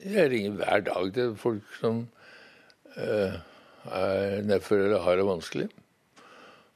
Eh, 0.00 0.12
Jeg 0.12 0.30
ringer 0.30 0.56
hver 0.56 0.80
dag 0.80 1.12
til 1.14 1.36
folk 1.36 1.76
som 1.80 2.08
uh, 2.96 3.34
er 3.84 4.42
nedfor 4.42 4.80
eller 4.80 5.02
har 5.04 5.16
det 5.16 5.26
vanskelig. 5.28 5.68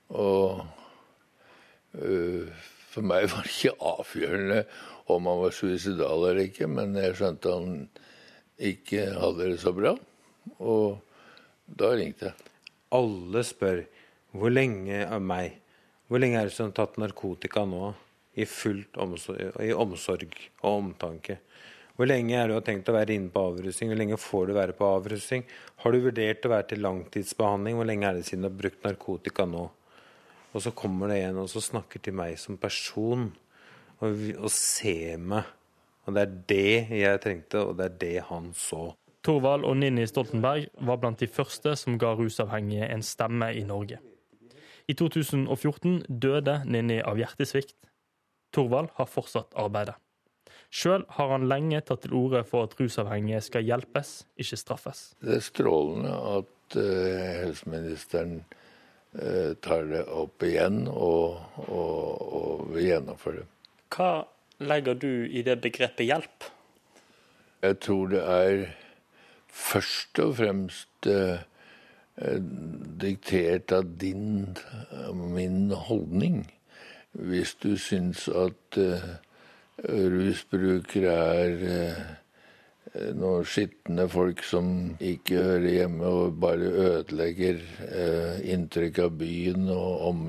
Og 0.08 0.60
uh, 1.96 2.48
for 2.92 3.02
meg 3.02 3.28
var 3.32 3.46
det 3.46 3.54
ikke 3.54 3.76
avgjørende 3.80 4.60
om 5.12 5.28
han 5.28 5.40
var 5.40 5.56
suicidal 5.56 6.28
eller 6.30 6.44
ikke, 6.44 6.68
men 6.68 6.96
jeg 6.96 7.16
skjønte 7.18 7.52
han 7.52 7.88
ikke 8.58 9.08
hadde 9.18 9.50
det 9.50 9.60
så 9.60 9.72
bra. 9.76 9.94
Og 10.60 11.00
da 11.66 11.94
ringte 11.96 12.30
jeg. 12.30 12.50
Alle 12.94 13.40
spør 13.42 13.80
Hvor 14.36 14.52
lenge 14.52 15.00
av 15.08 15.22
meg 15.24 15.56
Hvor 16.06 16.20
lenge 16.20 16.36
er 16.38 16.50
det 16.50 16.52
som 16.54 16.68
har 16.68 16.74
tatt 16.76 16.98
narkotika 17.00 17.64
nå 17.66 17.94
i 18.36 18.44
fullt 18.46 18.98
omsorg, 19.00 19.56
i 19.64 19.72
omsorg 19.72 20.36
og 20.60 20.68
omtanke? 20.68 21.38
Hvor 21.94 22.08
lenge 22.10 22.34
er 22.34 22.50
du 22.50 22.56
tenkt 22.66 22.88
å 22.90 22.96
være 22.96 23.14
inne 23.14 23.30
på 23.30 23.42
avrusning? 23.52 23.92
Hvor 23.92 23.98
lenge 24.00 24.16
får 24.18 24.48
du 24.48 24.52
være 24.56 24.74
på 24.74 24.86
avrusning? 24.96 25.44
Har 25.84 25.94
du 25.94 26.00
vurdert 26.02 26.46
å 26.46 26.50
være 26.50 26.66
til 26.72 26.82
langtidsbehandling? 26.82 27.76
Hvor 27.78 27.86
lenge 27.86 28.08
er 28.08 28.18
det 28.18 28.26
siden 28.26 28.42
du 28.42 28.48
har 28.48 28.56
brukt 28.64 28.82
narkotika 28.82 29.46
nå? 29.46 29.68
Og 30.54 30.62
så 30.62 30.72
kommer 30.74 31.10
det 31.10 31.20
en 31.22 31.38
og 31.44 31.48
så 31.50 31.62
snakker 31.62 32.02
til 32.02 32.16
meg 32.18 32.34
som 32.42 32.58
person 32.58 33.28
og, 34.02 34.26
og 34.34 34.50
ser 34.50 35.22
meg. 35.22 35.46
Og 36.04 36.16
det 36.16 36.24
er 36.24 36.34
det 36.50 36.98
jeg 36.98 37.22
trengte, 37.22 37.62
og 37.62 37.78
det 37.78 37.86
er 37.86 37.96
det 38.02 38.16
han 38.28 38.50
så. 38.58 38.88
Thorvald 39.24 39.64
og 39.64 39.78
Ninni 39.80 40.04
Stoltenberg 40.10 40.66
var 40.84 40.98
blant 41.00 41.22
de 41.22 41.30
første 41.30 41.72
som 41.80 41.96
ga 42.00 42.12
rusavhengige 42.18 42.90
en 42.92 43.06
stemme 43.06 43.54
i 43.56 43.62
Norge. 43.64 44.02
I 44.90 44.98
2014 44.98 46.02
døde 46.10 46.58
Ninni 46.68 46.98
av 47.00 47.22
hjertesvikt. 47.22 47.78
Thorvald 48.52 48.92
har 48.98 49.08
fortsatt 49.08 49.54
arbeidet. 49.56 49.96
Sjøl 50.74 51.04
har 51.16 51.30
han 51.30 51.46
lenge 51.46 51.78
tatt 51.86 52.02
til 52.02 52.16
orde 52.18 52.42
for 52.48 52.66
at 52.66 52.74
rusavhengige 52.80 53.40
skal 53.46 53.66
hjelpes, 53.66 54.24
ikke 54.42 54.58
straffes. 54.58 55.02
Det 55.22 55.36
er 55.38 55.44
strålende 55.46 56.14
at 56.34 56.78
uh, 56.80 57.18
helseministeren 57.44 58.40
uh, 59.14 59.52
tar 59.62 59.86
det 59.92 60.02
opp 60.10 60.42
igjen 60.42 60.88
og, 60.90 61.44
og, 61.68 62.24
og 62.40 62.64
vil 62.74 62.88
gjennomføre 62.88 63.44
det. 63.44 63.50
Hva 63.94 64.10
legger 64.66 64.98
du 64.98 65.12
i 65.30 65.44
det 65.46 65.60
begrepet 65.62 66.08
hjelp? 66.08 66.48
Jeg 67.62 67.78
tror 67.80 68.10
det 68.10 68.22
er 68.26 68.64
først 69.46 70.18
og 70.24 70.34
fremst 70.40 71.06
uh, 71.06 71.38
diktert 73.04 73.70
av 73.74 73.94
din 74.02 74.56
min 75.14 75.70
holdning. 75.86 76.42
Hvis 77.14 77.54
du 77.62 77.76
syns 77.78 78.26
at 78.26 78.78
uh, 78.82 79.14
rusbrukere 79.82 81.14
er 81.44 81.64
uh, 81.66 82.02
noen 83.18 83.46
skitne 83.48 84.06
folk 84.12 84.44
som 84.46 84.68
ikke 85.02 85.40
hører 85.42 85.70
hjemme 85.72 86.10
og 86.10 86.36
bare 86.42 86.70
ødelegger 86.88 87.58
uh, 87.82 88.36
inntrykk 88.54 89.00
av 89.06 89.16
byen 89.22 89.70
og 89.74 90.04
om 90.10 90.26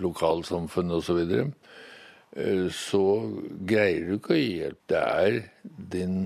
lokalsamfunn 0.00 0.94
osv., 0.98 1.08
så, 1.10 1.18
videre, 1.18 1.48
så 2.70 3.04
greier 3.66 4.06
du 4.06 4.16
ikke 4.20 4.36
å 4.36 4.38
gi 4.38 4.52
hjelp. 4.60 4.80
Det 4.86 5.00
er 5.02 5.40
din 5.96 6.20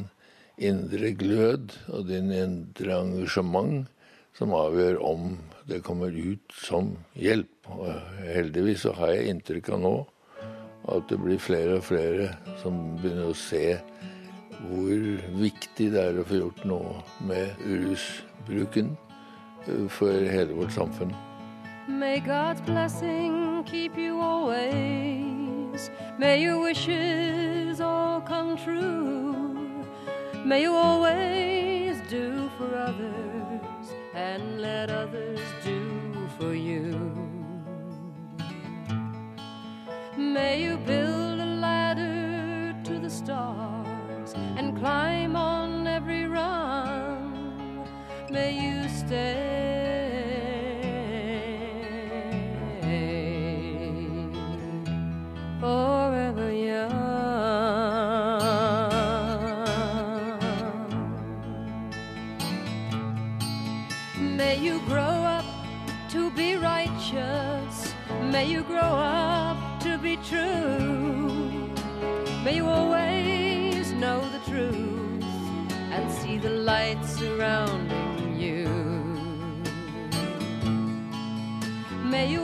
indre 0.61 1.15
glød 1.17 1.73
og 1.89 2.07
din 2.11 2.29
indre 2.35 2.99
engasjement 3.01 3.89
som 4.37 4.55
avgjør 4.57 5.01
om 5.03 5.37
det 5.69 5.83
kommer 5.87 6.13
ut 6.13 6.59
som 6.59 6.93
hjelp. 7.17 7.71
Og 7.73 7.89
heldigvis 8.27 8.85
så 8.85 8.95
har 8.99 9.15
jeg 9.15 9.33
inntrykk 9.33 9.73
av 9.75 9.81
nå 9.85 9.95
at 10.89 11.09
det 11.09 11.18
blir 11.20 11.39
flere 11.41 11.78
og 11.78 11.87
flere 11.89 12.28
som 12.61 12.97
begynner 13.01 13.30
å 13.30 13.37
se 13.39 13.78
hvor 14.64 15.05
viktig 15.41 15.91
det 15.93 16.01
er 16.01 16.18
å 16.20 16.26
få 16.28 16.41
gjort 16.41 16.64
noe 16.68 16.99
med 17.28 17.61
rusbruken 17.64 18.95
for 19.93 20.28
hele 20.28 20.57
vårt 20.57 20.74
samfunn. 20.76 21.14
May 21.89 22.20
God's 22.20 22.61
blessing 22.62 23.64
keep 23.64 23.97
you 23.97 24.20
always. 24.20 25.91
May 26.18 26.43
your 26.43 26.62
wishes 26.62 27.80
all 27.80 28.20
come 28.20 28.57
true. 28.57 29.35
May 30.45 30.62
you 30.62 30.74
always 30.74 31.97
do 32.11 32.51
for 32.59 32.74
others 32.76 33.93
and 34.14 34.61
let 34.61 34.91
others 34.91 35.41
do 35.64 35.64
May 40.35 40.64
you 40.64 40.78
build 40.78 41.39
a 41.39 41.47
ladder 41.47 42.74
to 42.82 42.99
the 42.99 43.09
stars 43.09 44.35
and 44.57 44.76
climb 44.76 45.37
on 45.37 45.87
every 45.87 46.26
rung. 46.26 47.87
May 48.28 48.51
you 48.51 48.89
stay 48.89 49.45
forever 55.61 56.53
young. 56.53 56.91
May 64.37 64.59
you 64.59 64.80
grow 64.89 65.16
up 65.39 65.45
to 66.09 66.28
be 66.32 66.57
righteous. 66.57 67.94
May 68.31 68.47
you 68.47 68.63
grow 68.63 68.79
up 68.79 69.81
to 69.81 69.99
be 69.99 70.17
true. 70.17 71.71
May 72.45 72.57
you 72.57 72.67
always 72.67 73.93
know 73.93 74.21
the 74.31 74.51
truth 74.51 75.25
and 75.93 76.11
see 76.13 76.39
the 76.39 76.51
light 76.51 77.03
surrounding 77.05 78.39
you. 78.39 78.69
May 82.05 82.31
you 82.31 82.43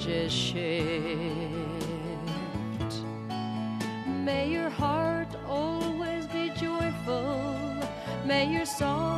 changes 0.00 0.32
shift. 0.32 0.62
May 4.24 4.50
your 4.50 4.70
heart 4.70 5.28
always 5.48 6.26
be 6.26 6.50
joyful. 6.50 7.42
May 8.24 8.50
your 8.50 8.66
song 8.66 9.09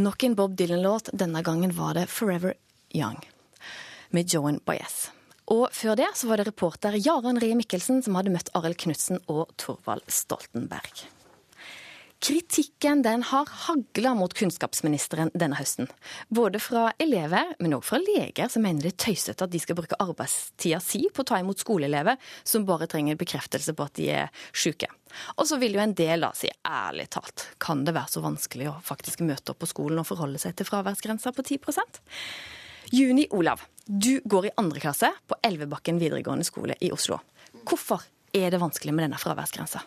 Nok 0.00 0.22
en 0.22 0.34
Bob 0.34 0.56
Dylan-låt. 0.56 1.10
Denne 1.12 1.42
gangen 1.42 1.72
var 1.76 1.94
det 1.94 2.06
'Forever 2.08 2.54
Young' 2.94 3.24
med 4.10 4.32
Joan 4.32 4.60
Baez. 4.64 5.10
Og 5.46 5.68
før 5.72 5.96
det 5.96 6.06
så 6.14 6.28
var 6.28 6.36
det 6.36 6.46
reporter 6.46 6.92
Jaren 7.06 7.40
Rie 7.40 7.54
Mikkelsen 7.54 8.02
som 8.02 8.14
hadde 8.14 8.30
møtt 8.30 8.48
Arild 8.54 8.78
Knutsen 8.78 9.20
og 9.28 9.50
Thorvald 9.58 10.00
Stoltenberg. 10.08 11.04
Kritikken 12.20 13.02
den 13.02 13.22
har 13.22 13.48
hagla 13.48 14.10
mot 14.14 14.34
kunnskapsministeren 14.36 15.30
denne 15.32 15.56
høsten. 15.56 15.86
Både 16.28 16.60
fra 16.60 16.90
elever, 17.00 17.54
men 17.64 17.72
òg 17.78 17.84
fra 17.88 17.96
leger, 17.96 18.50
som 18.52 18.66
mener 18.66 18.84
det 18.84 18.90
er 18.92 18.98
tøysete 19.06 19.46
at 19.46 19.52
de 19.52 19.60
skal 19.62 19.78
bruke 19.78 19.96
arbeidstida 20.04 20.82
si 20.84 21.06
på 21.08 21.24
å 21.24 21.28
ta 21.30 21.38
imot 21.40 21.62
skoleelever 21.64 22.18
som 22.44 22.66
bare 22.68 22.90
trenger 22.92 23.16
bekreftelse 23.16 23.72
på 23.72 23.86
at 23.88 23.94
de 23.96 24.10
er 24.12 24.44
syke. 24.52 24.90
Og 25.40 25.48
så 25.48 25.56
vil 25.62 25.78
jo 25.78 25.80
en 25.80 25.94
del 25.96 26.26
da 26.26 26.28
si 26.36 26.50
ærlig 26.68 27.08
talt, 27.16 27.46
kan 27.56 27.86
det 27.88 27.94
være 27.96 28.12
så 28.12 28.22
vanskelig 28.26 28.68
å 28.68 28.74
faktisk 28.84 29.24
møte 29.24 29.54
opp 29.54 29.62
på 29.64 29.70
skolen 29.70 30.02
og 30.02 30.08
forholde 30.10 30.42
seg 30.42 30.58
til 30.58 30.68
fraværsgrensa 30.68 31.32
på 31.32 31.46
10% 31.46 32.02
Juni 32.92 33.24
Olav, 33.32 33.62
du 33.86 34.20
går 34.28 34.50
i 34.50 34.52
andre 34.60 34.82
klasse 34.82 35.08
på 35.30 35.38
Elvebakken 35.46 36.02
videregående 36.02 36.44
skole 36.44 36.76
i 36.84 36.92
Oslo. 36.92 37.20
Hvorfor 37.64 38.04
er 38.36 38.52
det 38.52 38.60
vanskelig 38.60 38.92
med 38.92 39.06
denne 39.06 39.22
fraværsgrensa? 39.22 39.80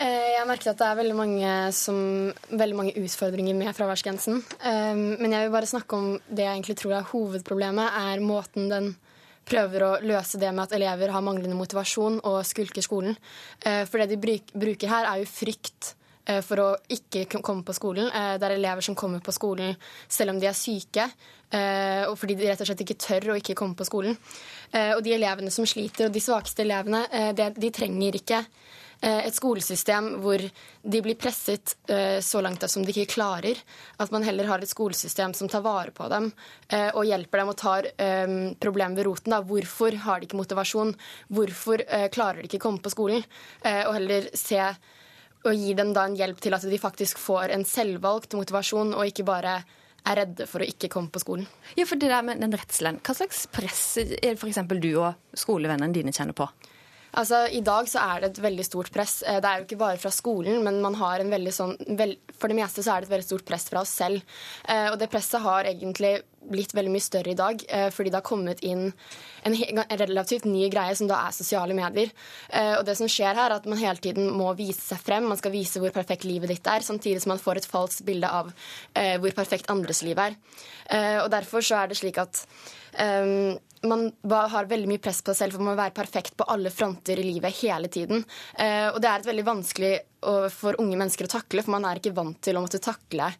Eh, 0.00 0.32
Jeg 0.38 0.48
merket 0.48 0.72
at 0.72 0.80
det 0.80 0.88
er 0.88 0.98
veldig 0.98 1.16
mange, 1.16 1.52
som, 1.76 1.96
veldig 2.50 2.76
mange 2.78 2.94
utfordringer 2.96 3.54
med 3.54 3.74
fraværsgrensen. 3.76 4.42
Eh, 4.64 4.94
Men 4.94 5.32
jeg 5.32 5.46
vil 5.46 5.52
bare 5.52 5.66
snakke 5.68 5.96
om 5.96 6.20
det 6.28 6.44
jeg 6.46 6.56
egentlig 6.56 6.76
tror 6.80 6.92
er 6.96 7.10
hovedproblemet, 7.12 7.88
er 7.92 8.20
måten 8.20 8.68
den 8.70 8.96
prøver 9.44 9.82
å 9.82 10.00
løse 10.00 10.38
det 10.38 10.52
med 10.54 10.64
at 10.64 10.72
elever 10.78 11.10
har 11.10 11.20
manglende 11.20 11.56
motivasjon 11.58 12.20
og 12.24 12.44
skulker 12.46 12.82
skolen. 12.82 13.16
Eh, 13.66 13.84
For 13.84 13.98
det 13.98 14.10
de 14.10 14.38
bruker 14.54 14.88
her, 14.88 15.04
er 15.04 15.18
jo 15.20 15.26
frykt 15.26 15.94
for 16.46 16.56
å 16.56 16.76
ikke 16.88 17.26
komme 17.42 17.64
på 17.64 17.74
skolen. 17.74 18.06
Det 18.38 18.46
er 18.46 18.52
elever 18.54 18.80
som 18.80 18.94
kommer 18.94 19.18
på 19.18 19.32
skolen 19.34 19.74
selv 20.08 20.30
om 20.30 20.38
de 20.38 20.46
er 20.46 20.54
syke, 20.54 21.10
og 22.06 22.16
fordi 22.16 22.36
de 22.36 22.46
rett 22.46 22.60
og 22.60 22.68
slett 22.68 22.80
ikke 22.80 22.94
tør 22.94 23.32
å 23.32 23.36
ikke 23.40 23.56
komme 23.58 23.74
på 23.74 23.84
skolen. 23.84 24.16
Og 24.72 25.02
de 25.02 25.16
elevene 25.16 25.50
som 25.50 25.66
sliter, 25.66 26.06
og 26.06 26.12
de 26.12 26.20
svakeste 26.20 26.62
elevene, 26.62 27.34
de 27.34 27.70
trenger 27.74 28.14
ikke 28.14 28.44
et 29.02 29.34
skolesystem 29.34 30.12
hvor 30.22 30.38
de 30.38 31.02
blir 31.02 31.18
presset 31.18 31.74
eh, 31.90 32.20
så 32.22 32.40
langt 32.44 32.62
som 32.70 32.84
de 32.86 32.94
ikke 32.94 33.16
klarer. 33.16 33.58
At 33.98 34.14
man 34.14 34.22
heller 34.22 34.46
har 34.46 34.62
et 34.62 34.70
skolesystem 34.70 35.34
som 35.34 35.50
tar 35.50 35.64
vare 35.64 35.90
på 35.94 36.06
dem 36.12 36.30
eh, 36.68 36.88
og 36.94 37.08
hjelper 37.08 37.42
dem 37.42 37.52
og 37.52 37.58
tar 37.58 37.90
eh, 37.90 38.38
problemet 38.62 39.00
ved 39.00 39.08
roten. 39.08 39.36
Hvorfor 39.50 39.98
har 40.06 40.20
de 40.20 40.30
ikke 40.30 40.38
motivasjon? 40.38 40.94
Hvorfor 41.34 41.82
eh, 41.88 42.08
klarer 42.14 42.42
de 42.42 42.50
ikke 42.50 42.62
komme 42.62 42.82
på 42.82 42.94
skolen? 42.94 43.24
Eh, 43.64 43.82
og 43.88 43.96
heller 43.98 44.30
se 44.38 44.60
og 45.42 45.54
gi 45.58 45.72
dem 45.74 45.90
da 45.94 46.06
en 46.06 46.16
hjelp 46.18 46.40
til 46.42 46.54
at 46.54 46.64
de 46.70 46.78
faktisk 46.78 47.18
får 47.18 47.50
en 47.54 47.64
selvvalgt 47.66 48.36
motivasjon, 48.38 48.94
og 48.94 49.08
ikke 49.10 49.26
bare 49.26 49.56
er 50.02 50.18
redde 50.18 50.46
for 50.50 50.62
å 50.62 50.66
ikke 50.66 50.90
komme 50.90 51.10
på 51.14 51.22
skolen. 51.22 51.46
Ja, 51.78 51.86
for 51.86 51.98
det 51.98 52.10
der 52.10 52.22
med 52.26 52.42
den 52.42 52.54
redselen, 52.54 52.98
Hva 53.02 53.14
slags 53.14 53.46
press 53.50 53.82
er 54.02 54.14
det 54.14 54.36
f.eks. 54.36 54.62
du 54.82 54.92
og 54.96 55.38
skolevennene 55.38 55.94
dine 55.94 56.14
kjenner 56.14 56.34
på? 56.34 56.48
Altså, 57.14 57.42
I 57.52 57.60
dag 57.60 57.88
så 57.92 58.00
er 58.00 58.20
det 58.22 58.30
et 58.30 58.42
veldig 58.42 58.64
stort 58.64 58.90
press. 58.94 59.22
Eh, 59.26 59.40
Det 59.40 59.48
er 59.48 59.58
jo 59.60 59.66
ikke 59.66 59.78
bare 59.82 59.98
fra 60.00 60.10
skolen, 60.10 60.62
men 60.64 60.80
man 60.80 60.94
har 60.94 61.20
en 61.20 61.30
veldig 61.30 61.52
sånn, 61.52 61.74
vel, 61.98 62.16
for 62.38 62.48
det 62.48 62.56
meste 62.56 62.80
så 62.82 62.94
er 62.94 63.00
det 63.02 63.10
et 63.10 63.16
veldig 63.18 63.28
stort 63.28 63.44
press 63.44 63.68
fra 63.68 63.80
oss 63.84 63.90
selv. 63.90 64.22
Eh, 64.68 64.90
Og 64.92 64.98
det 64.98 65.10
presset 65.10 65.40
har 65.44 65.64
egentlig 65.64 66.22
blitt 66.50 66.74
veldig 66.74 66.92
mye 66.92 67.04
større 67.04 67.32
i 67.32 67.38
dag, 67.38 67.62
eh, 67.68 67.88
fordi 67.94 68.10
det 68.10 68.18
har 68.18 68.26
kommet 68.26 68.62
inn 68.66 68.92
en 69.44 69.56
relativt 69.98 70.44
ny 70.44 70.68
greie 70.70 70.94
som 70.96 71.08
da 71.10 71.20
er 71.26 71.34
sosiale 71.34 71.74
medier. 71.74 72.12
Eh, 72.48 72.78
Og 72.78 72.84
det 72.86 72.96
som 72.96 73.08
skjer 73.10 73.34
her, 73.34 73.50
er 73.50 73.56
at 73.56 73.66
man 73.66 73.78
hele 73.78 73.98
tiden 73.98 74.30
må 74.30 74.52
vise 74.56 74.80
seg 74.80 74.98
frem. 74.98 75.28
Man 75.28 75.38
skal 75.38 75.52
vise 75.52 75.80
hvor 75.82 75.92
perfekt 75.94 76.24
livet 76.24 76.48
ditt 76.48 76.66
er, 76.66 76.80
samtidig 76.80 77.22
som 77.22 77.34
man 77.34 77.42
får 77.42 77.62
et 77.62 77.70
falskt 77.70 78.04
bilde 78.06 78.28
av 78.28 78.52
eh, 78.94 79.18
hvor 79.18 79.34
perfekt 79.34 79.70
andres 79.70 80.02
liv 80.02 80.18
er. 80.18 80.36
Og 80.92 81.30
derfor 81.30 81.62
så 81.64 81.78
er 81.78 81.88
det 81.88 81.96
slik 81.96 82.18
at 82.20 82.42
um, 83.00 83.56
man 83.88 84.12
har 84.52 84.68
veldig 84.68 84.90
mye 84.90 85.00
press 85.00 85.22
på 85.24 85.32
seg 85.32 85.38
selv 85.38 85.54
for 85.54 85.64
man 85.64 85.72
må 85.72 85.78
være 85.78 85.94
perfekt 85.96 86.34
på 86.36 86.44
alle 86.52 86.70
fronter 86.74 87.18
i 87.18 87.24
livet 87.24 87.54
hele 87.62 87.88
tiden. 87.88 88.20
Og 88.58 88.98
det 89.00 89.08
er 89.08 89.22
et 89.22 89.28
veldig 89.30 89.46
vanskelig 89.46 89.92
for 90.52 90.76
unge 90.82 90.98
mennesker 90.98 91.26
å 91.26 91.32
takle, 91.32 91.64
for 91.64 91.74
man 91.74 91.86
er 91.88 91.98
ikke 91.98 92.12
vant 92.14 92.38
til 92.44 92.58
å 92.58 92.62
måtte 92.62 92.82
takle 92.82 93.30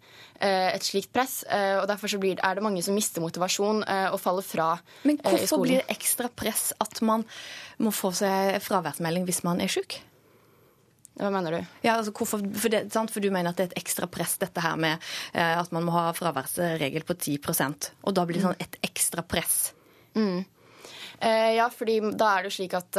et 0.40 0.86
slikt 0.86 1.12
press. 1.12 1.42
Og 1.82 1.86
derfor 1.90 2.10
så 2.10 2.22
er 2.22 2.56
det 2.56 2.64
mange 2.64 2.82
som 2.82 2.91
mister 2.94 3.24
motivasjon 3.24 3.82
eh, 3.84 4.08
og 4.12 4.20
faller 4.22 4.46
fra 4.46 4.68
Men 5.02 5.18
eh, 5.18 5.20
i 5.20 5.34
hvorfor 5.34 5.50
skolen. 5.50 5.66
blir 5.68 5.82
det 5.82 5.96
ekstra 5.96 6.30
press 6.32 6.70
at 6.82 7.02
man 7.04 7.26
må 7.82 7.92
få 7.94 8.12
seg 8.16 8.58
fraværsmelding 8.64 9.26
hvis 9.28 9.42
man 9.46 9.62
er 9.64 9.72
syk? 9.72 9.98
Hva 11.18 11.28
mener 11.34 11.58
du? 11.58 11.58
Ja, 11.84 11.98
altså 11.98 12.14
hvorfor, 12.16 12.40
for, 12.56 12.72
det, 12.72 12.86
sant? 12.94 13.12
for 13.12 13.20
du 13.20 13.28
mener 13.34 13.52
at 13.52 13.60
det 13.60 13.66
er 13.66 13.72
et 13.74 13.82
ekstra 13.82 14.08
press, 14.08 14.38
dette 14.40 14.64
her 14.64 14.78
med 14.80 14.96
eh, 15.34 15.54
at 15.60 15.72
man 15.76 15.84
må 15.84 15.94
ha 15.96 16.08
fraværsregel 16.16 17.04
på 17.08 17.18
10% 17.18 17.90
og 18.00 18.16
da 18.16 18.24
blir 18.28 18.40
det 18.40 18.46
sånn 18.46 18.62
et 18.62 18.78
ekstra 18.88 19.24
press. 19.26 19.72
Mm. 20.16 20.44
Ja, 21.22 21.68
fordi 21.70 22.00
da 22.18 22.32
er 22.32 22.42
det 22.42 22.50
jo 22.50 22.54
slik 22.56 22.72
at 22.74 22.96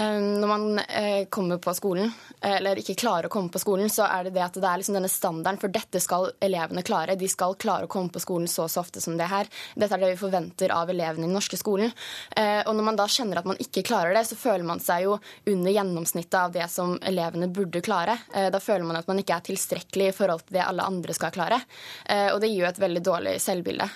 når 0.00 0.48
man 0.48 0.78
eh, 0.78 1.26
kommer 1.28 1.58
på 1.58 1.74
skolen, 1.74 2.12
eh, 2.40 2.56
eller 2.56 2.78
ikke 2.80 2.94
klarer 2.96 3.28
å 3.28 3.32
komme 3.32 3.52
på 3.52 3.60
skolen, 3.60 3.90
så 3.92 4.06
er 4.08 4.24
det 4.24 4.32
det 4.36 4.44
at 4.46 4.56
det 4.56 4.64
er 4.64 4.80
liksom 4.80 4.96
denne 4.96 5.10
standarden, 5.12 5.60
for 5.60 5.72
dette 5.72 6.00
skal 6.00 6.30
elevene 6.40 6.84
klare. 6.86 7.16
De 7.20 7.28
skal 7.28 7.58
klare 7.60 7.84
å 7.84 7.92
komme 7.92 8.08
på 8.12 8.22
skolen 8.22 8.48
så 8.48 8.64
så 8.72 8.80
ofte 8.80 9.02
som 9.04 9.18
det 9.20 9.28
her. 9.28 9.50
Dette 9.76 9.92
er 9.98 10.00
det 10.00 10.14
vi 10.14 10.22
forventer 10.22 10.72
av 10.72 10.90
elevene 10.90 11.26
i 11.26 11.28
den 11.28 11.36
norske 11.36 11.60
skolen. 11.60 11.92
Eh, 12.36 12.62
og 12.64 12.72
når 12.78 12.88
man 12.88 13.00
da 13.02 13.08
kjenner 13.10 13.42
at 13.42 13.50
man 13.52 13.60
ikke 13.60 13.84
klarer 13.84 14.16
det, 14.16 14.24
så 14.30 14.38
føler 14.40 14.64
man 14.64 14.80
seg 14.80 15.04
jo 15.10 15.18
under 15.52 15.76
gjennomsnittet 15.76 16.40
av 16.40 16.56
det 16.56 16.70
som 16.72 16.96
elevene 17.12 17.52
burde 17.52 17.84
klare. 17.84 18.16
Eh, 18.32 18.48
da 18.54 18.64
føler 18.64 18.88
man 18.88 19.02
at 19.02 19.12
man 19.12 19.20
ikke 19.20 19.36
er 19.36 19.48
tilstrekkelig 19.52 20.08
i 20.08 20.16
forhold 20.16 20.46
til 20.46 20.56
det 20.56 20.64
alle 20.64 20.88
andre 20.88 21.16
skal 21.16 21.36
klare. 21.36 21.60
Eh, 22.08 22.30
og 22.32 22.40
det 22.40 22.48
gir 22.48 22.64
jo 22.64 22.70
et 22.72 22.86
veldig 22.88 23.08
dårlig 23.12 23.40
selvbilde. 23.44 23.92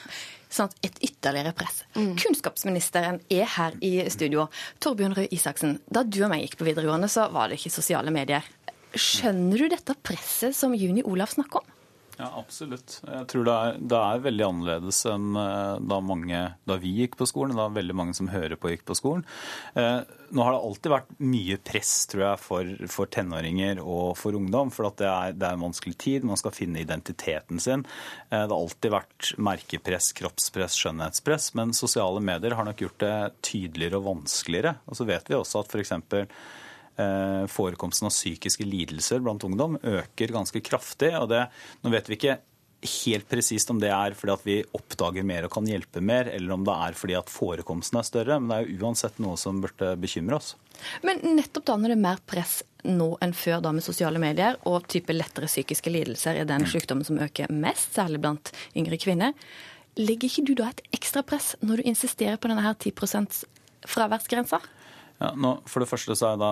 Sånn 0.52 0.70
at 0.70 0.86
et 0.86 0.98
ytterligere 1.04 1.52
press. 1.58 1.82
Kunnskapsministeren 1.94 3.20
er 3.32 3.48
her 3.56 3.76
i 3.84 3.94
studio. 4.12 4.46
Torbjørn 4.82 5.16
Røe 5.18 5.30
Isaksen, 5.34 5.80
da 5.90 6.04
du 6.06 6.20
og 6.22 6.30
meg 6.32 6.44
gikk 6.46 6.60
på 6.60 6.68
videregående, 6.68 7.10
så 7.10 7.28
var 7.34 7.50
det 7.50 7.58
ikke 7.60 7.74
sosiale 7.74 8.14
medier. 8.14 8.46
Skjønner 8.96 9.60
du 9.60 9.68
dette 9.72 9.96
presset 10.06 10.56
som 10.56 10.74
Juni 10.76 11.04
Olav 11.04 11.34
snakker 11.34 11.64
om? 11.64 11.75
Ja, 12.16 12.30
absolutt. 12.40 12.94
Jeg 13.04 13.26
tror 13.28 13.44
det 13.44 13.54
er, 13.54 13.78
det 13.92 13.96
er 14.00 14.22
veldig 14.24 14.44
annerledes 14.46 15.02
enn 15.10 15.36
eh, 15.36 15.80
da, 15.84 15.98
mange, 16.00 16.38
da 16.64 16.76
vi 16.80 16.94
gikk 17.02 17.18
på 17.20 17.26
skolen. 17.28 17.58
Da 17.58 17.66
veldig 17.72 17.96
mange 17.98 18.16
som 18.16 18.30
hører 18.32 18.56
på, 18.56 18.70
gikk 18.72 18.86
på 18.88 18.96
skolen. 18.96 19.24
Eh, 19.76 20.00
nå 20.32 20.46
har 20.46 20.56
det 20.56 20.62
alltid 20.64 20.94
vært 20.94 21.12
mye 21.20 21.58
press 21.68 21.92
tror 22.08 22.24
jeg, 22.24 22.42
for, 22.46 22.72
for 22.92 23.12
tenåringer 23.12 23.82
og 23.84 24.16
for 24.16 24.38
ungdom. 24.38 24.72
For 24.72 24.88
det, 24.96 25.10
er, 25.10 25.36
det 25.36 25.44
er 25.44 25.58
en 25.58 25.66
vanskelig 25.68 25.96
tid. 26.06 26.24
Man 26.24 26.40
skal 26.40 26.56
finne 26.56 26.80
identiteten 26.80 27.60
sin. 27.60 27.84
Eh, 28.30 28.40
det 28.40 28.48
har 28.48 28.56
alltid 28.56 28.96
vært 28.96 29.32
merkepress, 29.52 30.14
kroppspress, 30.16 30.78
skjønnhetspress. 30.80 31.52
Men 31.60 31.76
sosiale 31.76 32.24
medier 32.24 32.56
har 32.56 32.64
nok 32.64 32.80
gjort 32.86 33.02
det 33.04 33.16
tydeligere 33.52 34.00
og 34.00 34.08
vanskeligere. 34.14 34.78
Og 34.88 34.96
så 34.96 35.04
vet 35.12 35.28
vi 35.28 35.36
også 35.36 35.60
at 35.60 35.76
f.eks. 35.76 35.98
Eh, 36.96 37.46
forekomsten 37.52 38.06
av 38.08 38.14
psykiske 38.14 38.64
lidelser 38.64 39.20
blant 39.20 39.44
ungdom 39.44 39.76
øker 39.82 40.32
ganske 40.32 40.62
kraftig. 40.64 41.12
og 41.18 41.28
det, 41.28 41.46
Nå 41.84 41.90
vet 41.92 42.08
vi 42.08 42.16
ikke 42.16 42.38
helt 42.86 43.28
presist 43.28 43.70
om 43.72 43.80
det 43.80 43.90
er 43.92 44.14
fordi 44.16 44.32
at 44.32 44.44
vi 44.46 44.56
oppdager 44.76 45.24
mer 45.26 45.44
og 45.46 45.52
kan 45.52 45.66
hjelpe 45.68 46.00
mer, 46.00 46.30
eller 46.32 46.54
om 46.54 46.64
det 46.64 46.72
er 46.86 46.96
fordi 46.96 47.16
at 47.18 47.32
forekomsten 47.32 47.98
er 48.00 48.06
større. 48.06 48.38
Men 48.40 48.48
det 48.48 48.56
er 48.56 48.70
jo 48.70 48.86
uansett 48.86 49.18
noe 49.20 49.36
som 49.40 49.60
burde 49.60 49.92
bekymre 50.00 50.38
oss. 50.38 50.54
Men 51.04 51.20
nettopp 51.36 51.66
da 51.68 51.76
når 51.76 51.92
det 51.92 51.96
er 51.98 52.04
mer 52.06 52.22
press 52.24 52.58
nå 52.86 53.10
enn 53.24 53.34
før 53.36 53.60
da 53.64 53.72
med 53.76 53.84
sosiale 53.84 54.20
medier, 54.22 54.56
og 54.64 54.86
type 54.88 55.12
lettere 55.12 55.50
psykiske 55.50 55.92
lidelser 55.92 56.40
er 56.40 56.48
den 56.48 56.64
sykdommen 56.70 57.04
som 57.04 57.20
øker 57.20 57.52
mest, 57.52 57.92
særlig 57.96 58.22
blant 58.22 58.52
yngre 58.76 59.00
kvinner, 59.02 59.34
legger 60.00 60.30
ikke 60.30 60.46
du 60.46 60.54
da 60.56 60.70
et 60.70 60.84
ekstra 60.96 61.24
press 61.26 61.54
når 61.64 61.82
du 61.82 61.90
insisterer 61.92 62.40
på 62.40 62.48
denne 62.52 62.64
her 62.64 62.76
10% 62.76 63.42
fraværsgrensa? 63.88 64.60
Ja, 65.20 65.32
nå, 65.32 65.58
for 65.68 65.82
det 65.82 65.88
første 65.88 66.16
så 66.16 66.34
er 66.34 66.40
da 66.40 66.50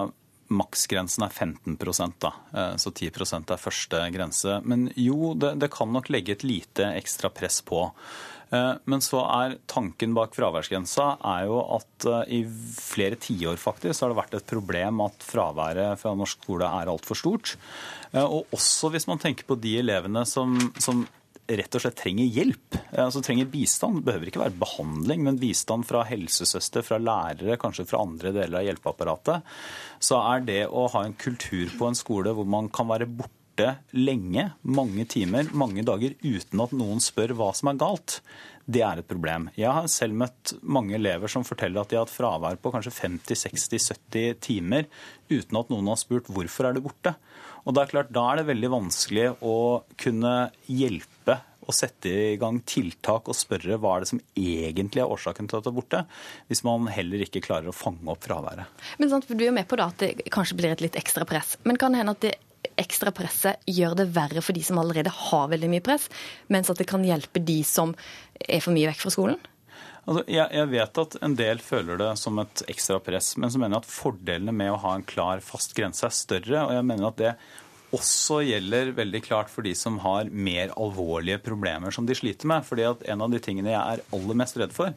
maksgrensen 0.53 1.24
er 1.26 1.32
15 1.32 1.78
da, 2.20 2.32
Eh, 2.55 2.76
så 2.76 2.90
10% 2.90 3.51
er 3.51 3.61
første 3.61 4.05
grense. 4.14 4.61
Men 4.64 4.90
jo, 4.97 5.34
det, 5.34 5.57
det 5.61 5.72
kan 5.74 5.92
nok 5.92 6.11
legge 6.12 6.32
et 6.36 6.45
lite 6.47 6.86
ekstra 6.95 7.30
press 7.30 7.61
på. 7.62 7.88
Eh, 8.51 8.74
Men 8.84 9.01
så 9.03 9.24
er 9.24 9.59
tanken 9.66 10.14
bak 10.14 10.34
fraværsgrensa 10.36 11.16
er 11.18 11.49
jo 11.49 11.59
at 11.78 12.07
eh, 12.07 12.38
i 12.38 12.40
flere 12.78 13.18
tiår 13.18 13.59
faktisk 13.59 13.99
så 13.99 14.07
har 14.07 14.14
det 14.14 14.20
vært 14.22 14.38
et 14.38 14.53
problem 14.55 15.03
at 15.07 15.26
fraværet 15.26 15.99
fra 16.01 16.14
norsk 16.14 16.47
skole 16.47 16.68
er 16.68 16.92
altfor 16.92 17.18
stort. 17.18 17.57
Og 18.14 18.47
også 18.55 18.92
hvis 18.95 19.09
man 19.11 19.18
tenker 19.18 19.47
på 19.49 19.57
de 19.59 19.78
elevene 19.80 20.22
som, 20.28 20.55
som 20.78 21.03
rett 21.47 21.76
og 21.76 21.82
slett 21.82 21.99
trenger 22.01 22.30
hjelp, 22.32 22.78
eh, 22.92 23.05
altså 23.05 23.22
trenger 23.24 23.51
bistand. 23.53 24.01
Det 24.01 24.09
behøver 24.09 24.30
ikke 24.30 24.42
være 24.45 24.59
behandling, 24.61 25.24
men 25.26 25.40
bistand 25.40 25.86
fra 25.88 26.05
helsesøster, 26.09 26.84
fra 26.86 27.01
lærere, 27.03 27.59
kanskje 27.61 27.86
fra 27.90 28.03
andre 28.05 28.32
deler 28.34 28.61
av 28.61 28.68
hjelpeapparatet. 28.68 29.55
Så 30.01 30.20
er 30.20 30.45
det 30.47 30.62
å 30.68 30.88
ha 30.95 31.05
en 31.05 31.16
kultur 31.18 31.72
på 31.78 31.88
en 31.88 31.99
skole 31.99 32.34
hvor 32.34 32.49
man 32.49 32.70
kan 32.72 32.88
være 32.90 33.11
borte 33.11 33.76
lenge, 33.95 34.49
mange 34.62 35.05
timer, 35.07 35.53
mange 35.55 35.84
dager, 35.86 36.16
uten 36.24 36.64
at 36.64 36.72
noen 36.74 37.03
spør 37.03 37.36
hva 37.38 37.53
som 37.55 37.70
er 37.70 37.78
galt, 37.78 38.18
det 38.64 38.80
er 38.80 39.01
et 39.01 39.09
problem. 39.09 39.51
Jeg 39.59 39.68
har 39.76 39.86
selv 39.92 40.16
møtt 40.16 40.55
mange 40.62 40.97
elever 40.97 41.28
som 41.28 41.45
forteller 41.45 41.82
at 41.82 41.90
de 41.90 41.99
har 41.99 42.07
hatt 42.07 42.14
fravær 42.14 42.57
på 42.57 42.72
kanskje 42.72 42.95
50-60-70 42.97 44.38
timer 44.40 44.88
uten 45.28 45.59
at 45.61 45.72
noen 45.72 45.90
har 45.92 46.01
spurt 46.01 46.30
hvorfor 46.32 46.70
er 46.70 46.76
du 46.76 46.80
borte. 46.86 47.12
Og 47.64 47.76
det 47.76 47.82
er 47.82 47.92
klart, 47.92 48.12
Da 48.12 48.24
er 48.30 48.40
det 48.40 48.49
veldig 48.49 48.70
vanskelig 48.72 49.26
å 49.45 49.84
kunne 50.01 50.34
hjelpe 50.68 51.14
og 51.65 51.77
sette 51.77 52.11
i 52.35 52.39
gang 52.41 52.61
tiltak 52.69 53.29
og 53.31 53.37
spørre 53.39 53.79
hva 53.81 53.97
er 53.97 54.05
det 54.05 54.11
som 54.12 54.23
egentlig 54.37 55.03
er 55.03 55.11
årsaken 55.11 55.49
til 55.51 55.59
at 55.59 55.67
det 55.67 55.73
er 55.73 55.79
borte, 55.79 56.03
hvis 56.51 56.65
man 56.67 56.89
heller 56.93 57.25
ikke 57.25 57.43
klarer 57.45 57.71
å 57.71 57.77
fange 57.77 58.07
opp 58.12 58.27
fraværet. 58.27 58.85
Men 59.01 59.12
sant, 59.12 59.29
Du 59.29 59.45
er 59.45 59.55
med 59.55 59.69
på 59.69 59.79
da 59.81 59.89
at 59.91 60.03
det 60.03 60.29
kanskje 60.33 60.59
blir 60.59 60.75
et 60.75 60.85
litt 60.85 60.99
ekstra 61.01 61.27
press. 61.29 61.57
Men 61.65 61.81
kan 61.81 61.93
det 61.95 62.03
hende 62.03 62.15
at 62.17 62.25
det 62.25 62.35
ekstra 62.81 63.12
presset 63.15 63.65
gjør 63.69 63.97
det 63.99 64.11
verre 64.15 64.43
for 64.45 64.57
de 64.57 64.62
som 64.65 64.79
allerede 64.81 65.12
har 65.12 65.51
veldig 65.53 65.71
mye 65.73 65.85
press, 65.85 66.09
mens 66.53 66.71
at 66.73 66.81
det 66.81 66.89
kan 66.91 67.05
hjelpe 67.05 67.43
de 67.45 67.61
som 67.67 67.93
er 68.41 68.62
for 68.65 68.75
mye 68.77 68.89
vekk 68.91 69.05
fra 69.05 69.12
skolen? 69.15 69.43
Altså, 70.05 70.21
jeg, 70.29 70.45
jeg 70.53 70.69
vet 70.69 70.99
at 71.01 71.15
en 71.25 71.35
del 71.39 71.61
føler 71.65 72.01
det 72.01 72.11
som 72.21 72.41
et 72.43 72.62
ekstra 72.69 72.99
press, 73.01 73.35
men 73.41 73.53
så 73.53 73.61
mener 73.61 73.79
jeg 73.79 73.87
at 73.87 73.95
fordelene 73.95 74.53
med 74.53 74.75
å 74.75 74.81
ha 74.83 74.97
en 74.99 75.07
klar, 75.09 75.41
fast 75.45 75.73
grense 75.77 76.05
er 76.05 76.12
større. 76.12 76.67
Og 76.67 76.75
jeg 76.77 76.87
mener 76.91 77.09
at 77.09 77.21
det 77.21 77.33
også 77.95 78.40
gjelder 78.45 78.92
veldig 78.97 79.20
klart 79.24 79.51
for 79.53 79.66
de 79.66 79.72
som 79.78 80.01
har 80.03 80.28
mer 80.30 80.72
alvorlige 80.80 81.40
problemer 81.45 81.95
som 81.95 82.07
de 82.09 82.16
sliter 82.18 82.49
med. 82.51 82.66
Fordi 82.66 82.86
at 82.88 83.05
En 83.14 83.22
av 83.24 83.30
de 83.30 83.40
tingene 83.42 83.72
jeg 83.72 83.80
er 83.80 84.05
aller 84.16 84.38
mest 84.38 84.59
redd 84.61 84.74
for, 84.74 84.95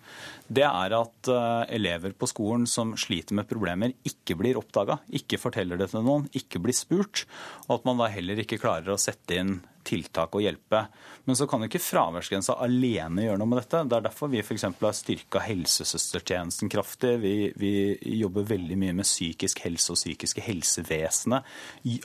det 0.48 0.66
er 0.66 0.96
at 0.96 1.30
uh, 1.32 1.64
elever 1.70 2.16
på 2.18 2.30
skolen 2.30 2.66
som 2.70 2.96
sliter 2.98 3.36
med 3.38 3.50
problemer, 3.50 3.94
ikke 4.08 4.38
blir 4.40 4.60
oppdaga, 4.60 5.00
ikke 5.12 5.40
forteller 5.42 5.80
det 5.80 5.92
til 5.92 6.06
noen, 6.06 6.30
ikke 6.34 6.62
blir 6.64 6.76
spurt. 6.76 7.26
Og 7.68 7.80
at 7.80 7.90
man 7.90 8.00
da 8.02 8.10
heller 8.12 8.40
ikke 8.42 8.62
klarer 8.62 8.94
å 8.94 9.02
sette 9.02 9.38
inn 9.38 9.58
tiltak 9.88 10.36
og 10.36 10.44
hjelpe. 10.44 10.84
Men 11.28 11.36
så 11.36 11.48
kan 11.50 11.64
jo 11.64 11.70
ikke 11.70 11.84
fraværsgrensa 11.84 12.58
alene 12.64 13.26
gjøre 13.26 13.40
noe 13.42 13.52
med 13.52 13.62
dette. 13.62 13.84
Det 13.88 13.98
er 13.98 14.06
derfor 14.06 14.32
vi 14.32 14.42
f.eks. 14.44 14.66
har 14.68 14.96
styrka 14.96 15.42
helsesøstertjenesten 15.44 16.72
kraftig. 16.72 17.14
Vi, 17.24 17.34
vi, 17.60 17.74
jobber 18.18 18.48
veldig 18.48 18.78
mye 18.80 18.96
med 18.98 19.08
psykisk 19.08 19.62
helse 19.66 19.94
og 19.94 20.00
psykiske 20.00 20.44
helsevesenet. 20.46 21.48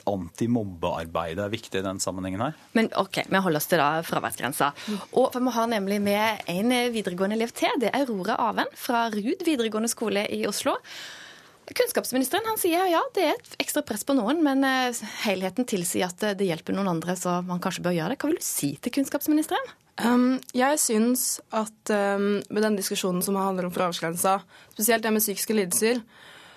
Antimobbearbeidet 0.09 1.45
er 1.45 1.53
viktig 1.53 1.81
i 1.81 1.85
den 1.85 2.01
sammenhengen 2.03 2.43
her. 2.47 2.59
Men 2.77 2.91
OK, 2.99 3.23
vi 3.29 3.43
holder 3.47 3.63
oss 3.63 3.71
til 3.71 3.83
da 3.83 3.89
fraværsgrensa. 4.07 4.73
Og 5.19 5.35
vi 5.39 5.57
har 5.57 5.71
nemlig 5.71 5.99
med 6.03 6.47
en 6.51 6.77
videregående 6.93 7.39
elev 7.39 7.55
til. 7.55 7.71
Det 7.81 7.91
er 7.91 8.03
Aurora 8.03 8.39
Aven 8.49 8.71
fra 8.77 9.07
Rud 9.13 9.43
videregående 9.47 9.91
skole 9.91 10.27
i 10.31 10.43
Oslo. 10.49 10.77
Kunnskapsministeren 11.63 12.47
han 12.49 12.59
sier 12.59 12.89
ja, 12.91 12.99
det 13.15 13.27
er 13.29 13.37
et 13.37 13.55
ekstra 13.63 13.83
press 13.87 14.03
på 14.03 14.15
noen, 14.17 14.41
men 14.43 14.65
eh, 14.67 15.03
helheten 15.23 15.67
tilsier 15.69 16.11
at 16.11 16.25
det 16.37 16.49
hjelper 16.49 16.75
noen 16.75 16.91
andre, 16.97 17.15
så 17.19 17.39
man 17.47 17.61
kanskje 17.63 17.85
bør 17.85 17.95
gjøre 17.95 18.13
det. 18.13 18.19
Hva 18.19 18.31
vil 18.33 18.41
du 18.41 18.45
si 18.45 18.73
til 18.83 18.93
kunnskapsministeren? 18.99 19.71
Um, 20.01 20.39
jeg 20.57 20.79
syns 20.81 21.37
at 21.53 21.93
um, 21.93 22.41
med 22.49 22.65
den 22.65 22.77
diskusjonen 22.79 23.21
som 23.21 23.37
handler 23.37 23.67
om 23.67 23.73
fraværsgrensa, 23.73 24.39
spesielt 24.73 25.05
det 25.05 25.13
med 25.13 25.21
psykiske 25.21 25.53
lidelser, 25.53 26.01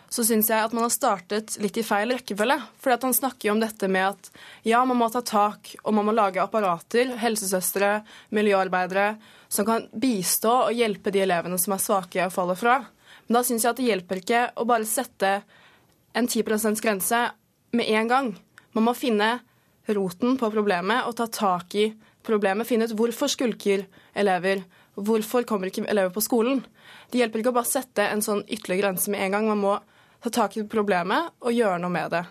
så 0.09 0.25
syns 0.25 0.49
jeg 0.49 0.63
at 0.63 0.73
man 0.73 0.87
har 0.87 0.95
startet 0.95 1.57
litt 1.61 1.77
i 1.77 1.85
feil 1.85 2.15
rekkefølge. 2.15 2.57
At 2.95 3.05
han 3.05 3.17
snakker 3.17 3.49
jo 3.49 3.57
om 3.57 3.61
dette 3.61 3.91
med 3.93 4.15
at 4.15 4.31
ja, 4.65 4.81
man 4.89 4.97
må 4.97 5.11
ta 5.13 5.21
tak, 5.27 5.75
og 5.83 5.97
man 5.99 6.07
må 6.09 6.15
lage 6.17 6.41
apparater, 6.41 7.17
helsesøstre, 7.21 7.99
miljøarbeidere, 8.33 9.17
som 9.53 9.67
kan 9.69 9.89
bistå 9.93 10.53
og 10.69 10.77
hjelpe 10.79 11.13
de 11.13 11.25
elevene 11.27 11.59
som 11.61 11.75
er 11.77 11.83
svake 11.83 12.25
og 12.25 12.35
faller 12.35 12.59
fra. 12.59 12.79
Men 13.27 13.39
da 13.39 13.43
syns 13.47 13.64
jeg 13.64 13.72
at 13.72 13.81
det 13.81 13.89
hjelper 13.89 14.22
ikke 14.22 14.43
å 14.57 14.66
bare 14.68 14.89
sette 14.89 15.33
en 16.16 16.29
10 16.29 16.47
%-grense 16.47 17.22
med 17.77 17.91
en 17.99 18.11
gang. 18.11 18.33
Man 18.77 18.87
må 18.87 18.95
finne 18.97 19.39
roten 19.87 20.39
på 20.39 20.51
problemet 20.53 21.07
og 21.07 21.16
ta 21.18 21.27
tak 21.31 21.74
i 21.79 21.91
problemet. 22.27 22.66
Finne 22.68 22.89
ut 22.89 22.97
hvorfor 22.99 23.31
skulker 23.31 23.87
elever. 24.16 24.62
Hvorfor 24.97 25.45
kommer 25.49 25.70
ikke 25.70 25.85
elever 25.91 26.14
på 26.14 26.24
skolen? 26.24 26.62
Det 27.11 27.20
hjelper 27.20 27.43
ikke 27.43 27.53
å 27.53 27.59
bare 27.59 27.68
sette 27.68 28.07
en 28.09 28.24
sånn 28.24 28.45
ytterligere 28.47 28.87
grense 28.87 29.12
med 29.12 29.27
en 29.27 29.37
gang. 29.37 29.51
Man 29.51 29.62
må 29.62 29.74
ta 30.24 30.33
tak 30.33 30.57
i 30.57 30.64
problemet 30.70 31.35
og 31.43 31.55
gjøre 31.55 31.83
noe 31.83 31.93
med 31.93 32.14
det. 32.14 32.24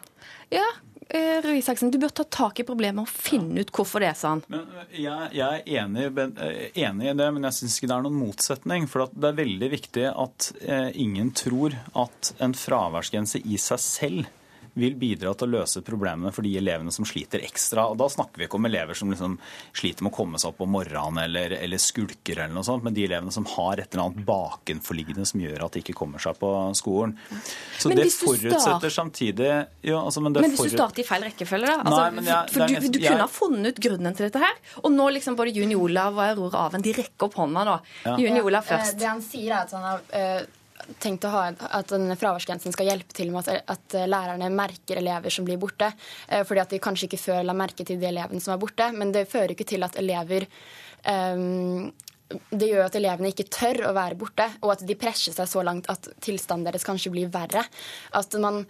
Ja, 0.56 0.66
Røe 1.14 1.60
Isaksen, 1.60 1.92
du 1.94 2.00
bør 2.02 2.14
ta 2.18 2.24
tak 2.34 2.60
i 2.60 2.66
problemet 2.66 3.06
og 3.06 3.12
finne 3.12 3.62
ut 3.62 3.72
hvorfor 3.76 4.02
det 4.02 4.10
er 4.10 4.18
sånn. 4.18 4.42
Men 4.52 4.64
eh, 4.82 4.96
jeg, 5.04 5.30
jeg 5.38 5.62
er 5.62 5.84
enig, 5.84 6.08
eh, 6.24 6.72
enig, 6.82 7.12
i 7.12 7.18
det, 7.20 7.28
men 7.36 7.46
jeg 7.46 7.58
syns 7.60 7.78
ikke 7.78 7.92
det 7.92 7.98
er 7.98 8.08
noen 8.08 8.18
motsetning. 8.18 8.88
For 8.90 9.06
det 9.14 9.30
er 9.30 9.38
veldig 9.38 9.70
viktig 9.76 10.08
at 10.10 10.50
eh, 10.66 10.90
ingen 11.06 11.30
tror 11.38 11.78
at 12.06 12.34
en 12.42 12.58
fraværsgrense 12.58 13.44
i 13.46 13.60
seg 13.62 13.84
selv 13.84 14.34
vil 14.76 14.96
bidra 15.00 15.32
til 15.36 15.48
å 15.48 15.62
løse 15.62 15.82
problemene 15.86 16.32
for 16.36 16.46
de 16.46 16.52
elevene 16.60 16.92
som 16.94 17.08
sliter 17.08 17.44
ekstra. 17.46 17.88
Og 17.92 17.98
Da 18.00 18.10
snakker 18.12 18.42
vi 18.42 18.48
ikke 18.50 18.60
om 18.60 18.68
elever 18.68 18.98
som 18.98 19.12
liksom 19.12 19.38
sliter 19.76 20.06
med 20.06 20.12
å 20.12 20.16
komme 20.18 20.42
seg 20.42 20.52
opp 20.52 20.64
om 20.66 20.74
morgenen 20.76 21.22
eller, 21.24 21.56
eller 21.58 21.82
skulker, 21.82 22.42
eller 22.42 22.54
noe 22.56 22.68
sånt, 22.68 22.84
men 22.84 22.96
de 22.96 23.06
elevene 23.08 23.34
som 23.34 23.48
har 23.56 23.82
et 23.82 23.88
eller 23.94 24.10
annet 24.10 24.26
bakenforliggende 24.28 25.28
som 25.28 25.44
gjør 25.44 25.68
at 25.68 25.78
de 25.78 25.84
ikke 25.86 25.96
kommer 25.98 26.24
seg 26.24 26.38
på 26.42 26.52
skolen. 26.78 27.16
Så 27.80 27.92
det 27.96 28.10
forutsetter 28.14 28.94
samtidig 28.94 29.52
ja, 29.86 30.00
altså, 30.00 30.22
Men, 30.24 30.36
men 30.42 30.54
hvis 30.54 30.68
du 30.72 30.76
starter 30.76 31.04
i 31.04 31.08
feil 31.08 31.26
rekkefølge, 31.30 31.72
da? 31.72 31.80
Altså, 31.86 32.04
Nei, 32.20 32.26
jeg, 32.28 32.54
for 32.54 32.66
du, 32.68 32.90
du, 32.90 33.00
kunne 33.06 33.24
ha 33.24 33.32
funnet 33.32 33.72
ut 33.72 33.82
grunnen 33.88 34.18
til 34.18 34.28
dette 34.28 34.44
her. 34.44 34.60
Og 34.84 34.94
nå 34.94 35.08
liksom 35.16 35.38
både 35.40 35.56
Juni 35.56 35.78
Olav 35.80 36.18
og 36.18 36.26
Aurora 36.26 36.68
Aven 36.70 36.84
de 36.86 36.94
rekker 36.96 37.30
opp 37.30 37.40
hånda, 37.40 37.66
da. 37.68 37.80
Ja. 38.06 38.18
Juni 38.22 38.44
Olav 38.44 38.68
først. 38.68 38.98
Det 39.00 39.08
han 39.10 39.24
sier 39.24 39.54
er 39.54 39.64
at 39.64 39.76
han 39.76 39.88
har 39.88 40.06
uh, 40.12 40.55
tenkt 41.02 41.26
å 41.28 41.34
ha 41.34 41.44
at 41.50 41.92
denne 41.92 42.18
fraværsgrensen 42.20 42.74
skal 42.76 42.90
hjelpe 42.90 43.16
til 43.16 43.32
med 43.34 43.48
at, 43.48 43.64
at, 43.72 43.98
lærerne 44.10 44.50
merker 44.54 45.00
elever 45.02 45.34
som 45.34 45.48
blir 45.48 45.60
borte. 45.62 45.92
Eh, 46.28 46.44
fordi 46.48 46.64
at 46.64 46.74
de 46.76 46.82
kanskje 46.84 47.10
ikke 47.10 47.22
før 47.22 47.46
la 47.48 47.56
merke 47.58 47.88
til 47.88 48.00
de 48.02 48.10
elevene 48.10 48.44
som 48.44 48.56
er 48.56 48.62
borte. 48.62 48.90
Men 48.96 49.14
det 49.16 49.28
fører 49.32 49.56
ikke 49.56 49.68
til 49.76 49.88
at 49.88 49.98
elever 50.02 50.48
um, 51.08 51.94
det 52.26 52.70
gjør 52.72 52.88
at 52.88 52.96
elevene 52.98 53.30
ikke 53.32 53.48
tør 53.54 53.84
å 53.90 53.96
være 53.96 54.18
borte, 54.18 54.48
og 54.66 54.74
at 54.74 54.84
de 54.88 54.98
presser 54.98 55.36
seg 55.36 55.50
så 55.50 55.62
langt 55.66 55.90
at 55.92 56.10
tilstanden 56.24 56.66
deres 56.66 56.86
kanskje 56.88 57.14
blir 57.14 57.30
verre. 57.34 57.62
At 58.18 58.34
man, 58.42 58.64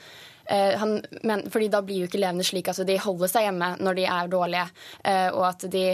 eh, 0.51 0.75
han, 0.79 0.97
men, 1.23 1.45
fordi 1.51 1.69
da 1.71 1.81
blir 1.85 2.03
jo 2.03 2.09
ikke 2.09 2.19
elevene 2.19 2.45
slik 2.47 2.71
altså, 2.71 2.87
de 2.87 2.99
holder 2.99 3.31
seg 3.31 3.47
hjemme 3.47 3.75
når 3.79 3.99
de 3.99 4.07
er 4.17 4.31
dårlige, 4.31 4.65
eh, 5.07 5.29
og 5.31 5.45
at 5.53 5.67
de 5.71 5.85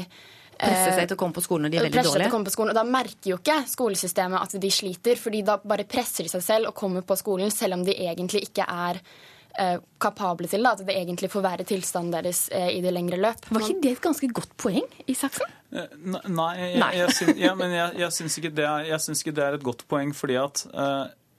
Presser 0.62 0.96
seg 0.96 1.10
til 1.10 1.18
å 1.18 1.20
komme 1.20 1.36
på 1.36 1.44
skolen 1.46 1.68
når 1.68 1.74
de 1.74 1.80
er 1.80 1.86
veldig 1.88 2.06
dårlige? 2.06 2.22
Til 2.22 2.30
å 2.30 2.36
komme 2.36 2.50
på 2.50 2.54
skolen, 2.56 2.74
og 2.74 2.80
Da 2.80 2.86
merker 2.88 3.34
jo 3.34 3.40
ikke 3.42 3.58
skolesystemet 3.72 4.40
at 4.40 4.56
de 4.62 4.72
sliter, 4.74 5.20
fordi 5.20 5.44
da 5.48 5.58
bare 5.58 5.88
presser 5.90 6.28
de 6.28 6.34
seg 6.34 6.46
selv 6.46 6.72
og 6.72 6.78
kommer 6.78 7.06
på 7.06 7.18
skolen 7.20 7.54
selv 7.54 7.80
om 7.80 7.86
de 7.88 7.96
egentlig 7.98 8.46
ikke 8.48 8.68
er 8.70 9.00
uh, 9.02 9.78
kapable 10.02 10.50
til 10.52 10.62
det. 10.64 10.74
At 10.76 10.84
det 10.88 10.98
egentlig 10.98 11.32
forverrer 11.34 11.68
tilstanden 11.68 12.14
deres 12.14 12.46
uh, 12.54 12.70
i 12.70 12.82
det 12.84 12.94
lengre 12.94 13.20
løp. 13.22 13.50
Var 13.50 13.68
ikke 13.68 13.86
det 13.86 13.96
et 13.98 14.04
ganske 14.06 14.32
godt 14.42 14.54
poeng, 14.62 14.86
Isaksen? 15.12 15.58
Uh, 15.72 15.88
nei, 16.28 16.52
jeg, 16.60 16.76
jeg, 16.76 17.00
jeg, 17.00 17.18
syns, 17.18 17.42
ja, 17.46 17.56
men 17.58 17.74
jeg, 17.78 17.98
jeg 18.04 18.18
syns 18.20 18.38
ikke, 18.38 18.54
ikke, 18.54 19.36
det 19.40 19.48
er 19.48 19.58
et 19.58 19.66
godt 19.66 19.88
poeng, 19.92 20.14
fordi 20.18 20.38
at 20.42 20.66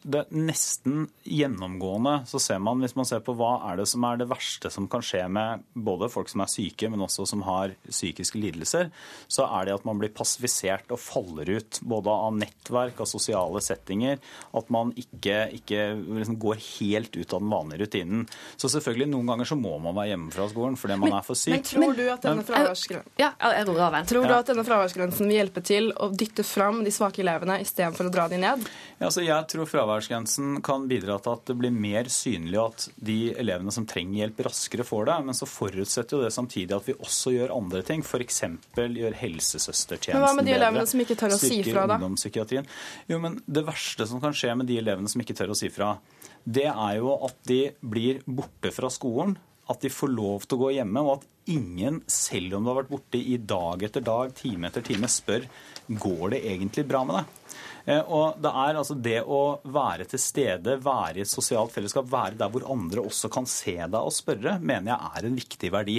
det 0.02 0.24
nesten 0.34 1.06
gjennomgående 1.22 2.22
så 2.26 2.40
ser 2.42 2.58
man, 2.62 2.80
hvis 2.82 2.96
man 2.98 3.06
ser 3.08 3.22
på 3.24 3.34
hva 3.38 3.52
er 3.70 3.78
det 3.78 3.86
som 3.90 4.04
er 4.06 4.18
det 4.20 4.28
verste 4.30 4.70
som 4.72 4.88
kan 4.90 5.04
skje 5.04 5.22
med 5.32 5.62
både 5.72 6.08
folk 6.12 6.30
som 6.30 6.42
er 6.42 6.50
syke, 6.50 6.90
men 6.90 7.04
også 7.04 7.26
som 7.28 7.44
har 7.46 7.74
psykiske 7.86 8.40
lidelser, 8.40 8.90
så 9.30 9.46
er 9.60 9.68
det 9.68 9.76
at 9.76 9.86
man 9.88 10.00
blir 10.00 10.12
passivisert 10.14 10.90
og 10.92 11.00
faller 11.02 11.52
ut 11.56 11.80
både 11.86 12.16
av 12.26 12.34
nettverk, 12.40 13.02
av 13.02 13.10
sosiale 13.10 13.62
settinger, 13.64 14.18
at 14.58 14.72
man 14.74 14.92
ikke, 14.98 15.38
ikke 15.60 15.86
liksom 16.18 16.38
går 16.42 16.60
helt 16.66 17.16
ut 17.16 17.36
av 17.36 17.44
den 17.44 17.52
vanlige 17.52 17.86
rutinen. 17.86 18.26
Så 18.56 18.70
selvfølgelig, 18.72 19.10
noen 19.14 19.32
ganger 19.32 19.52
så 19.52 19.58
må 19.58 19.76
man 19.82 19.96
være 19.98 20.12
hjemme 20.14 20.34
fra 20.34 20.48
skolen 20.50 20.78
fordi 20.80 20.98
man 20.98 21.10
men, 21.10 21.18
er 21.20 21.26
for 21.26 21.38
syk. 21.38 21.54
Men 21.54 21.66
tror 21.68 21.96
du 21.98 22.04
at 22.08 22.26
denne 22.26 22.46
fraværsgrensen 22.46 23.20
ja, 23.20 23.32
tror 24.08 24.26
du 24.26 24.34
at 24.36 24.50
denne 24.50 24.66
fraværsgrensen 24.66 25.30
vil 25.30 25.38
hjelpe 25.38 25.62
til 25.66 25.92
å 25.94 26.10
dytte 26.10 26.44
fram 26.46 26.82
de 26.86 26.92
svake 26.94 27.22
elevene 27.22 27.60
istedenfor 27.62 28.08
å 28.08 28.14
dra 28.14 28.28
de 28.32 28.40
ned? 28.42 28.66
Ja, 28.98 29.08
altså 29.08 29.24
jeg 29.24 29.48
tror 29.52 29.68
fravær 29.68 29.91
fraværsgrensen 29.92 30.62
kan 30.64 30.86
bidra 30.88 31.18
til 31.20 31.34
at 31.36 31.44
det 31.48 31.56
blir 31.58 31.72
mer 31.74 32.08
synlig 32.12 32.58
at 32.60 32.86
de 32.96 33.34
elevene 33.38 33.72
som 33.74 33.84
trenger 33.88 34.22
hjelp, 34.22 34.40
raskere 34.46 34.86
får 34.86 35.06
det. 35.08 35.16
Men 35.26 35.36
så 35.36 35.48
forutsetter 35.48 36.16
jo 36.16 36.22
det 36.24 36.32
samtidig 36.32 36.76
at 36.76 36.88
vi 36.88 36.96
også 36.96 37.34
gjør 37.34 37.54
andre 37.56 37.82
ting. 37.86 38.02
F.eks. 38.02 38.42
gjør 38.76 39.18
helsesøstertjenesten 39.20 40.08
bedre. 40.08 40.22
Men 40.22 40.24
Hva 40.24 40.32
med 40.38 40.48
de 40.48 40.56
elevene 40.56 40.86
som 40.88 41.04
ikke 41.04 41.18
tør 41.20 41.36
å 41.36 41.40
si 41.40 41.60
fra, 41.68 41.86
da? 41.90 41.98
Jo, 43.10 43.20
men 43.22 43.38
Det 43.46 43.64
verste 43.66 44.08
som 44.08 44.22
kan 44.22 44.36
skje 44.36 44.56
med 44.58 44.70
de 44.70 44.80
elevene 44.80 45.12
som 45.12 45.24
ikke 45.24 45.36
tør 45.38 45.54
å 45.54 45.58
si 45.58 45.70
fra, 45.72 45.94
det 46.44 46.68
er 46.70 46.98
jo 46.98 47.16
at 47.28 47.36
de 47.48 47.62
blir 47.80 48.22
borte 48.26 48.72
fra 48.74 48.90
skolen. 48.92 49.36
At 49.70 49.84
de 49.84 49.92
får 49.92 50.10
lov 50.10 50.46
til 50.46 50.58
å 50.58 50.64
gå 50.64 50.72
hjemme, 50.74 51.04
og 51.06 51.20
at 51.20 51.28
ingen, 51.50 52.00
selv 52.06 52.56
om 52.56 52.64
du 52.64 52.72
har 52.72 52.80
vært 52.82 52.92
borte 52.92 53.18
i 53.20 53.36
dag 53.36 53.82
etter 53.82 54.04
dag, 54.04 54.34
time 54.38 54.68
etter 54.68 54.84
time, 54.86 55.10
spør 55.10 55.46
går 55.86 56.34
det 56.34 56.42
egentlig 56.52 56.86
bra 56.88 57.04
med 57.06 57.20
deg. 57.20 57.38
Eh, 57.84 58.02
og 58.14 58.38
det 58.42 58.50
er 58.62 58.78
altså 58.78 58.94
det 58.94 59.18
å 59.26 59.40
være 59.74 60.06
til 60.10 60.20
stede, 60.22 60.78
være 60.82 61.18
i 61.20 61.24
et 61.24 61.30
sosialt 61.30 61.74
fellesskap, 61.74 62.06
være 62.10 62.38
der 62.38 62.50
hvor 62.52 62.66
andre 62.70 63.02
også 63.02 63.30
kan 63.32 63.48
se 63.50 63.74
deg 63.80 63.98
og 63.98 64.14
spørre, 64.14 64.58
mener 64.62 64.92
jeg 64.92 65.10
er 65.10 65.28
en 65.28 65.38
viktig 65.38 65.72
verdi. 65.74 65.98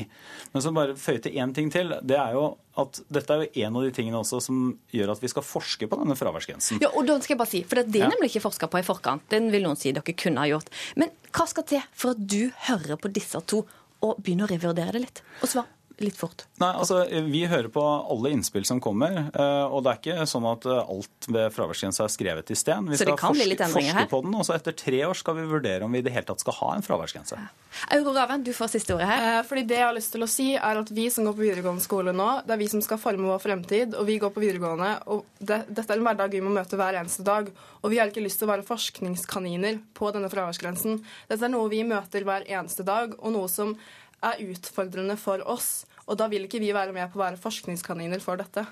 Men 0.54 0.64
så 0.64 0.74
bare 0.76 0.98
føye 1.00 1.24
til 1.24 1.40
én 1.44 1.56
ting 1.56 1.72
til. 1.74 1.92
Det 2.02 2.20
er 2.20 2.38
jo 2.38 2.54
at 2.80 3.04
dette 3.14 3.36
er 3.36 3.44
jo 3.44 3.66
en 3.68 3.76
av 3.78 3.86
de 3.86 3.92
tingene 3.94 4.18
også 4.24 4.40
som 4.42 4.62
gjør 4.96 5.12
at 5.14 5.22
vi 5.22 5.30
skal 5.30 5.46
forske 5.46 5.90
på 5.90 6.00
denne 6.00 6.18
fraværsgrensen. 6.18 6.82
Ja, 6.82 6.90
og 6.90 7.06
da 7.10 7.20
skal 7.22 7.36
jeg 7.36 7.42
bare 7.44 7.52
si, 7.52 7.62
for 7.68 7.84
Det 7.84 8.02
er 8.02 8.10
nemlig 8.10 8.32
ikke 8.32 8.48
forska 8.48 8.72
på 8.72 8.82
i 8.82 8.88
forkant. 8.88 9.28
Den 9.30 9.52
vil 9.54 9.68
noen 9.68 9.78
si 9.78 9.94
dere 9.94 10.16
kunne 10.18 10.42
ha 10.42 10.50
gjort. 10.50 10.72
Men 10.98 11.14
hva 11.34 11.46
skal 11.50 11.68
til 11.70 11.86
for 11.92 12.16
at 12.16 12.24
du 12.24 12.50
hører 12.70 12.98
på 12.98 13.12
disse 13.14 13.44
to 13.50 13.62
og 14.04 14.20
begynne 14.22 14.48
å 14.48 14.52
revurdere 14.52 14.96
det 14.96 15.06
litt? 15.06 15.24
Og 15.42 15.50
svar 15.50 15.73
litt 16.02 16.18
fort? 16.18 16.46
Nei, 16.62 16.72
altså 16.72 17.04
Vi 17.30 17.44
hører 17.50 17.70
på 17.74 17.84
alle 17.84 18.32
innspill 18.34 18.66
som 18.66 18.82
kommer. 18.84 19.28
Eh, 19.30 19.66
og 19.68 19.84
det 19.86 19.92
er 19.92 20.00
ikke 20.02 20.28
sånn 20.30 20.48
at 20.50 20.66
eh, 20.70 20.94
alt 20.96 21.28
ved 21.28 21.54
fraværsgrensa 21.56 22.08
er 22.08 22.14
skrevet 22.14 22.54
i 22.54 22.58
sten. 22.58 22.90
Vi 22.90 23.00
skal 23.00 23.18
forske, 23.20 23.70
forske 23.76 24.06
på 24.12 24.22
den, 24.26 24.38
og 24.38 24.48
så 24.48 24.56
etter 24.58 24.76
tre 24.78 25.04
år 25.08 25.18
skal 25.20 25.38
vi 25.40 25.46
vurdere 25.50 25.86
om 25.86 25.94
vi 25.94 26.02
i 26.02 26.06
det 26.06 26.14
hele 26.16 26.28
tatt 26.30 26.44
skal 26.44 26.58
ha 26.62 26.72
en 26.78 26.86
fraværsgrense. 26.86 27.38
Ja. 27.38 27.52
Aurora 27.98 28.24
Raven, 28.24 28.44
du 28.46 28.52
får 28.54 28.74
siste 28.76 28.94
ordet 28.96 29.08
her. 29.10 29.40
Eh, 29.40 29.44
fordi 29.48 29.66
Det 29.70 29.80
jeg 29.80 29.88
har 29.88 29.96
lyst 29.98 30.14
til 30.14 30.26
å 30.26 30.30
si, 30.30 30.48
er 30.56 30.82
at 30.82 30.92
vi 30.94 31.10
som 31.14 31.26
går 31.28 31.38
på 31.38 31.46
videregående 31.46 31.84
skole 31.84 32.14
nå, 32.16 32.30
det 32.48 32.56
er 32.56 32.62
vi 32.62 32.70
som 32.72 32.84
skal 32.86 33.02
forme 33.02 33.30
vår 33.30 33.42
fremtid. 33.44 33.98
Og 34.00 34.08
vi 34.10 34.20
går 34.22 34.34
på 34.34 34.44
videregående, 34.44 34.92
og 35.14 35.26
det, 35.40 35.64
dette 35.70 35.90
er 35.90 36.02
en 36.02 36.08
hverdag 36.08 36.34
vi 36.34 36.44
må 36.44 36.54
møte 36.54 36.80
hver 36.80 37.00
eneste 37.02 37.26
dag. 37.28 37.50
Og 37.84 37.92
vi 37.92 38.00
har 38.00 38.12
ikke 38.12 38.24
lyst 38.24 38.40
til 38.42 38.48
å 38.48 38.54
være 38.54 38.68
forskningskaniner 38.68 39.82
på 39.98 40.14
denne 40.16 40.30
fraværsgrensen. 40.32 41.02
Dette 41.30 41.44
er 41.48 41.52
noe 41.52 41.72
vi 41.72 41.84
møter 41.88 42.24
hver 42.28 42.46
eneste 42.48 42.86
dag, 42.88 43.18
og 43.20 43.36
noe 43.36 43.50
som 43.52 43.76
er 44.24 44.44
utfordrende 44.50 45.18
for 45.20 45.44
oss. 45.50 45.84
Og 46.08 46.20
da 46.20 46.28
vil 46.32 46.48
ikke 46.48 46.62
vi 46.64 46.74
være 46.76 46.96
med 46.96 47.12
på 47.12 47.20
å 47.20 47.26
være 47.26 47.42
forskningskaniner 47.42 48.24
for 48.24 48.40
dette. 48.40 48.66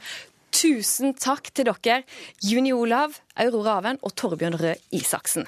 Tusen 0.52 1.16
takk 1.16 1.48
til 1.56 1.70
dere, 1.70 2.02
Juni 2.44 2.74
Olav, 2.76 3.16
Aurora 3.40 3.80
Aven 3.80 4.02
og 4.04 4.16
Torbjørn 4.20 4.60
Røe 4.60 4.76
Isaksen. 4.92 5.48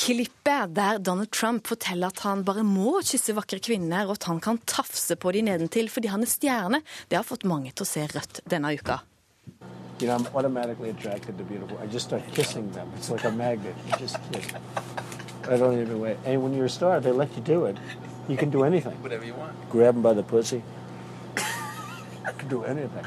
Klippet 0.00 0.74
der 0.74 0.98
Donald 0.98 1.30
Trump 1.30 1.68
forteller 1.70 2.10
at 2.10 2.22
han 2.24 2.42
bare 2.46 2.64
må 2.66 2.98
kysse 3.06 3.34
vakre 3.36 3.60
kvinner, 3.62 4.08
og 4.08 4.16
at 4.16 4.26
han 4.30 4.40
kan 4.42 4.58
tafse 4.66 5.14
på 5.14 5.34
de 5.36 5.44
nedentil 5.46 5.90
fordi 5.92 6.10
han 6.10 6.26
er 6.26 6.30
stjerne, 6.30 6.82
det 7.10 7.20
har 7.20 7.26
fått 7.26 7.46
mange 7.46 7.70
til 7.70 7.86
å 7.86 7.90
se 7.90 8.06
rødt 8.10 8.42
denne 8.50 8.74
uka. 8.74 9.02
You 10.00 10.06
know, 10.06 10.14
I'm 10.14 10.26
automatically 10.34 10.88
attracted 10.88 11.36
to 11.36 11.44
beautiful. 11.44 11.78
I 11.78 11.86
just 11.86 12.06
start 12.06 12.22
kissing 12.32 12.70
them. 12.72 12.90
It's 12.96 13.10
like 13.10 13.24
a 13.24 13.30
magnet. 13.30 13.74
You 13.86 13.92
just 13.98 14.16
kiss. 14.32 14.48
I 15.46 15.58
don't 15.58 15.78
even 15.78 16.00
wait. 16.00 16.16
And 16.24 16.42
when 16.42 16.54
you're 16.54 16.66
a 16.66 16.70
star, 16.70 17.00
they 17.00 17.12
let 17.12 17.36
you 17.36 17.42
do 17.42 17.66
it. 17.66 17.76
You 18.26 18.38
can 18.38 18.48
do 18.48 18.64
anything. 18.64 18.94
Whatever 19.02 19.26
you 19.26 19.34
want. 19.34 19.68
Grab 19.68 19.94
them 19.94 20.02
by 20.02 20.14
the 20.14 20.22
pussy. 20.22 20.62
I 21.36 22.32
can 22.38 22.48
do 22.48 22.64
anything. 22.64 23.04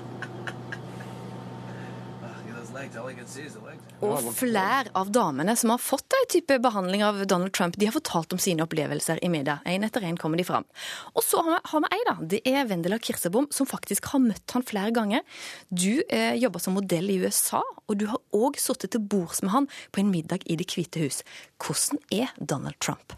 Ah, 2.22 2.36
look 2.46 2.50
at 2.50 2.56
Those 2.58 2.72
legs, 2.72 2.96
all 2.96 3.08
I 3.08 3.14
can 3.16 3.26
see 3.26 3.42
is 3.42 3.56
the. 3.56 3.63
Og 4.04 4.28
flere 4.36 4.92
av 4.98 5.12
damene 5.14 5.56
som 5.60 5.72
har 5.74 5.82
fått 5.82 6.16
en 6.18 6.28
type 6.32 6.58
behandling 6.64 7.04
av 7.06 7.22
Donald 7.30 7.54
Trump, 7.56 7.78
de 7.80 7.88
har 7.88 7.96
fortalt 7.96 8.36
om 8.36 8.42
sine 8.42 8.66
opplevelser 8.66 9.22
i 9.24 9.30
media. 9.32 9.60
En 9.70 9.86
etter 9.88 10.04
en 10.08 10.20
kommer 10.20 10.40
de 10.40 10.46
fram. 10.48 10.68
Og 11.16 11.24
så 11.26 11.42
har 11.44 11.84
vi 11.86 11.92
ei, 11.96 12.02
da. 12.10 12.18
Det 12.34 12.42
er 12.50 12.68
Vendela 12.70 13.00
Kirsebom, 13.00 13.48
som 13.56 13.70
faktisk 13.70 14.12
har 14.12 14.24
møtt 14.24 14.56
han 14.56 14.68
flere 14.68 14.94
ganger. 14.96 15.24
Du 15.70 16.04
eh, 16.10 16.36
jobber 16.42 16.64
som 16.64 16.78
modell 16.78 17.10
i 17.14 17.20
USA, 17.24 17.64
og 17.88 18.00
du 18.00 18.08
har 18.12 18.22
òg 18.36 18.60
sittet 18.62 18.94
til 18.96 19.04
bords 19.04 19.44
med 19.44 19.56
han 19.56 19.72
på 19.92 20.04
en 20.04 20.14
middag 20.14 20.46
i 20.46 20.60
Det 20.60 20.70
hvite 20.74 21.04
hus. 21.04 21.24
Hvordan 21.64 22.02
er 22.12 22.34
Donald 22.40 22.80
Trump? 22.84 23.16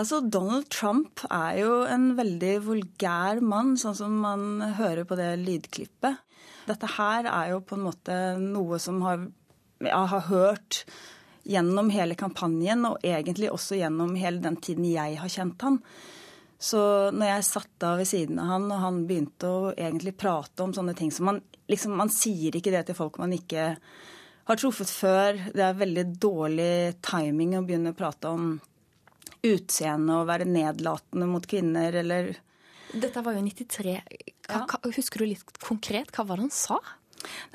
Altså, 0.00 0.20
Donald 0.24 0.70
Trump 0.72 1.20
er 1.28 1.58
jo 1.60 1.72
en 1.84 2.14
veldig 2.16 2.54
vulgær 2.64 3.42
mann, 3.44 3.74
sånn 3.76 3.96
som 3.98 4.14
man 4.22 4.62
hører 4.78 5.04
på 5.04 5.18
det 5.18 5.34
lydklippet. 5.42 6.22
Dette 6.70 6.88
her 6.94 7.26
er 7.28 7.50
jo 7.52 7.60
på 7.66 7.76
en 7.76 7.84
måte 7.84 8.16
noe 8.40 8.78
som 8.82 9.00
har, 9.04 9.26
jeg 9.80 10.10
har 10.12 10.26
hørt 10.28 10.84
gjennom 11.48 11.90
hele 11.90 12.16
kampanjen, 12.18 12.84
og 12.86 13.04
egentlig 13.06 13.50
også 13.50 13.78
gjennom 13.80 14.14
hele 14.20 14.42
den 14.44 14.58
tiden 14.60 14.86
jeg 14.90 15.18
har 15.20 15.32
kjent 15.32 15.66
han. 15.66 15.80
Så 16.60 16.80
når 17.16 17.30
jeg 17.30 17.46
satt 17.48 17.70
da 17.80 17.94
ved 17.96 18.08
siden 18.08 18.38
av 18.42 18.50
han, 18.52 18.66
og 18.68 18.82
han 18.82 19.04
begynte 19.08 19.48
å 19.48 19.70
egentlig 19.72 20.12
prate 20.20 20.60
om 20.60 20.74
sånne 20.76 20.92
ting 20.98 21.12
som 21.14 21.30
man 21.30 21.40
liksom, 21.70 21.94
Man 21.96 22.12
sier 22.12 22.56
ikke 22.56 22.72
det 22.74 22.84
til 22.88 22.98
folk 22.98 23.16
man 23.22 23.32
ikke 23.32 23.70
har 24.50 24.58
truffet 24.60 24.90
før. 24.92 25.38
Det 25.54 25.64
er 25.64 25.78
veldig 25.78 26.04
dårlig 26.20 26.74
timing 27.06 27.56
å 27.56 27.64
begynne 27.64 27.94
å 27.94 27.96
prate 27.96 28.28
om 28.28 28.52
utseende 29.46 30.20
og 30.20 30.28
være 30.28 30.48
nedlatende 30.48 31.28
mot 31.30 31.46
kvinner, 31.48 31.96
eller 32.02 32.34
Dette 32.90 33.22
var 33.22 33.36
jo 33.36 33.44
93. 33.46 33.92
Hva, 34.50 34.64
hva, 34.66 34.78
husker 34.96 35.22
du 35.22 35.30
litt 35.30 35.60
konkret? 35.62 36.10
Hva 36.12 36.26
var 36.26 36.40
det 36.40 36.48
han 36.48 36.52
sa? 36.52 36.80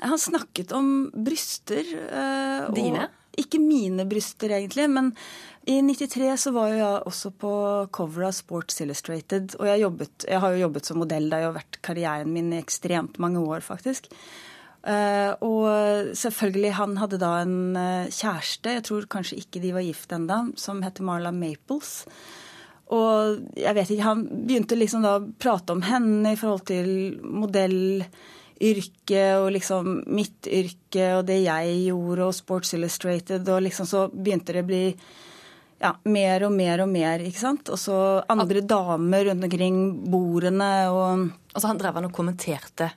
Han 0.04 0.18
snakket 0.18 0.72
om 0.76 1.10
bryster. 1.12 1.84
og- 2.68 2.74
Dine? 2.74 3.08
Ikke 3.36 3.60
mine 3.60 4.06
bryster, 4.08 4.48
egentlig. 4.48 4.88
Men 4.90 5.12
i 5.68 5.82
93 5.82 6.36
så 6.40 6.52
var 6.54 6.70
jo 6.70 6.76
jeg 6.78 7.02
også 7.10 7.30
på 7.36 7.52
cover 7.92 8.28
av 8.28 8.32
Sports 8.32 8.80
Illustrated. 8.80 9.56
Og 9.58 9.66
jeg, 9.66 9.82
jobbet, 9.82 10.26
jeg 10.28 10.40
har 10.40 10.54
jo 10.54 10.62
jobbet 10.64 10.88
som 10.88 11.00
modell. 11.02 11.28
Det 11.28 11.40
har 11.40 11.48
jo 11.50 11.56
vært 11.58 11.80
karrieren 11.82 12.32
min 12.32 12.52
i 12.54 12.60
ekstremt 12.62 13.18
mange 13.18 13.42
år, 13.42 13.64
faktisk. 13.66 14.08
Uh, 14.86 15.34
og 15.42 16.14
selvfølgelig, 16.14 16.72
han 16.78 16.94
hadde 17.00 17.18
da 17.18 17.32
en 17.42 17.74
eh, 17.74 18.12
kjæreste, 18.14 18.76
jeg 18.76 18.84
tror 18.86 19.08
kanskje 19.10 19.40
ikke 19.40 19.58
de 19.64 19.72
var 19.74 19.82
gift 19.82 20.12
enda, 20.14 20.44
som 20.54 20.78
heter 20.86 21.02
Marla 21.02 21.32
Maples. 21.34 22.04
Og 22.94 23.40
jeg 23.58 23.74
vet 23.74 23.90
ikke, 23.90 24.06
han 24.06 24.22
begynte 24.46 24.78
liksom 24.78 25.02
da 25.02 25.16
å 25.18 25.26
prate 25.42 25.74
om 25.74 25.82
henne 25.82 26.36
i 26.36 26.38
forhold 26.38 26.62
til 26.70 27.18
modellyrket 28.60 29.38
og 29.40 29.52
liksom 29.52 30.02
mitt 30.06 30.46
yrke 30.46 31.16
og 31.18 31.26
det 31.26 31.42
jeg 31.44 31.86
gjorde 31.88 32.26
og 32.26 32.34
Sports 32.34 32.74
Illustrated, 32.74 33.48
og 33.48 33.62
liksom 33.62 33.86
så 33.86 34.08
begynte 34.08 34.52
det 34.52 34.64
å 34.64 34.68
bli 34.68 34.84
ja, 35.80 35.92
mer 36.04 36.46
og 36.46 36.52
mer 36.52 36.80
og 36.80 36.88
mer, 36.88 37.20
ikke 37.20 37.40
sant. 37.40 37.68
Og 37.68 37.78
så 37.78 38.22
andre 38.28 38.60
damer 38.64 39.26
rundt 39.26 39.44
omkring 39.44 39.82
bordene 40.10 40.88
og 40.90 41.28
Altså 41.56 41.70
han 41.70 41.78
drev 41.80 41.94
han 41.96 42.04
og 42.04 42.12
kommenterte 42.12 42.90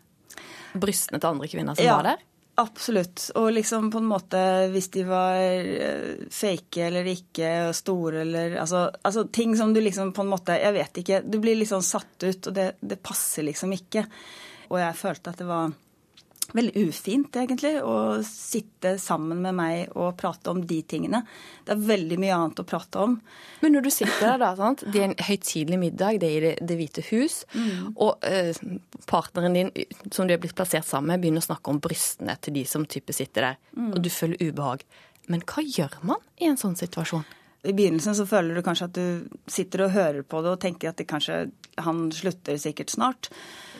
brystene 0.75 1.15
til 1.15 1.29
andre 1.29 1.47
kvinner 1.47 1.77
som 1.77 1.85
Ja, 1.85 1.93
var 1.95 2.09
der? 2.09 2.25
Absolutt. 2.59 3.29
Og 3.39 3.53
liksom 3.55 3.87
på 3.87 4.01
en 4.01 4.09
måte 4.09 4.41
hvis 4.73 4.89
de 4.91 5.05
var 5.07 5.37
eh, 5.39 6.25
fake 6.27 6.81
eller 6.89 7.07
ikke, 7.07 7.71
store 7.71 8.25
eller 8.25 8.57
altså, 8.59 8.89
altså 8.99 9.23
ting 9.31 9.55
som 9.55 9.71
du 9.71 9.79
liksom 9.79 10.11
på 10.11 10.25
en 10.25 10.33
måte 10.33 10.57
Jeg 10.59 10.75
vet 10.75 10.99
ikke. 10.99 11.21
Du 11.23 11.39
blir 11.39 11.55
liksom 11.55 11.79
satt 11.79 12.19
ut, 12.19 12.51
og 12.51 12.53
det, 12.57 12.73
det 12.81 12.99
passer 12.99 13.47
liksom 13.47 13.71
ikke. 13.77 14.03
Og 14.69 14.79
jeg 14.81 14.95
følte 14.99 15.31
at 15.33 15.37
det 15.41 15.47
var 15.49 15.71
veldig 16.49 16.81
ufint, 16.89 17.35
egentlig, 17.37 17.75
å 17.85 18.23
sitte 18.25 18.95
sammen 18.97 19.37
med 19.43 19.53
meg 19.53 19.91
og 19.93 20.15
prate 20.17 20.49
om 20.49 20.63
de 20.65 20.79
tingene. 20.89 21.19
Det 21.67 21.75
er 21.75 21.83
veldig 21.91 22.17
mye 22.23 22.33
annet 22.39 22.61
å 22.63 22.65
prate 22.65 23.03
om. 23.05 23.19
Men 23.61 23.75
når 23.75 23.85
du 23.85 23.89
sitter 23.93 24.23
der, 24.31 24.39
da, 24.41 24.55
sant? 24.57 24.81
det 24.89 25.03
er 25.03 25.07
en 25.11 25.13
høytidelig 25.27 25.77
middag, 25.83 26.17
det 26.23 26.31
er 26.39 26.47
i 26.49 26.55
Det, 26.65 26.77
hvite 26.79 27.03
hus, 27.11 27.43
Mm. 27.53 27.93
og 27.97 28.17
eh, 28.25 28.53
partneren 29.05 29.53
din, 29.53 29.69
som 30.11 30.25
du 30.27 30.33
er 30.33 30.41
blitt 30.41 30.55
plassert 30.57 30.85
sammen 30.89 31.13
med, 31.13 31.21
begynner 31.21 31.43
å 31.43 31.49
snakke 31.51 31.69
om 31.69 31.79
brystene 31.79 32.33
til 32.41 32.53
de 32.57 32.65
som 32.65 32.85
type 32.85 33.13
sitter 33.13 33.41
der, 33.51 33.57
Mm. 33.77 33.93
og 33.93 34.01
du 34.01 34.09
føler 34.09 34.41
ubehag. 34.41 34.81
Men 35.27 35.41
hva 35.41 35.61
gjør 35.61 36.01
man 36.03 36.17
i 36.41 36.45
en 36.49 36.57
sånn 36.57 36.75
situasjon? 36.75 37.25
I 37.63 37.73
begynnelsen 37.73 38.15
så 38.15 38.25
føler 38.25 38.55
du 38.55 38.61
kanskje 38.63 38.85
at 38.85 38.93
du 38.93 39.29
sitter 39.45 39.83
og 39.85 39.91
hører 39.91 40.23
på 40.23 40.41
det 40.41 40.49
og 40.49 40.59
tenker 40.63 40.89
at 40.89 40.95
det 40.97 41.07
kanskje 41.07 41.51
han 41.77 42.09
slutter 42.09 42.55
sikkert 42.57 42.89
snart. 42.89 43.29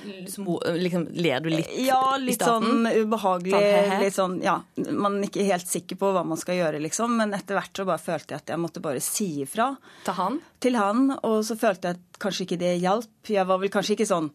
Liksom, 0.05 1.07
ler 1.13 1.39
du 1.43 1.49
litt 1.49 1.69
Ja, 1.83 2.15
i 2.15 2.21
litt 2.23 2.39
starten? 2.41 2.85
sånn 2.85 3.03
ubehagelig. 3.03 3.51
Sånn. 3.59 3.99
Litt 4.03 4.15
sånn, 4.15 4.37
ja, 4.43 4.55
Man 4.95 5.17
er 5.19 5.27
ikke 5.27 5.45
helt 5.49 5.67
sikker 5.67 5.99
på 5.99 6.13
hva 6.15 6.23
man 6.25 6.37
skal 6.39 6.55
gjøre, 6.59 6.79
liksom. 6.83 7.17
Men 7.19 7.33
etter 7.37 7.55
hvert 7.59 7.75
så 7.75 7.85
bare 7.89 7.99
følte 8.03 8.33
jeg 8.35 8.43
at 8.43 8.53
jeg 8.55 8.61
måtte 8.63 8.81
bare 8.81 9.01
si 9.03 9.27
ifra. 9.43 9.73
Til 10.05 10.13
han? 10.19 10.39
Til 10.63 10.75
han. 10.79 11.05
Og 11.23 11.43
så 11.45 11.57
følte 11.59 11.91
jeg 11.91 11.99
at 11.99 12.19
kanskje 12.23 12.45
ikke 12.47 12.59
det 12.63 12.73
hjalp. 12.81 13.11
Jeg 13.27 13.45
var 13.49 13.59
vel 13.59 13.69
kanskje 13.69 13.97
ikke 13.97 14.09
sånn 14.09 14.31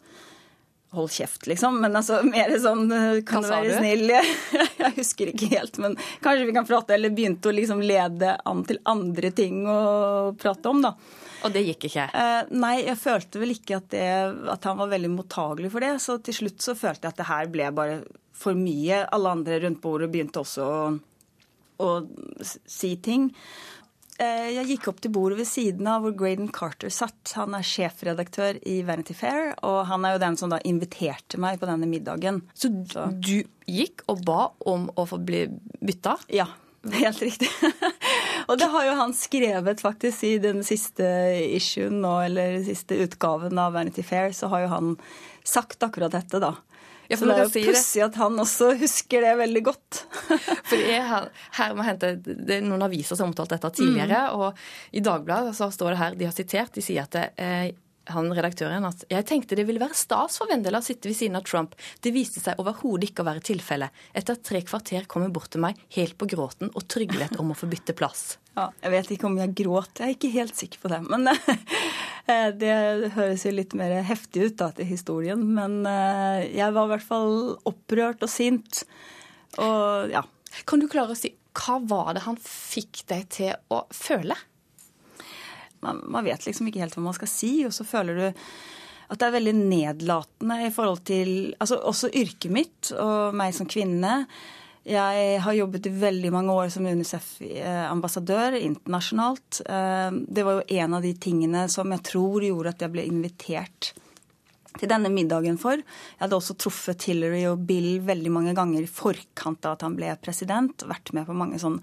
Hold 0.94 1.10
kjeft, 1.10 1.48
liksom. 1.50 1.80
Men 1.82 1.96
altså 1.98 2.20
mer 2.22 2.52
sånn 2.62 2.84
Kan 3.26 3.42
Hva 3.42 3.56
du 3.64 3.66
være 3.66 3.80
snill? 3.80 4.12
Jeg 4.84 4.92
husker 5.00 5.32
ikke 5.32 5.48
helt, 5.56 5.78
men 5.82 5.96
kanskje 6.22 6.46
vi 6.46 6.52
kan 6.54 6.68
prate. 6.68 6.94
Eller 6.94 7.10
begynte 7.10 7.50
å 7.50 7.54
liksom 7.56 7.80
lede 7.82 8.36
an 8.46 8.60
til 8.68 8.78
andre 8.86 9.32
ting 9.34 9.64
å 9.66 10.34
prate 10.38 10.70
om, 10.70 10.84
da. 10.86 10.92
Og 11.44 11.52
det 11.52 11.64
gikk 11.66 11.88
ikke? 11.90 12.06
Eh, 12.16 12.52
nei, 12.56 12.74
jeg 12.86 13.00
følte 13.00 13.42
vel 13.42 13.54
ikke 13.54 13.78
at, 13.80 13.90
det, 13.92 14.06
at 14.54 14.68
han 14.68 14.80
var 14.80 14.92
veldig 14.94 15.12
mottagelig 15.12 15.72
for 15.74 15.84
det. 15.84 15.94
Så 16.02 16.18
til 16.24 16.38
slutt 16.40 16.64
så 16.64 16.76
følte 16.78 17.06
jeg 17.06 17.14
at 17.16 17.20
det 17.20 17.28
her 17.28 17.50
ble 17.52 17.68
bare 17.76 18.00
for 18.34 18.56
mye. 18.58 19.04
Alle 19.14 19.36
andre 19.38 19.60
rundt 19.66 19.82
bordet 19.84 20.10
begynte 20.12 20.42
også 20.42 20.64
å, 20.64 20.80
å 21.84 21.90
si 22.48 22.94
ting. 23.04 23.28
Eh, 24.22 24.50
jeg 24.54 24.68
gikk 24.70 24.88
opp 24.92 25.00
til 25.02 25.10
bordet 25.14 25.40
ved 25.40 25.48
siden 25.50 25.88
av 25.90 26.04
hvor 26.04 26.14
Graydon 26.16 26.52
Carter 26.54 26.92
satt. 26.92 27.34
Han 27.34 27.56
er 27.58 27.66
sjefredaktør 27.66 28.60
i 28.70 28.80
Vanity 28.86 29.16
Fair, 29.18 29.52
og 29.66 29.80
han 29.90 30.06
er 30.06 30.14
jo 30.14 30.24
den 30.24 30.38
som 30.40 30.52
da 30.52 30.60
inviterte 30.64 31.40
meg 31.42 31.58
på 31.60 31.68
denne 31.70 31.88
middagen. 31.90 32.44
Så 32.54 32.70
du 32.70 33.42
gikk 33.66 34.04
og 34.12 34.22
ba 34.26 34.52
om 34.70 34.86
å 34.94 35.06
få 35.08 35.18
bli 35.18 35.48
bytta? 35.82 36.18
Ja, 36.32 36.46
helt 36.92 37.22
riktig. 37.22 37.48
og 38.48 38.58
det 38.60 38.68
har 38.72 38.86
jo 38.88 38.98
han 38.98 39.14
skrevet 39.16 39.80
faktisk 39.84 40.26
i 40.28 40.36
den 40.42 40.62
siste 40.66 41.06
issuen 41.56 42.00
nå, 42.04 42.14
eller 42.28 42.60
siste 42.66 42.98
utgaven 43.06 43.58
av 43.60 43.74
Vanity 43.76 44.04
Fair, 44.06 44.32
så 44.36 44.50
har 44.52 44.66
jo 44.66 44.72
han 44.74 44.94
sagt 45.44 45.82
akkurat 45.84 46.14
dette, 46.14 46.40
da. 46.42 46.54
Ja, 47.08 47.18
så 47.20 47.28
det 47.28 47.34
er 47.36 47.42
jo 47.44 47.64
pussig 47.68 48.00
at 48.00 48.16
han 48.16 48.38
også 48.40 48.70
husker 48.80 49.24
det 49.26 49.34
veldig 49.36 49.62
godt. 49.66 50.04
For 50.70 50.80
er 50.80 51.04
her, 51.04 51.26
her 51.58 51.74
må 51.76 51.84
hente, 51.84 52.14
det 52.24 52.58
er 52.58 52.64
noen 52.64 52.86
aviser 52.86 53.18
som 53.18 53.26
har 53.26 53.34
omtalt 53.34 53.52
dette 53.52 53.70
tidligere, 53.76 54.22
og 54.32 54.96
i 54.96 55.02
Dagbladet 55.04 55.52
så 55.58 55.68
står 55.74 55.92
det 55.92 56.00
her, 56.00 56.16
de 56.20 56.28
har 56.30 56.36
sitert, 56.36 56.72
de 56.72 56.84
sier 56.84 57.04
at 57.04 57.16
det, 57.16 57.26
eh, 57.36 57.66
han 58.12 58.30
redaktøren 58.36 58.86
at 58.88 59.04
jeg 59.10 59.26
tenkte 59.28 59.56
det 59.58 59.66
ville 59.68 59.82
være 59.82 59.96
stas 59.96 60.38
for 60.40 60.50
Vendela 60.50 60.80
å 60.82 60.84
sitte 60.84 61.08
ved 61.10 61.18
siden 61.18 61.38
av 61.38 61.46
Trump. 61.48 61.74
Det 62.04 62.12
viste 62.14 62.42
seg 62.42 62.60
overhodet 62.60 63.10
ikke 63.10 63.24
å 63.24 63.28
være 63.28 63.44
tilfellet. 63.48 64.04
Etter 64.16 64.40
tre 64.44 64.60
kvarter 64.66 65.08
kom 65.10 65.24
hun 65.24 65.34
bort 65.34 65.52
til 65.54 65.64
meg 65.64 65.80
helt 65.96 66.16
på 66.20 66.28
gråten 66.30 66.72
og 66.72 66.86
tryglet 66.90 67.38
om 67.40 67.52
å 67.54 67.58
få 67.58 67.70
bytte 67.70 67.96
plass. 67.96 68.34
Ja, 68.54 68.68
jeg 68.84 68.92
vet 68.92 69.08
ikke 69.10 69.26
om 69.26 69.38
jeg 69.40 69.50
gråt, 69.58 69.98
jeg 69.98 70.06
er 70.06 70.12
ikke 70.14 70.28
helt 70.30 70.54
sikker 70.54 70.78
på 70.84 70.90
det. 70.92 71.00
Men 71.10 71.26
eh, 72.30 72.52
det 72.54 72.74
høres 73.16 73.42
jo 73.42 73.50
litt 73.50 73.74
mer 73.74 73.96
heftig 74.06 74.44
ut 74.44 74.60
da 74.60 74.68
til 74.76 74.86
historien. 74.86 75.42
Men 75.56 75.80
eh, 75.90 76.44
jeg 76.60 76.70
var 76.76 76.86
i 76.86 76.92
hvert 76.92 77.08
fall 77.08 77.34
opprørt 77.66 78.22
og 78.22 78.30
sint. 78.30 78.84
Og 79.58 80.14
ja. 80.14 80.22
Kan 80.70 80.78
du 80.78 80.86
klare 80.86 81.16
å 81.16 81.18
si 81.18 81.32
hva 81.58 81.80
var 81.82 82.14
det 82.14 82.22
han 82.28 82.38
fikk 82.38 83.02
deg 83.10 83.26
til 83.34 83.74
å 83.74 83.82
føle? 83.90 84.38
Man, 85.84 86.02
man 86.08 86.26
vet 86.26 86.48
liksom 86.48 86.70
ikke 86.70 86.82
helt 86.82 86.96
hva 86.98 87.04
man 87.04 87.16
skal 87.16 87.30
si, 87.30 87.52
og 87.68 87.74
så 87.76 87.86
føler 87.86 88.20
du 88.20 88.26
at 89.04 89.20
det 89.20 89.26
er 89.26 89.36
veldig 89.36 89.54
nedlatende 89.58 90.58
i 90.64 90.72
forhold 90.72 91.02
til 91.06 91.30
altså 91.60 91.76
også 91.76 92.08
yrket 92.16 92.52
mitt 92.54 92.92
og 92.96 93.36
meg 93.36 93.52
som 93.56 93.68
kvinne. 93.68 94.22
Jeg 94.84 95.40
har 95.40 95.56
jobbet 95.56 95.86
i 95.88 95.92
veldig 95.96 96.30
mange 96.32 96.52
år 96.52 96.72
som 96.72 96.84
UNICEF-ambassadør 96.84 98.56
internasjonalt. 98.58 99.62
Eh, 99.64 100.10
Det 100.28 100.44
var 100.44 100.58
jo 100.58 100.80
en 100.80 100.96
av 100.98 101.04
de 101.04 101.12
tingene 101.16 101.68
som 101.72 101.92
jeg 101.92 102.04
tror 102.04 102.44
gjorde 102.44 102.74
at 102.74 102.84
jeg 102.84 102.92
ble 102.92 103.06
invitert 103.08 103.92
til 104.78 104.90
denne 104.90 105.08
middagen 105.12 105.56
for. 105.60 105.78
Jeg 105.78 106.20
hadde 106.20 106.36
også 106.36 106.56
truffet 106.60 107.06
Hillary 107.08 107.44
og 107.48 107.64
Bill 107.64 108.02
veldig 108.04 108.32
mange 108.34 108.54
ganger 108.56 108.84
i 108.84 108.90
forkant 108.90 109.64
av 109.64 109.78
at 109.78 109.86
han 109.86 109.96
ble 109.96 110.10
president. 110.20 110.84
Vært 110.90 111.14
med 111.16 111.28
på 111.28 111.36
mange 111.36 111.60
sånn 111.62 111.80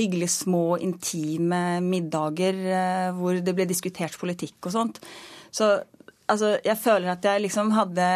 hyggelige, 0.00 0.32
små, 0.32 0.64
intime 0.82 1.80
middager 1.84 2.58
eh, 2.72 3.06
hvor 3.16 3.38
det 3.40 3.54
ble 3.56 3.68
diskutert 3.68 4.18
politikk 4.20 4.70
og 4.70 4.74
sånt. 4.74 5.00
Så 5.50 5.72
altså, 6.30 6.56
jeg 6.64 6.78
føler 6.80 7.12
at 7.14 7.26
jeg 7.26 7.44
liksom 7.46 7.72
hadde 7.76 8.08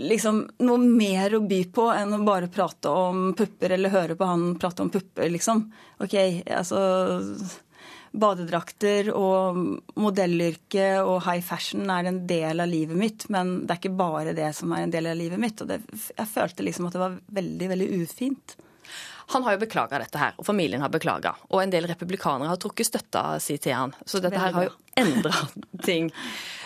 liksom 0.00 0.44
noe 0.64 0.80
mer 0.80 1.34
å 1.36 1.42
by 1.44 1.64
på 1.74 1.88
enn 1.92 2.14
å 2.16 2.22
bare 2.24 2.50
prate 2.52 2.92
om 2.92 3.32
pupper 3.36 3.74
eller 3.76 3.92
høre 3.92 4.16
på 4.16 4.28
han 4.28 4.54
prate 4.60 4.84
om 4.84 4.92
pupper, 4.92 5.28
liksom. 5.32 5.66
OK, 6.00 6.14
altså 6.46 6.84
Badedrakter 8.10 9.12
og 9.14 9.58
modellyrke 10.02 10.86
og 11.04 11.20
high 11.28 11.44
fashion 11.46 11.90
er 11.94 12.08
en 12.10 12.24
del 12.26 12.62
av 12.62 12.70
livet 12.70 12.98
mitt, 12.98 13.28
men 13.30 13.60
det 13.62 13.76
er 13.76 13.82
ikke 13.82 14.00
bare 14.00 14.34
det 14.34 14.48
som 14.56 14.72
er 14.74 14.86
en 14.86 14.94
del 14.94 15.06
av 15.12 15.18
livet 15.18 15.38
mitt. 15.42 15.62
Og 15.62 15.70
det, 15.70 15.78
jeg 16.16 16.32
følte 16.32 16.66
liksom 16.66 16.88
at 16.88 16.96
det 16.96 17.04
var 17.04 17.20
veldig, 17.38 17.70
veldig 17.74 17.88
ufint. 18.00 18.56
Han 19.30 19.44
har 19.46 19.54
jo 19.54 19.62
beklaga 19.62 20.00
dette 20.02 20.18
her, 20.18 20.34
og 20.38 20.46
familien 20.46 20.82
har 20.82 20.90
beklaga. 20.90 21.36
Og 21.54 21.62
en 21.62 21.70
del 21.70 21.86
republikanere 21.86 22.50
har 22.50 22.58
trukket 22.58 22.88
støtta 22.88 23.24
si 23.42 23.58
til 23.62 23.76
han. 23.78 23.92
Så 24.02 24.18
dette 24.22 24.40
her 24.40 24.56
har 24.56 24.66
jo 24.66 24.72
endra 25.02 25.34
ting. 25.86 26.10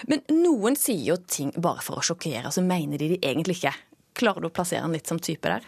Men 0.08 0.24
noen 0.32 0.78
sier 0.80 1.10
jo 1.12 1.18
ting 1.28 1.52
bare 1.56 1.84
for 1.84 2.00
å 2.00 2.06
sjokkere, 2.06 2.46
og 2.48 2.56
så 2.56 2.64
mener 2.64 3.00
de 3.00 3.10
de 3.14 3.20
egentlig 3.20 3.58
ikke. 3.60 3.74
Klarer 4.16 4.40
du 4.40 4.48
å 4.48 4.54
plassere 4.54 4.86
han 4.86 4.94
litt 4.96 5.10
som 5.10 5.20
type 5.20 5.50
der? 5.50 5.66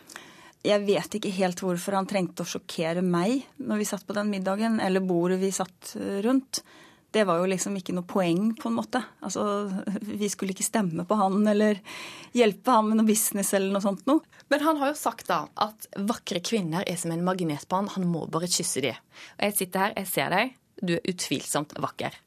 Jeg 0.67 0.83
vet 0.87 1.19
ikke 1.19 1.35
helt 1.37 1.61
hvorfor 1.63 1.95
han 1.99 2.09
trengte 2.11 2.43
å 2.43 2.49
sjokkere 2.49 3.05
meg 3.05 3.45
når 3.63 3.83
vi 3.83 3.89
satt 3.93 4.07
på 4.07 4.17
den 4.17 4.33
middagen, 4.33 4.81
eller 4.83 5.05
bordet 5.05 5.39
vi 5.43 5.53
satt 5.55 5.93
eh, 6.01 6.19
rundt. 6.25 6.63
Det 7.15 7.23
var 7.25 7.41
jo 7.41 7.49
liksom 7.49 7.77
ikke 7.79 7.95
noe 7.97 8.07
poeng, 8.09 8.51
på 8.59 8.69
en 8.69 8.77
måte. 8.77 9.01
Altså, 9.25 9.45
Vi 10.03 10.29
skulle 10.33 10.53
ikke 10.53 10.67
stemme 10.67 11.07
på 11.09 11.19
han 11.19 11.47
eller 11.49 11.81
hjelpe 12.37 12.75
ham 12.75 12.91
med 12.91 13.01
noe 13.01 13.09
business 13.09 13.55
eller 13.57 13.73
noe 13.73 13.85
sånt 13.85 14.05
noe. 14.11 14.25
Men 14.53 14.63
han 14.63 14.79
har 14.83 14.93
jo 14.93 14.99
sagt 14.99 15.31
da 15.31 15.47
at 15.55 15.89
vakre 15.97 16.43
kvinner 16.45 16.85
er 16.87 16.99
som 17.01 17.15
en 17.15 17.25
magnet 17.27 17.67
på 17.69 17.81
han, 17.81 17.91
han 17.95 18.07
må 18.11 18.27
bare 18.31 18.51
kysse 18.51 18.85
de. 18.85 18.93
Og 19.39 19.49
jeg 19.49 19.59
sitter 19.63 19.87
her, 19.87 19.97
jeg 20.03 20.13
ser 20.13 20.35
deg, 20.35 20.55
du 20.83 20.97
er 20.99 21.11
utvilsomt 21.11 21.75
vakker. 21.83 22.21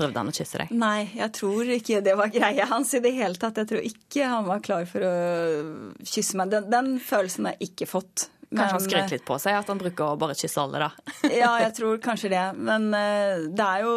Prøvde 0.00 0.22
han 0.22 0.30
å 0.30 0.34
kysse 0.34 0.60
deg? 0.62 0.70
Nei, 0.78 1.10
jeg 1.18 1.32
tror 1.36 1.70
ikke 1.74 2.00
det 2.04 2.14
var 2.16 2.30
greia 2.32 2.68
hans 2.70 2.92
i 2.96 3.02
det 3.02 3.12
hele 3.16 3.40
tatt. 3.40 3.58
Jeg 3.60 3.68
tror 3.72 3.88
ikke 3.88 4.28
han 4.30 4.46
var 4.46 4.62
klar 4.64 4.86
for 4.88 5.04
å 5.04 5.14
kysse 6.06 6.38
meg. 6.38 6.52
Den, 6.54 6.70
den 6.72 6.92
følelsen 7.02 7.50
har 7.50 7.58
jeg 7.58 7.72
ikke 7.72 7.90
fått. 7.90 8.28
Kanskje 8.50 8.74
han 8.74 8.82
skrøt 8.82 9.12
litt 9.14 9.26
på 9.28 9.36
seg 9.38 9.54
at 9.60 9.68
han 9.70 9.78
bruker 9.78 10.08
å 10.10 10.18
bare 10.18 10.34
kysse 10.34 10.58
alle, 10.58 10.80
da. 10.82 11.12
ja, 11.42 11.52
jeg 11.62 11.74
tror 11.78 12.00
kanskje 12.02 12.32
det. 12.32 12.42
Men 12.58 12.88
uh, 12.90 13.46
det 13.46 13.66
er 13.66 13.84
jo 13.86 13.94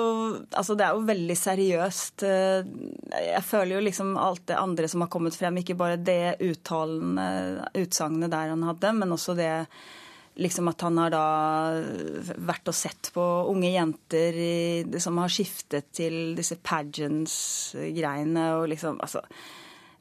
Altså, 0.54 0.76
det 0.78 0.86
er 0.86 0.94
jo 0.94 1.08
veldig 1.08 1.38
seriøst. 1.40 2.26
Uh, 2.28 3.18
jeg 3.18 3.44
føler 3.48 3.78
jo 3.78 3.88
liksom 3.88 4.14
alt 4.22 4.46
det 4.52 4.60
andre 4.62 4.92
som 4.92 5.02
har 5.06 5.12
kommet 5.14 5.38
frem, 5.38 5.58
ikke 5.62 5.78
bare 5.80 5.98
det 5.98 6.38
utsagnet 6.46 8.30
der 8.34 8.54
han 8.54 8.70
hadde, 8.70 8.94
men 9.00 9.18
også 9.18 9.38
det 9.38 9.52
liksom 10.36 10.70
at 10.72 10.82
han 10.82 10.98
har 10.98 11.12
da 11.14 11.26
vært 12.42 12.70
og 12.72 12.78
sett 12.78 13.12
på 13.14 13.26
unge 13.52 13.70
jenter 13.70 14.38
i, 14.42 14.56
som 15.02 15.20
har 15.22 15.30
skiftet 15.34 15.92
til 15.94 16.34
disse 16.38 16.58
pageants-greiene 16.58 18.48
og 18.58 18.66
liksom 18.74 18.98
Altså, 19.04 19.22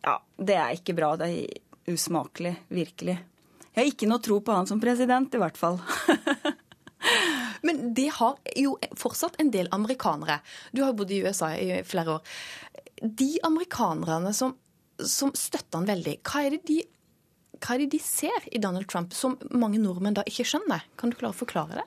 ja, 0.03 0.17
det 0.37 0.57
er 0.57 0.73
ikke 0.77 0.97
bra. 0.99 1.15
Det 1.21 1.29
er 1.29 1.93
usmakelig. 1.93 2.57
Virkelig. 2.73 3.19
Jeg 3.73 3.81
har 3.81 3.91
ikke 3.91 4.09
noe 4.11 4.23
tro 4.25 4.39
på 4.45 4.55
han 4.55 4.69
som 4.69 4.81
president, 4.83 5.33
i 5.33 5.41
hvert 5.41 5.59
fall. 5.59 5.79
Men 7.67 7.93
det 7.97 8.09
har 8.19 8.37
jo 8.59 8.77
fortsatt 8.99 9.39
en 9.43 9.51
del 9.55 9.71
amerikanere. 9.73 10.41
Du 10.73 10.83
har 10.85 10.97
bodd 10.99 11.13
i 11.15 11.23
USA 11.25 11.53
i 11.57 11.81
flere 11.87 12.19
år. 12.19 12.35
De 13.03 13.31
amerikanerne 13.47 14.35
som, 14.37 14.55
som 15.01 15.33
støtter 15.35 15.81
han 15.81 15.89
veldig, 15.89 16.19
hva 16.27 16.45
er 16.47 16.57
det 16.57 16.67
de 16.69 16.83
hva 17.63 17.77
er 17.77 17.85
det 17.85 17.93
de 17.93 18.01
ser 18.03 18.47
i 18.51 18.59
Donald 18.59 18.89
Trump 18.91 19.13
som 19.15 19.37
mange 19.55 19.79
nordmenn 19.79 20.17
da 20.19 20.25
ikke 20.27 20.49
skjønner? 20.51 20.83
Kan 20.99 21.13
du 21.13 21.19
klare 21.19 21.31
å 21.31 21.39
forklare 21.45 21.79
det? 21.79 21.85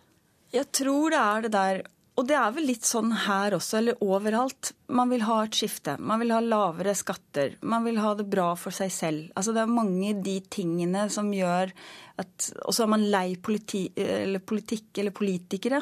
Jeg 0.56 0.70
tror 0.78 1.12
det 1.12 1.20
er 1.20 1.44
det 1.44 1.52
der 1.52 1.82
og 2.16 2.24
det 2.30 2.36
er 2.40 2.52
vel 2.56 2.70
litt 2.70 2.88
sånn 2.88 3.10
her 3.26 3.58
også, 3.58 3.80
eller 3.82 4.04
overalt. 4.04 4.72
Man 4.96 5.10
vil 5.12 5.26
ha 5.28 5.42
et 5.44 5.58
skifte. 5.58 5.98
Man 6.00 6.22
vil 6.24 6.32
ha 6.32 6.40
lavere 6.40 6.94
skatter. 6.96 7.58
Man 7.68 7.84
vil 7.84 8.00
ha 8.00 8.14
det 8.16 8.28
bra 8.32 8.54
for 8.60 8.76
seg 8.76 8.94
selv. 8.96 9.26
Altså 9.36 9.52
Det 9.56 9.66
er 9.66 9.74
mange 9.74 10.14
de 10.24 10.38
tingene 10.48 11.10
som 11.12 11.34
gjør 11.36 11.74
at 12.16 12.46
Og 12.64 12.72
så 12.72 12.86
er 12.86 12.92
man 12.94 13.04
lei 13.12 13.36
politi, 13.36 13.90
eller 14.00 14.40
politikk 14.40 15.02
eller 15.02 15.12
politikere. 15.12 15.82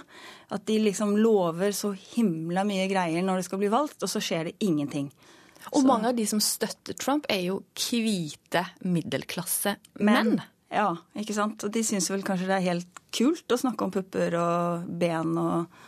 At 0.50 0.66
de 0.66 0.80
liksom 0.82 1.14
lover 1.22 1.76
så 1.78 1.92
himla 1.94 2.66
mye 2.66 2.90
greier 2.90 3.22
når 3.22 3.44
det 3.44 3.46
skal 3.52 3.62
bli 3.62 3.70
valgt, 3.70 4.02
og 4.02 4.10
så 4.10 4.24
skjer 4.24 4.50
det 4.50 4.56
ingenting. 4.66 5.12
Og 5.70 5.84
så. 5.84 5.86
mange 5.86 6.10
av 6.10 6.18
de 6.18 6.26
som 6.26 6.42
støtter 6.42 6.98
Trump, 6.98 7.30
er 7.30 7.46
jo 7.46 7.62
hvite 7.78 8.66
middelklasse 8.82 9.78
menn. 10.02 10.40
Ja, 10.74 10.90
ikke 11.14 11.38
sant. 11.38 11.62
Og 11.62 11.70
de 11.78 11.86
syns 11.86 12.10
vel 12.10 12.26
kanskje 12.26 12.50
det 12.50 12.58
er 12.58 12.70
helt 12.72 13.02
kult 13.14 13.54
å 13.54 13.62
snakke 13.62 13.86
om 13.86 13.94
pupper 13.94 14.42
og 14.42 14.90
ben 14.90 15.38
og 15.38 15.84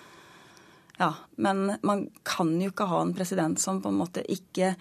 Ja. 1.00 1.14
Men 1.36 1.78
man 1.86 2.08
kan 2.28 2.54
jo 2.62 2.72
ikke 2.72 2.88
ha 2.92 3.02
en 3.04 3.16
president 3.18 3.62
som 3.62 3.82
på 3.84 3.92
en 3.92 4.00
måte 4.00 4.24
ikke 4.32 4.76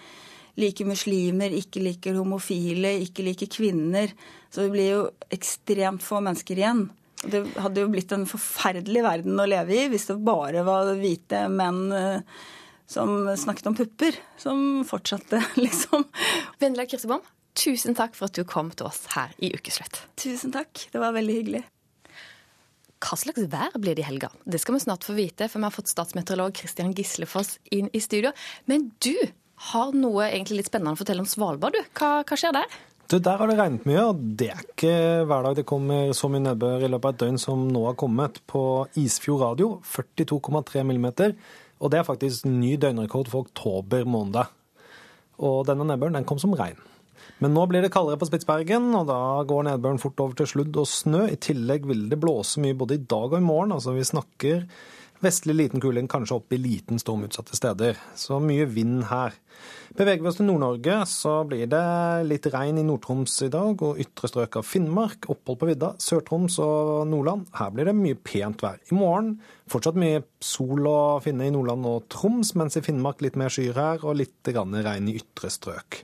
liker 0.61 0.87
muslimer, 0.87 1.55
ikke 1.55 1.83
liker 1.83 2.19
homofile, 2.19 2.95
ikke 3.03 3.27
liker 3.27 3.51
kvinner. 3.51 4.13
Så 4.51 4.65
det 4.65 4.75
blir 4.75 4.91
jo 4.93 5.01
ekstremt 5.35 6.05
få 6.05 6.21
mennesker 6.23 6.61
igjen. 6.61 6.87
Det 7.25 7.41
hadde 7.57 7.83
jo 7.83 7.91
blitt 7.91 8.13
en 8.15 8.27
forferdelig 8.29 9.03
verden 9.05 9.41
å 9.41 9.49
leve 9.49 9.75
i 9.75 9.89
hvis 9.91 10.11
det 10.11 10.19
bare 10.27 10.65
var 10.67 10.93
hvite 10.99 11.47
menn 11.51 11.87
eh, 11.97 12.43
som 12.87 13.25
snakket 13.41 13.71
om 13.71 13.77
pupper, 13.79 14.19
som 14.39 14.59
fortsatte, 14.87 15.41
liksom. 15.65 16.05
Vendela 16.61 16.87
Kirsebom, 16.87 17.25
tusen 17.57 17.97
takk 17.97 18.15
for 18.19 18.29
at 18.29 18.37
du 18.37 18.45
kom 18.47 18.71
til 18.77 18.91
oss 18.91 19.07
her 19.17 19.33
i 19.43 19.55
Ukeslutt. 19.57 20.05
Tusen 20.21 20.53
takk. 20.55 20.87
Det 20.93 21.01
var 21.01 21.17
veldig 21.17 21.39
hyggelig. 21.41 21.65
Hva 23.03 23.19
slags 23.21 23.47
vær 23.53 23.75
blir 23.81 23.97
det 23.97 24.05
i 24.05 24.09
helga? 24.09 24.31
Det 24.45 24.61
skal 24.63 24.77
vi 24.77 24.85
snart 24.85 25.05
få 25.07 25.17
vite, 25.17 25.49
for 25.51 25.61
vi 25.61 25.69
har 25.69 25.75
fått 25.75 25.93
statsmeteorolog 25.93 26.57
Christian 26.57 26.95
Gislefoss 26.97 27.59
inn 27.75 27.91
i 27.93 28.01
studio. 28.01 28.33
Men 28.71 28.91
du 29.05 29.15
har 29.71 29.95
noe 29.97 30.29
egentlig 30.31 30.63
litt 30.63 30.71
spennende 30.71 30.97
å 30.97 31.01
fortelle 31.01 31.25
om 31.25 31.29
Svalbard, 31.29 31.77
du. 31.77 31.95
Hva, 31.99 32.23
hva 32.25 32.39
skjer 32.39 32.57
der? 32.57 32.79
Du, 33.11 33.19
Der 33.19 33.37
har 33.37 33.51
det 33.51 33.59
regnet 33.59 33.85
mye, 33.85 34.07
og 34.09 34.23
det 34.41 34.49
er 34.55 34.63
ikke 34.65 34.95
hver 35.29 35.45
dag 35.45 35.59
det 35.59 35.67
kommer 35.69 36.15
så 36.17 36.31
mye 36.33 36.47
nedbør 36.47 36.87
i 36.87 36.89
løpet 36.89 37.11
av 37.11 37.15
et 37.15 37.21
døgn 37.25 37.41
som 37.43 37.67
nå 37.69 37.85
har 37.91 37.99
kommet. 38.01 38.41
På 38.49 38.87
Isfjord 38.97 39.45
radio 39.45 39.69
42,3 39.85 40.87
millimeter. 40.89 41.37
Og 41.85 41.93
det 41.93 42.01
er 42.01 42.09
faktisk 42.09 42.49
ny 42.49 42.79
døgnrekord 42.81 43.29
for 43.29 43.45
oktober 43.45 44.09
måned. 44.09 44.49
Og 45.45 45.65
denne 45.69 45.85
nedbøren 45.91 46.17
den 46.17 46.27
kom 46.29 46.41
som 46.41 46.57
regn. 46.57 46.81
Men 47.45 47.55
nå 47.57 47.67
blir 47.71 47.85
det 47.85 47.93
kaldere 47.95 48.21
på 48.21 48.29
Spitsbergen, 48.29 48.91
og 48.99 49.09
da 49.11 49.21
går 49.49 49.69
nedbøren 49.69 50.03
fort 50.03 50.21
over 50.25 50.39
til 50.39 50.51
sludd 50.51 50.77
og 50.81 50.91
snø. 50.91 51.25
I 51.31 51.41
tillegg 51.41 51.89
vil 51.91 52.07
det 52.11 52.21
blåse 52.23 52.63
mye 52.63 52.77
både 52.79 52.99
i 52.99 53.05
dag 53.05 53.31
og 53.33 53.41
i 53.41 53.47
morgen. 53.47 53.75
Altså 53.77 53.97
vi 53.97 54.07
snakker 54.07 54.67
Vestlig 55.25 55.55
liten 55.57 55.81
kuling, 55.81 56.09
kanskje 56.11 56.37
opp 56.37 56.53
i 56.53 56.59
liten 56.61 56.99
storm 57.01 57.23
utsatte 57.25 57.57
steder. 57.57 57.97
Så 58.19 58.37
mye 58.43 58.67
vind 58.69 59.07
her. 59.09 59.33
Beveger 59.97 60.21
vi 60.21 60.29
oss 60.29 60.37
til 60.41 60.49
Nord-Norge, 60.51 60.97
så 61.09 61.37
blir 61.49 61.69
det 61.71 61.85
litt 62.27 62.49
regn 62.53 62.81
i 62.83 62.85
Nord-Troms 62.85 63.39
i 63.47 63.51
dag 63.53 63.85
og 63.87 64.01
ytre 64.03 64.29
strøk 64.29 64.59
av 64.61 64.67
Finnmark. 64.69 65.31
Opphold 65.33 65.61
på 65.63 65.71
vidda, 65.71 65.93
Sør-Troms 66.03 66.59
og 66.65 67.07
Nordland. 67.09 67.47
Her 67.57 67.73
blir 67.73 67.89
det 67.89 67.97
mye 67.97 68.19
pent 68.21 68.67
vær. 68.67 68.83
I 68.91 68.99
morgen 68.99 69.37
fortsatt 69.71 69.97
mye 70.01 70.25
sol 70.45 70.91
å 70.91 70.99
finne 71.25 71.49
i 71.49 71.55
Nordland 71.55 71.89
og 71.89 72.09
Troms, 72.13 72.53
mens 72.59 72.77
i 72.77 72.85
Finnmark 72.85 73.25
litt 73.25 73.39
mer 73.41 73.55
skyer 73.55 73.79
her 73.79 74.05
og 74.05 74.19
litt 74.21 74.53
regn 74.53 75.09
i 75.09 75.17
ytre 75.23 75.53
strøk. 75.53 76.03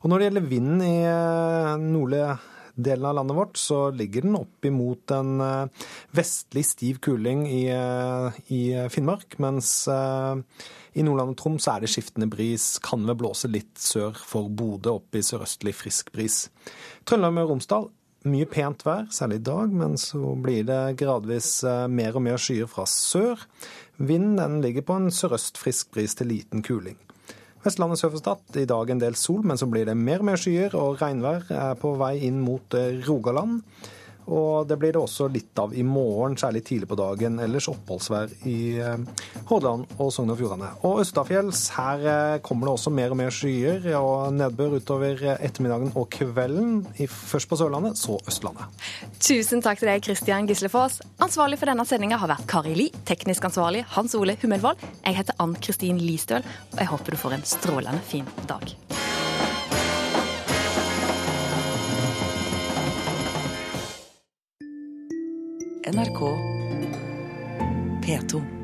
Og 0.00 0.08
når 0.08 0.16
det 0.16 0.28
gjelder 0.28 0.48
vinden 0.48 0.80
i 0.84 0.96
eh, 1.04 1.74
nordlige 1.80 2.38
delen 2.80 3.08
av 3.10 3.18
landet 3.18 3.36
vårt, 3.36 3.58
så 3.60 3.80
ligger 3.92 4.24
den 4.24 4.38
opp 4.38 4.64
imot 4.64 5.12
en 5.12 5.42
eh, 5.44 5.88
vestlig 6.16 6.64
stiv 6.70 7.02
kuling 7.04 7.44
i, 7.50 7.66
eh, 7.74 8.38
i 8.56 8.62
Finnmark. 8.92 9.36
Mens 9.44 9.72
i 9.90 11.04
Nordland 11.04 11.34
og 11.34 11.38
Troms 11.38 11.68
er 11.68 11.84
det 11.84 11.92
skiftende 11.92 12.30
bris. 12.32 12.72
Kan 12.84 13.04
vel 13.08 13.18
blåse 13.20 13.50
litt 13.52 13.76
sør 13.80 14.16
for 14.16 14.48
Bodø, 14.48 14.96
opp 14.96 15.20
i 15.20 15.24
sørøstlig 15.24 15.76
frisk 15.76 16.14
bris. 16.16 16.46
Trøndelag 17.04 17.44
og 17.44 17.54
Romsdal 17.54 17.90
mye 18.28 18.44
pent 18.48 18.82
vær, 18.84 19.06
særlig 19.08 19.38
i 19.38 19.44
dag, 19.48 19.70
men 19.72 19.94
så 20.00 20.34
blir 20.44 20.66
det 20.68 20.80
gradvis 21.00 21.62
mer 21.88 22.18
og 22.18 22.24
mer 22.26 22.40
skyer 22.40 22.68
fra 22.68 22.84
sør. 22.88 23.46
Vinden 23.96 24.58
ligger 24.64 24.84
på 24.84 24.98
en 25.00 25.08
sørøst 25.12 25.60
frisk 25.60 25.94
bris 25.96 26.16
til 26.18 26.28
liten 26.28 26.64
kuling. 26.64 27.00
Vestlandet 27.60 28.00
sør 28.00 28.14
for 28.14 28.22
Stad 28.22 28.56
i 28.56 28.68
dag 28.68 28.88
en 28.88 29.00
del 29.02 29.16
sol, 29.20 29.42
men 29.44 29.58
så 29.60 29.66
blir 29.68 29.84
det 29.84 29.96
mer 29.98 30.22
og 30.22 30.30
mer 30.30 30.40
skyer, 30.40 30.72
og 30.78 31.00
regnvær 31.02 31.50
er 31.52 31.74
på 31.80 31.92
vei 32.00 32.14
inn 32.24 32.38
mot 32.40 32.76
eh, 32.78 33.02
Rogaland. 33.04 33.60
Og 34.30 34.68
det 34.70 34.78
blir 34.78 34.94
det 34.94 35.02
også 35.02 35.26
litt 35.32 35.58
av 35.58 35.74
i 35.74 35.82
morgen, 35.86 36.36
særlig 36.38 36.62
tidlig 36.66 36.88
på 36.90 36.98
dagen. 36.98 37.38
Ellers 37.42 37.68
oppholdsvær 37.70 38.32
i 38.48 38.58
eh, 38.78 39.24
Hordaland 39.50 39.96
og 39.98 40.12
Sogn 40.14 40.30
og 40.32 40.38
Fjordane. 40.38 40.70
Og 40.86 41.02
østafjells, 41.02 41.64
her 41.76 42.06
eh, 42.12 42.38
kommer 42.46 42.68
det 42.70 42.74
også 42.76 42.94
mer 42.94 43.14
og 43.14 43.20
mer 43.20 43.34
skyer 43.34 43.90
og 43.98 44.34
nedbør 44.36 44.78
utover 44.78 45.24
ettermiddagen 45.36 45.94
og 45.98 46.08
kvelden. 46.14 46.84
Først 47.10 47.50
på 47.50 47.58
Sørlandet, 47.58 47.98
så 47.98 48.18
Østlandet. 48.30 48.86
Tusen 49.18 49.64
takk 49.64 49.82
til 49.82 49.90
deg, 49.90 50.04
Kristian 50.06 50.48
Gislefoss. 50.50 51.00
Ansvarlig 51.22 51.58
for 51.60 51.70
denne 51.72 51.86
sendinga 51.88 52.20
har 52.20 52.30
vært 52.30 52.46
Kari 52.50 52.76
Li, 52.78 52.90
teknisk 53.08 53.50
ansvarlig 53.50 53.84
Hans 53.96 54.14
Ole 54.18 54.38
Hummelvold. 54.40 54.80
Jeg 55.04 55.18
heter 55.18 55.38
Ann 55.42 55.56
Kristin 55.58 55.98
Listøl, 56.02 56.46
og 56.72 56.78
jeg 56.82 56.92
håper 56.94 57.16
du 57.16 57.20
får 57.20 57.40
en 57.40 57.48
strålende 57.56 58.04
fin 58.06 58.28
dag. 58.50 58.76
NRK 65.90 66.20
P2. 68.00 68.59